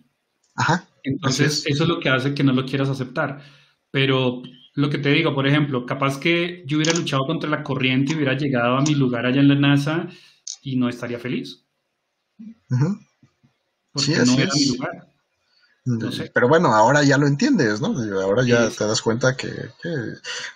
[0.55, 0.85] Ajá.
[1.03, 3.43] Entonces, eso es lo que hace que no lo quieras aceptar.
[3.91, 4.41] Pero
[4.73, 8.15] lo que te digo, por ejemplo, capaz que yo hubiera luchado contra la corriente y
[8.15, 10.07] hubiera llegado a mi lugar allá en la NASA
[10.65, 11.63] y no estaría feliz.
[13.93, 15.07] Porque no era mi lugar.
[16.33, 17.95] Pero bueno, ahora ya lo entiendes, ¿no?
[18.19, 19.51] Ahora ya te das cuenta que,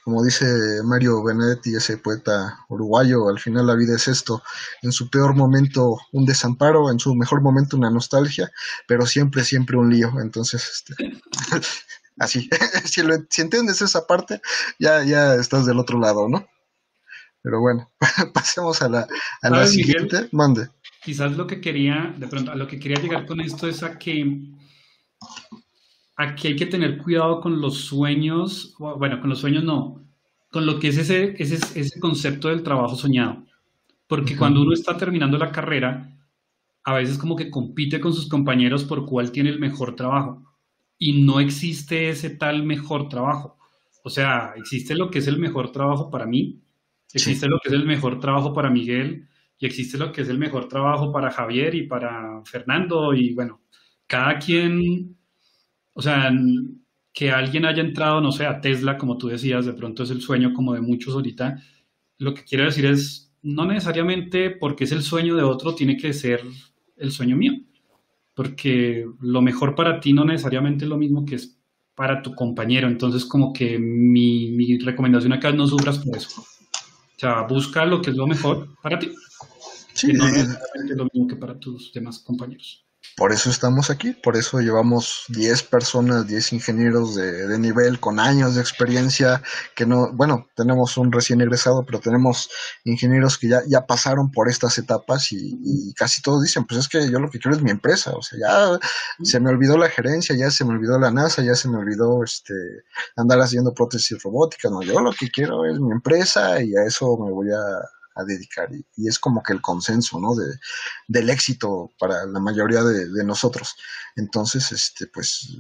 [0.04, 0.48] como dice
[0.84, 4.42] Mario Benedetti, ese poeta uruguayo, al final la vida es esto,
[4.82, 8.52] en su peor momento un desamparo, en su mejor momento una nostalgia,
[8.88, 10.20] pero siempre, siempre un lío.
[10.20, 11.22] Entonces, este,
[12.18, 12.50] así,
[12.86, 14.42] si, si entiendes esa parte,
[14.80, 16.48] ya, ya estás del otro lado, ¿no?
[17.42, 17.90] Pero bueno,
[18.34, 19.08] pasemos a la,
[19.42, 20.30] a la siguiente.
[20.32, 20.68] Mande.
[21.04, 23.98] Quizás lo que quería, de pronto, a lo que quería llegar con esto es a
[23.98, 24.42] que
[26.18, 30.04] aquí hay que tener cuidado con los sueños, bueno, con los sueños no,
[30.52, 33.46] con lo que es ese, ese, ese concepto del trabajo soñado.
[34.08, 36.10] Porque cuando uno está terminando la carrera,
[36.84, 40.44] a veces como que compite con sus compañeros por cuál tiene el mejor trabajo.
[40.98, 43.58] Y no existe ese tal mejor trabajo.
[44.04, 46.62] O sea, existe lo que es el mejor trabajo para mí,
[47.14, 49.28] Existe lo que es el mejor trabajo para Miguel
[49.58, 53.62] y existe lo que es el mejor trabajo para Javier y para Fernando y bueno,
[54.08, 55.18] cada quien,
[55.94, 56.32] o sea,
[57.14, 60.22] que alguien haya entrado, no sé, a Tesla, como tú decías, de pronto es el
[60.22, 61.62] sueño como de muchos ahorita.
[62.18, 66.14] Lo que quiero decir es, no necesariamente porque es el sueño de otro tiene que
[66.14, 66.42] ser
[66.98, 67.54] el sueño mío,
[68.36, 71.60] porque lo mejor para ti no necesariamente es lo mismo que es
[71.96, 72.88] para tu compañero.
[72.88, 76.44] Entonces, como que mi, mi recomendación acá es no sufras por eso.
[77.20, 79.12] O sea, busca lo que es lo mejor para ti.
[79.94, 80.58] Sí, no es
[80.96, 82.89] lo mismo que para tus demás compañeros.
[83.20, 88.56] Por eso estamos aquí, por eso llevamos 10 personas, 10 ingenieros de, nivel con años
[88.56, 89.44] de experiencia,
[89.76, 92.50] que no, bueno, tenemos un recién egresado, pero tenemos
[92.86, 97.12] ingenieros que ya, ya pasaron por estas etapas y, casi todos dicen, pues es que
[97.12, 98.80] yo lo que quiero es mi empresa, o sea, ya
[99.22, 102.24] se me olvidó la gerencia, ya se me olvidó la NASA, ya se me olvidó
[102.24, 102.54] este
[103.18, 107.18] andar haciendo prótesis robótica, no, yo lo que quiero es mi empresa y a eso
[107.18, 108.70] me voy a a dedicar.
[108.74, 110.36] Y, es como que el consenso, ¿no?
[110.36, 110.46] De,
[111.08, 113.76] del éxito para la mayoría de, de, nosotros.
[114.16, 115.58] Entonces, este, pues,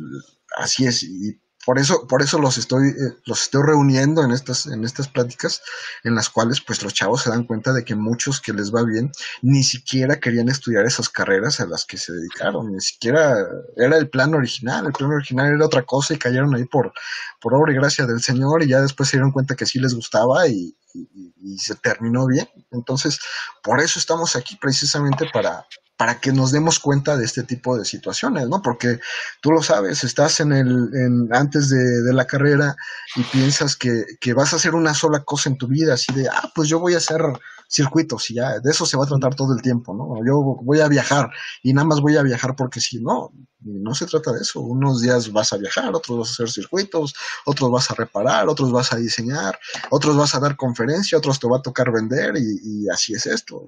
[0.57, 1.03] así es.
[1.03, 1.39] Y
[1.69, 5.61] por eso, por eso los estoy, eh, los estoy reuniendo en estas, en estas pláticas,
[6.03, 8.81] en las cuales pues los chavos se dan cuenta de que muchos que les va
[8.81, 9.11] bien
[9.43, 13.47] ni siquiera querían estudiar esas carreras a las que se dedicaron, ni siquiera
[13.77, 16.91] era el plan original, el plan original era otra cosa y cayeron ahí por,
[17.39, 19.93] por obra y gracia del Señor y ya después se dieron cuenta que sí les
[19.93, 22.49] gustaba y, y se terminó bien.
[22.71, 23.19] Entonces,
[23.61, 25.67] por eso estamos aquí precisamente para,
[25.99, 28.61] para que nos demos cuenta de este tipo de situaciones, ¿no?
[28.61, 29.01] Porque
[29.41, 32.73] tú lo sabes, estás en el, en, antes de, la carrera
[33.17, 36.29] y piensas que, que, vas a hacer una sola cosa en tu vida, así de,
[36.29, 37.21] ah, pues yo voy a hacer
[37.67, 40.25] circuitos y ya, de eso se va a tratar todo el tiempo, ¿no?
[40.25, 41.31] Yo voy a viajar
[41.63, 44.61] y nada más voy a viajar porque si no, no se trata de eso.
[44.61, 47.13] Unos días vas a viajar, otros vas a hacer circuitos,
[47.45, 49.59] otros vas a reparar, otros vas a diseñar,
[49.89, 53.25] otros vas a dar conferencia, otros te va a tocar vender y, y así es
[53.25, 53.67] esto.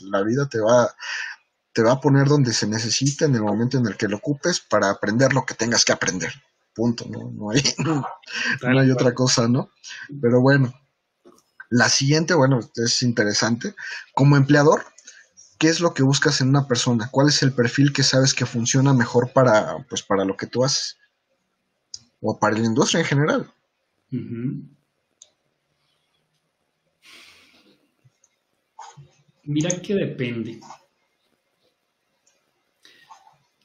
[0.00, 0.92] La vida te va
[1.78, 4.58] te va a poner donde se necesita en el momento en el que lo ocupes
[4.58, 6.32] para aprender lo que tengas que aprender.
[6.74, 9.70] Punto, no, no hay, no hay otra cosa, ¿no?
[10.20, 10.74] Pero bueno,
[11.70, 13.76] la siguiente, bueno, es interesante.
[14.12, 14.86] Como empleador,
[15.56, 17.08] ¿qué es lo que buscas en una persona?
[17.12, 20.64] ¿Cuál es el perfil que sabes que funciona mejor para, pues, para lo que tú
[20.64, 20.98] haces?
[22.20, 23.52] O para la industria en general.
[29.44, 30.58] Mira que depende.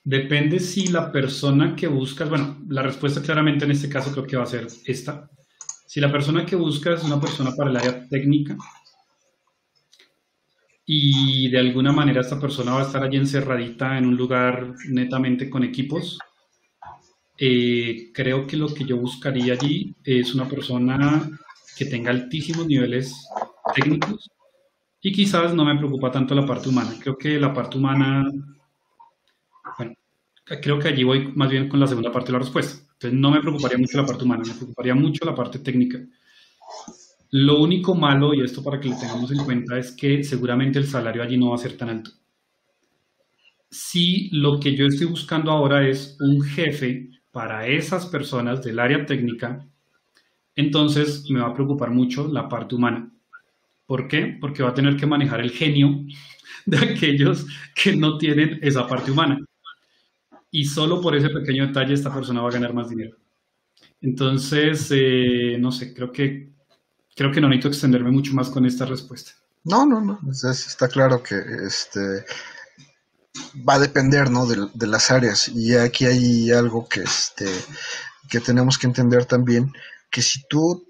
[0.05, 4.35] Depende si la persona que buscas, bueno, la respuesta claramente en este caso creo que
[4.35, 5.29] va a ser esta.
[5.87, 8.57] Si la persona que buscas es una persona para el área técnica
[10.85, 15.49] y de alguna manera esta persona va a estar allí encerradita en un lugar netamente
[15.49, 16.19] con equipos,
[17.37, 21.29] eh, creo que lo que yo buscaría allí es una persona
[21.77, 23.15] que tenga altísimos niveles
[23.73, 24.29] técnicos
[25.01, 26.93] y quizás no me preocupa tanto la parte humana.
[26.99, 28.25] Creo que la parte humana
[30.45, 32.81] creo que allí voy más bien con la segunda parte de la respuesta.
[32.93, 35.99] Entonces no me preocuparía mucho la parte humana, me preocuparía mucho la parte técnica.
[37.31, 40.87] Lo único malo, y esto para que lo tengamos en cuenta, es que seguramente el
[40.87, 42.11] salario allí no va a ser tan alto.
[43.69, 49.05] Si lo que yo estoy buscando ahora es un jefe para esas personas del área
[49.05, 49.67] técnica,
[50.55, 53.11] entonces me va a preocupar mucho la parte humana.
[53.87, 54.37] ¿Por qué?
[54.39, 56.05] Porque va a tener que manejar el genio
[56.67, 59.39] de aquellos que no tienen esa parte humana
[60.53, 63.17] y solo por ese pequeño detalle esta persona va a ganar más dinero.
[64.01, 66.53] Entonces, eh, no sé, creo que,
[67.15, 69.31] creo que no necesito extenderme mucho más con esta respuesta.
[69.63, 71.35] No, no, no, está claro que
[71.65, 72.23] este
[73.67, 74.45] va a depender, ¿no?
[74.45, 77.47] De, de, las áreas y aquí hay algo que, este,
[78.29, 79.73] que tenemos que entender también,
[80.11, 80.85] que si tú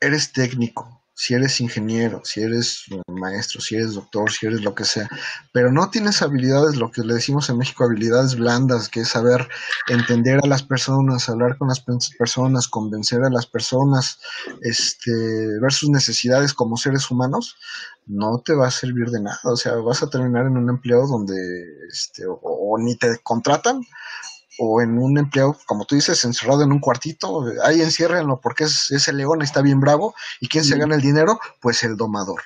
[0.00, 4.84] eres técnico si eres ingeniero, si eres maestro, si eres doctor, si eres lo que
[4.84, 5.08] sea,
[5.52, 9.48] pero no tienes habilidades, lo que le decimos en México, habilidades blandas, que es saber
[9.88, 14.20] entender a las personas, hablar con las personas, convencer a las personas,
[14.62, 15.10] este,
[15.60, 17.56] ver sus necesidades como seres humanos,
[18.06, 19.40] no te va a servir de nada.
[19.42, 21.34] O sea, vas a terminar en un empleo donde,
[21.90, 23.80] este, o ni te contratan,
[24.58, 28.90] o en un empleado, como tú dices, encerrado en un cuartito, ahí enciérrenlo porque es,
[28.90, 30.14] ese león está bien bravo.
[30.40, 31.38] ¿Y quién se gana el dinero?
[31.60, 32.42] Pues el domador.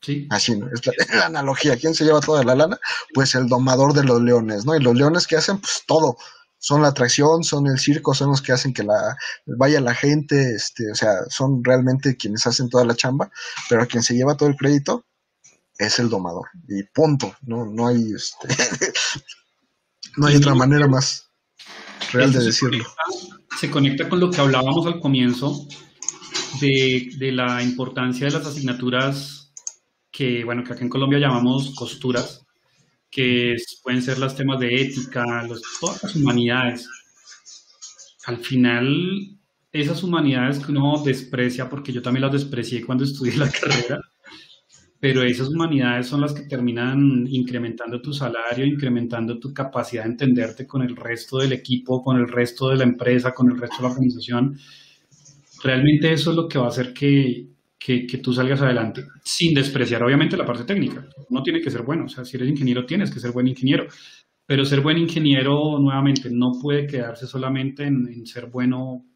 [0.00, 0.26] Sí.
[0.30, 0.68] Así, ¿no?
[0.72, 1.76] Es la, analogía.
[1.76, 2.78] ¿Quién se lleva toda la lana?
[3.12, 4.76] Pues el domador de los leones, ¿no?
[4.76, 6.16] Y los leones que hacen, pues todo.
[6.58, 9.16] Son la atracción, son el circo, son los que hacen que la
[9.46, 13.30] vaya la gente, este, o sea, son realmente quienes hacen toda la chamba,
[13.70, 15.06] pero quien se lleva todo el crédito
[15.78, 16.48] es el domador.
[16.68, 17.34] Y punto.
[17.40, 18.48] No, no hay este,
[20.18, 21.29] no hay otra manera más
[22.12, 22.84] real de decirlo.
[23.58, 25.66] Se conecta, con lo que hablábamos al comienzo
[26.60, 29.52] de, de, la importancia de las asignaturas
[30.10, 32.46] que, bueno, que acá en Colombia llamamos costuras,
[33.10, 36.88] que pueden ser los temas de ética, los, todas las humanidades.
[38.26, 39.38] Al final,
[39.72, 44.00] esas humanidades que uno desprecia, porque yo también las desprecié cuando estudié la carrera,
[45.00, 50.66] pero esas humanidades son las que terminan incrementando tu salario, incrementando tu capacidad de entenderte
[50.66, 53.82] con el resto del equipo, con el resto de la empresa, con el resto de
[53.82, 54.58] la organización.
[55.64, 57.48] Realmente eso es lo que va a hacer que,
[57.78, 61.08] que, tú salgas adelante, sin despreciar obviamente la parte técnica.
[61.30, 63.86] No tiene que ser bueno, o sea, si eres ingeniero tienes que ser buen ingeniero,
[64.44, 69.06] Pero ser buen ingeniero, nuevamente, no puede quedarse solamente en, ser bueno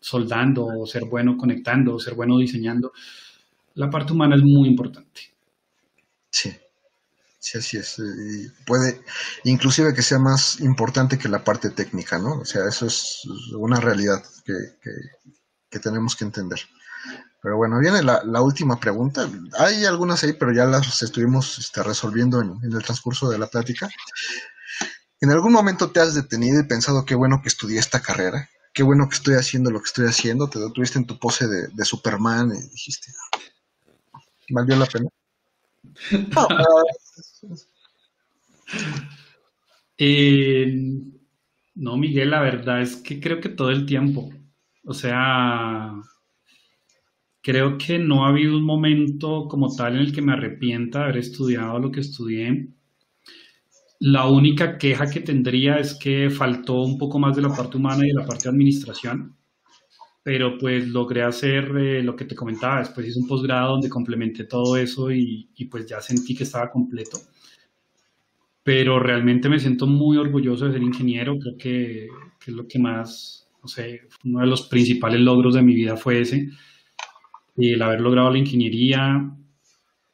[0.00, 2.92] soldando, o ser bueno conectando, o ser bueno diseñando.
[3.76, 5.20] La parte humana es muy importante.
[6.30, 6.54] Sí,
[7.38, 7.98] sí, así es.
[7.98, 9.00] Y puede,
[9.44, 12.40] inclusive que sea más importante que la parte técnica, ¿no?
[12.40, 13.22] O sea, eso es
[13.54, 14.54] una realidad que,
[15.70, 16.60] que tenemos que entender.
[17.46, 19.30] Pero bueno, viene la, última pregunta.
[19.60, 23.88] Hay algunas ahí, pero ya las estuvimos este, resolviendo en, el transcurso de la plática.
[25.20, 28.50] ¿En algún momento te has detenido y pensado qué bueno que estudié esta carrera?
[28.74, 30.50] Qué bueno que estoy haciendo lo que estoy haciendo.
[30.50, 33.12] Te detuviste en tu pose de, Superman y dijiste,
[34.50, 35.08] ¿valió la pena?
[39.98, 40.66] Eh,
[41.76, 44.30] no, Miguel, la verdad es que creo que todo el tiempo.
[44.84, 45.92] O sea,
[47.40, 51.04] Creo que no ha habido un momento como tal en el que me arrepienta de
[51.06, 52.68] haber estudiado lo que estudié.
[54.00, 58.04] La única queja que tendría es que faltó un poco más de la parte humana
[58.04, 59.36] y de la parte de administración,
[60.26, 64.42] pero pues logré hacer eh, lo que te comentaba, después hice un posgrado donde complementé
[64.42, 67.16] todo eso y, pues ya sentí que estaba completo.
[68.64, 72.08] Pero realmente me siento muy orgulloso de ser ingeniero, creo que,
[72.40, 75.96] que es lo que más, no sé, uno de los principales logros de mi vida
[75.96, 76.48] fue ese
[77.56, 79.30] el haber logrado la ingeniería,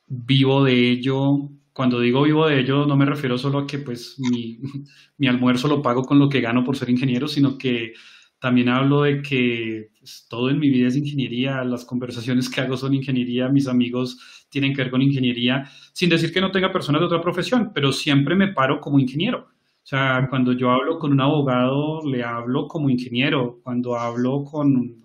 [0.08, 1.48] vivo de ello.
[1.72, 4.60] Cuando digo vivo de ello, no me refiero solo a que pues mi,
[5.16, 7.94] mi almuerzo lo pago con lo que gano por ser ingeniero, sino que
[8.42, 12.76] también hablo de que pues, todo en mi vida es ingeniería, las conversaciones que hago
[12.76, 17.00] son ingeniería, mis amigos tienen que ver con ingeniería, sin decir que no tenga personas
[17.00, 19.46] de otra profesión, pero siempre me paro como ingeniero.
[19.46, 23.60] O sea, cuando yo hablo con un abogado, le hablo como ingeniero.
[23.62, 25.01] Cuando hablo con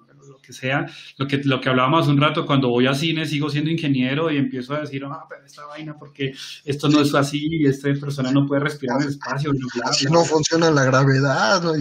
[0.47, 0.87] que sea,
[1.17, 4.37] lo que, lo que hablábamos un rato, cuando voy a cine sigo siendo ingeniero y
[4.37, 6.33] empiezo a decir, ah, pero esta vaina, porque
[6.63, 9.51] esto no es así, y esta persona no puede respirar en el espacio.
[9.83, 11.73] así no funciona la gravedad, ¿no?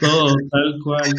[0.00, 1.14] Todo, tal cual.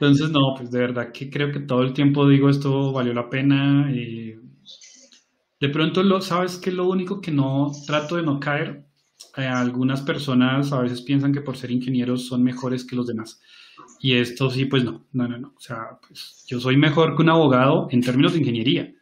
[0.00, 3.28] Entonces, no, pues de verdad que creo que todo el tiempo digo esto valió la
[3.28, 3.90] pena.
[3.92, 4.34] Y
[5.60, 8.86] de pronto, lo, ¿sabes que Lo único que no trato de no caer
[9.36, 13.40] eh, algunas personas a veces piensan que por ser ingenieros son mejores que los demás.
[14.00, 15.54] Y esto sí, pues no, no, no, no.
[15.56, 18.92] O sea, pues yo soy mejor que un abogado en términos de ingeniería,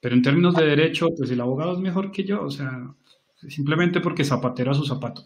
[0.00, 2.42] pero en términos de derecho, pues el abogado es mejor que yo.
[2.42, 2.94] O sea,
[3.48, 5.24] simplemente porque zapatero a su zapato.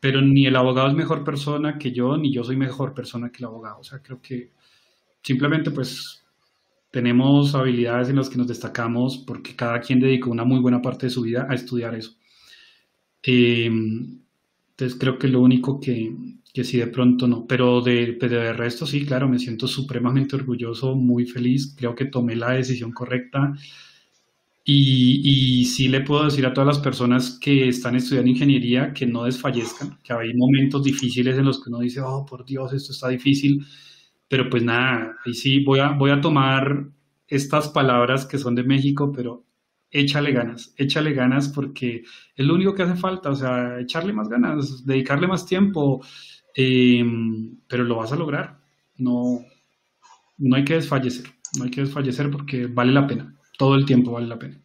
[0.00, 3.38] Pero ni el abogado es mejor persona que yo, ni yo soy mejor persona que
[3.38, 3.78] el abogado.
[3.80, 4.52] O sea, creo que
[5.22, 6.24] simplemente pues
[6.90, 11.06] tenemos habilidades en las que nos destacamos porque cada quien dedicó una muy buena parte
[11.06, 12.16] de su vida a estudiar eso.
[13.30, 14.20] Em,
[14.70, 16.14] entonces creo que lo único que,
[16.54, 20.94] que sí de pronto no, pero de, de resto sí, claro, me siento supremamente orgulloso,
[20.96, 23.54] muy feliz, creo que tomé la decisión correcta.
[24.64, 29.06] Y, y sí le puedo decir a todas las personas que están estudiando ingeniería que
[29.06, 32.92] no desfallezcan, que hay momentos difíciles en los que uno dice, oh, por Dios, esto
[32.92, 33.64] está difícil,
[34.28, 36.86] pero pues nada, ahí sí voy a, voy a tomar
[37.28, 39.44] estas palabras que son de México, pero
[39.90, 42.04] échale ganas, échale ganas porque
[42.36, 46.04] es lo único que hace falta, o sea, echarle más ganas, dedicarle más tiempo,
[46.54, 48.58] em, pero lo vas a lograr.
[48.96, 49.40] No,
[50.38, 54.12] no hay que desfallecer, no hay que desfallecer porque vale la pena, todo el tiempo
[54.12, 54.60] vale la pena.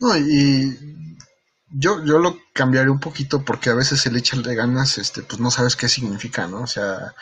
[0.00, 0.72] No, y
[1.70, 5.50] yo, yo lo cambiaría un poquito porque a veces el echarle ganas, este, pues no
[5.50, 6.62] sabes qué significa, ¿no?
[6.62, 7.14] O sea,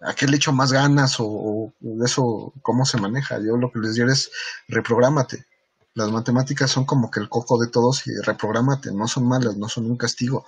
[0.00, 3.38] ¿a qué le echo más ganas o, o eso cómo se maneja?
[3.38, 4.30] Yo lo que les diría es
[4.68, 5.46] reprográmate
[6.00, 9.68] las matemáticas son como que el coco de todos y reprográmate, no son malas, no
[9.68, 10.46] son un castigo,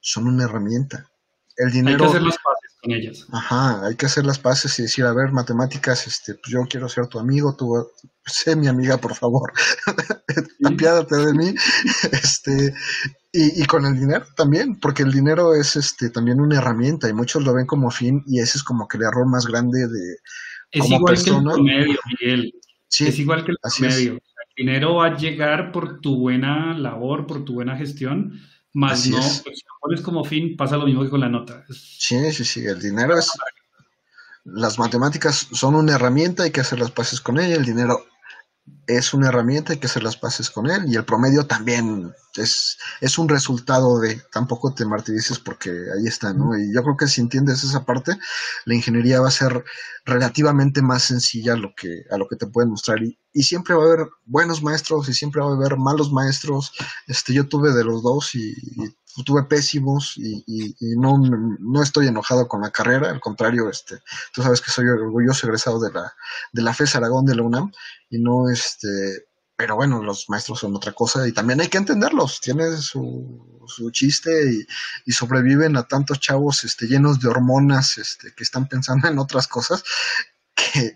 [0.00, 1.08] son una herramienta.
[1.56, 2.04] El dinero...
[2.04, 3.26] Hay que hacer las paces con ellas.
[3.32, 6.88] Ajá, hay que hacer las paces y decir, a ver, matemáticas, este, pues yo quiero
[6.88, 7.88] ser tu amigo, tú
[8.24, 9.52] sé mi amiga, por favor,
[10.64, 11.54] apiádate de mí,
[12.12, 12.74] este,
[13.32, 17.12] y, y, con el dinero también, porque el dinero es este también una herramienta y
[17.12, 20.16] muchos lo ven como fin y ese es como que el error más grande de...
[20.70, 22.52] Es igual que el promedio, Miguel.
[22.88, 24.18] Sí, es igual que el promedio
[24.64, 28.40] dinero va a llegar por tu buena labor, por tu buena gestión,
[28.72, 31.64] más no, pues, si lo pones como fin, pasa lo mismo que con la nota.
[31.70, 33.30] Sí, sí, sí, el dinero es...
[34.44, 38.04] Las matemáticas son una herramienta, hay que hacer las paces con ella, el dinero
[38.86, 42.78] es una herramienta, hay que hacer las paces con él y el promedio también es,
[43.00, 46.58] es un resultado de, tampoco te martirices porque ahí está, ¿no?
[46.58, 48.18] Y yo creo que si entiendes esa parte,
[48.64, 49.64] la ingeniería va a ser
[50.04, 53.74] relativamente más sencilla a lo que, a lo que te pueden mostrar y, y siempre
[53.74, 56.72] va a haber buenos maestros y siempre va a haber malos maestros,
[57.06, 58.54] este, yo tuve de los dos y,
[59.24, 64.00] tuve pésimos y, y, no, no estoy enojado con la carrera, al contrario, este,
[64.32, 66.14] tú sabes que soy orgulloso egresado de la,
[66.52, 67.72] de la FES Aragón de la UNAM
[68.10, 69.26] y no, este,
[69.56, 73.90] pero bueno, los maestros son otra cosa y también hay que entenderlos, tiene su, su
[73.90, 74.66] chiste
[75.06, 79.46] y, sobreviven a tantos chavos este, llenos de hormonas este, que están pensando en otras
[79.46, 79.84] cosas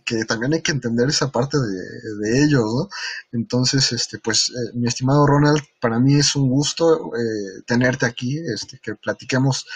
[0.05, 2.89] que, también hay que entender esa parte de, ellos, ¿no?
[3.33, 8.39] Entonces, este, pues, eh, mi estimado Ronald, para mí es un gusto eh, tenerte aquí,
[8.39, 9.67] este, que platiquemos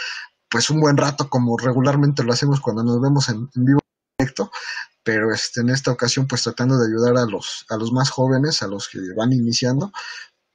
[0.49, 3.81] pues un buen rato como regularmente lo hacemos cuando nos vemos en, en vivo
[4.19, 4.51] directo,
[5.05, 8.63] pero este, en esta ocasión pues tratando de ayudar a los, a los más jóvenes,
[8.63, 9.93] a los que van iniciando,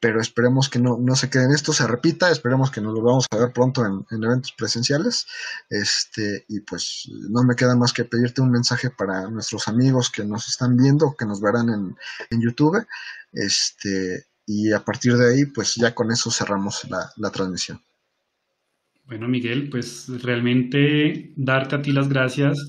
[0.05, 3.25] pero esperemos que no, no se queden esto, se repita, esperemos que nos lo vamos
[3.31, 5.25] a ver pronto en, eventos presenciales,
[5.67, 10.23] este, y pues no me queda más que pedirte un mensaje para nuestros amigos que
[10.23, 11.95] nos están viendo, que nos verán en,
[12.29, 12.85] en YouTube,
[13.33, 17.81] este, y a partir de ahí pues ya con eso cerramos la, la transmisión.
[19.05, 22.59] Bueno, Miguel, pues realmente darte a ti las gracias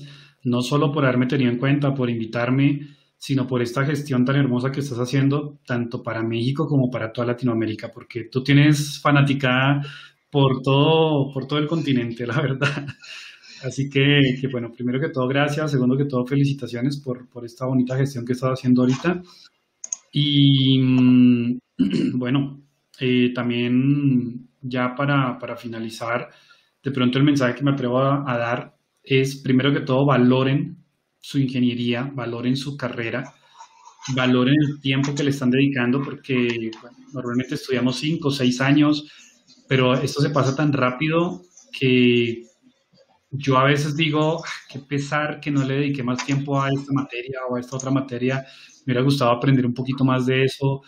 [0.43, 4.71] no solo por haberme tenido en cuenta, por invitarme, sino por esta gestión tan hermosa
[4.71, 9.81] que estás haciendo, tanto para México como para toda Latinoamérica, porque tú tienes fanaticada
[10.29, 12.85] por todo, por todo el continente, la verdad.
[13.63, 14.21] Así que,
[14.51, 15.71] bueno, primero que todo, gracias.
[15.71, 19.21] Segundo que todo, felicitaciones por, esta bonita gestión que estás haciendo ahorita.
[20.11, 21.59] Y mm,
[22.19, 22.61] bueno,
[22.99, 26.29] eh, también ya para, finalizar,
[26.83, 30.77] de pronto el mensaje que me atrevo a dar es, primero que todo, valoren
[31.19, 33.33] su ingeniería, valoren su carrera,
[34.15, 36.71] valoren el tiempo que le están dedicando, porque
[37.13, 39.09] normalmente estudiamos cinco o seis años,
[39.67, 41.41] pero esto se pasa tan rápido
[41.77, 42.43] que
[43.31, 46.93] yo a veces digo, ah, qué pesar que no le dediqué más tiempo a esta
[46.93, 48.45] materia o a esta otra materia,
[48.85, 50.81] me hubiera gustado aprender un poquito más de eso,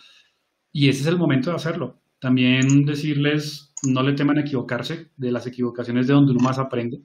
[0.72, 2.00] y ese es el momento de hacerlo.
[2.18, 7.02] También decirles, no le teman equivocarse, de las equivocaciones de donde uno más aprende.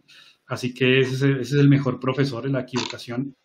[0.47, 3.35] Así que ese, es el mejor profesor la equivocación.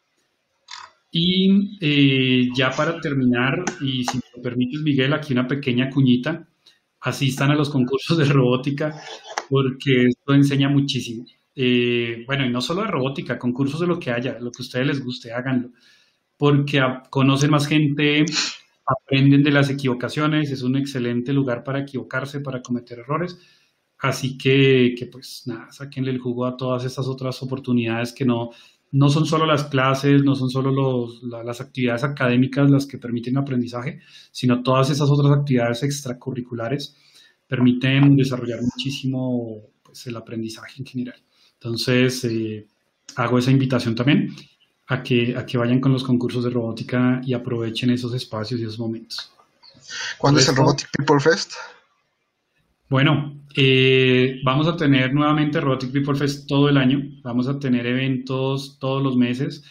[1.11, 6.47] Y eh, ya para terminar, y si me permites, Miguel, aquí una pequeña cuñita.
[7.03, 9.03] Asistan a los concursos de robótica
[9.49, 11.25] porque esto enseña muchísimo.
[11.57, 14.67] Eh, bueno, y no solo de robótica, concursos de lo que haya, lo que a
[14.67, 15.71] ustedes les guste, háganlo.
[16.37, 18.25] Porque conocen más gente,
[18.87, 23.39] aprenden de las equivocaciones, es un excelente lugar para equivocarse, para cometer errores
[24.01, 28.51] Así que, que, pues nada, saquenle el jugo a todas estas otras oportunidades que no,
[28.93, 33.37] no son solo las clases, no son solo los, las actividades académicas las que permiten
[33.37, 34.01] aprendizaje,
[34.31, 36.97] sino todas esas otras actividades extracurriculares
[37.47, 41.23] permiten desarrollar muchísimo pues, el aprendizaje en general.
[41.55, 42.67] Entonces, eh,
[43.17, 44.35] hago esa invitación también
[44.87, 48.65] a que, a que vayan con los concursos de robótica y aprovechen esos espacios y
[48.65, 49.31] esos momentos.
[50.19, 51.53] ¿Cuándo es el Robotic People Fest?
[52.91, 57.01] Bueno, eh, vamos a tener nuevamente Robotic People Fest todo el año.
[57.23, 59.65] Vamos a tener eventos todos los meses.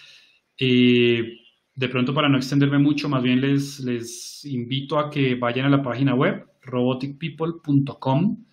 [0.57, 1.37] Eh,
[1.75, 5.83] de pronto, para no extenderme mucho, más bien les, invito a que vayan a la
[5.83, 8.45] página web roboticpeople.com.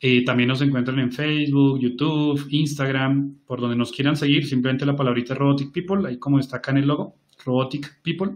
[0.00, 4.46] Eh, también nos encuentran en Facebook, YouTube, Instagram, por donde nos quieran seguir.
[4.46, 8.32] Simplemente la palabrita Robotic People, ahí como está acá en el logo, Robotic People.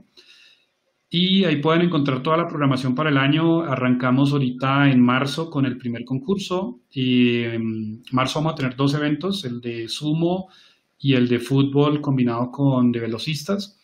[1.11, 3.63] Y ahí pueden encontrar toda la programación para el año.
[3.63, 6.81] Arrancamos ahorita en marzo con el primer concurso.
[6.91, 10.51] Y en marzo vamos a tener dos eventos, el de sumo
[10.99, 13.81] y el de fútbol combinado con de velocistas.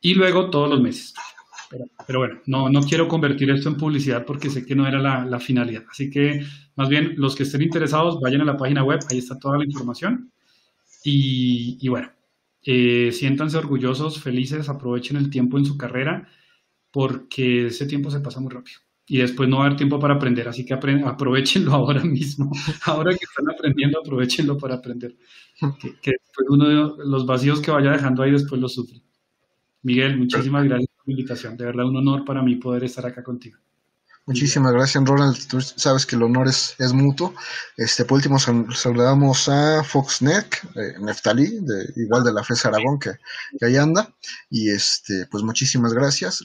[0.00, 1.14] Y luego todos los meses.
[2.04, 5.38] Pero, bueno, no, no quiero convertir esto en publicidad porque sé que no era la,
[5.38, 5.84] finalidad.
[5.88, 6.44] Así que
[6.74, 9.64] más bien los que estén interesados vayan a la página web, ahí está toda la
[9.64, 10.32] información.
[11.04, 12.10] Y, bueno,
[12.64, 16.28] eh, siéntanse orgullosos, felices, aprovechen el tiempo en su carrera
[16.90, 18.80] porque ese tiempo se pasa muy rápido
[19.10, 22.52] y después no va a haber tiempo para aprender, así que aprovechenlo ahora mismo.
[22.84, 25.16] Ahora que están aprendiendo, aprovechenlo para aprender.
[25.80, 29.02] Que, que después uno de los vacíos que vaya dejando ahí después los sufre.
[29.82, 31.56] Miguel, muchísimas gracias por la invitación.
[31.56, 33.58] De verdad, un honor para mí poder estar acá contigo.
[34.26, 35.44] Muchísimas gracias, Ronald.
[35.48, 37.34] Tú sabes que el honor es, es mutuo.
[37.76, 43.10] Este, por último, saludamos a Foxnet, eh, Neftalí, de, igual de la FES Aragón, que,
[43.58, 44.14] que ahí anda.
[44.50, 46.44] Y este, pues muchísimas gracias.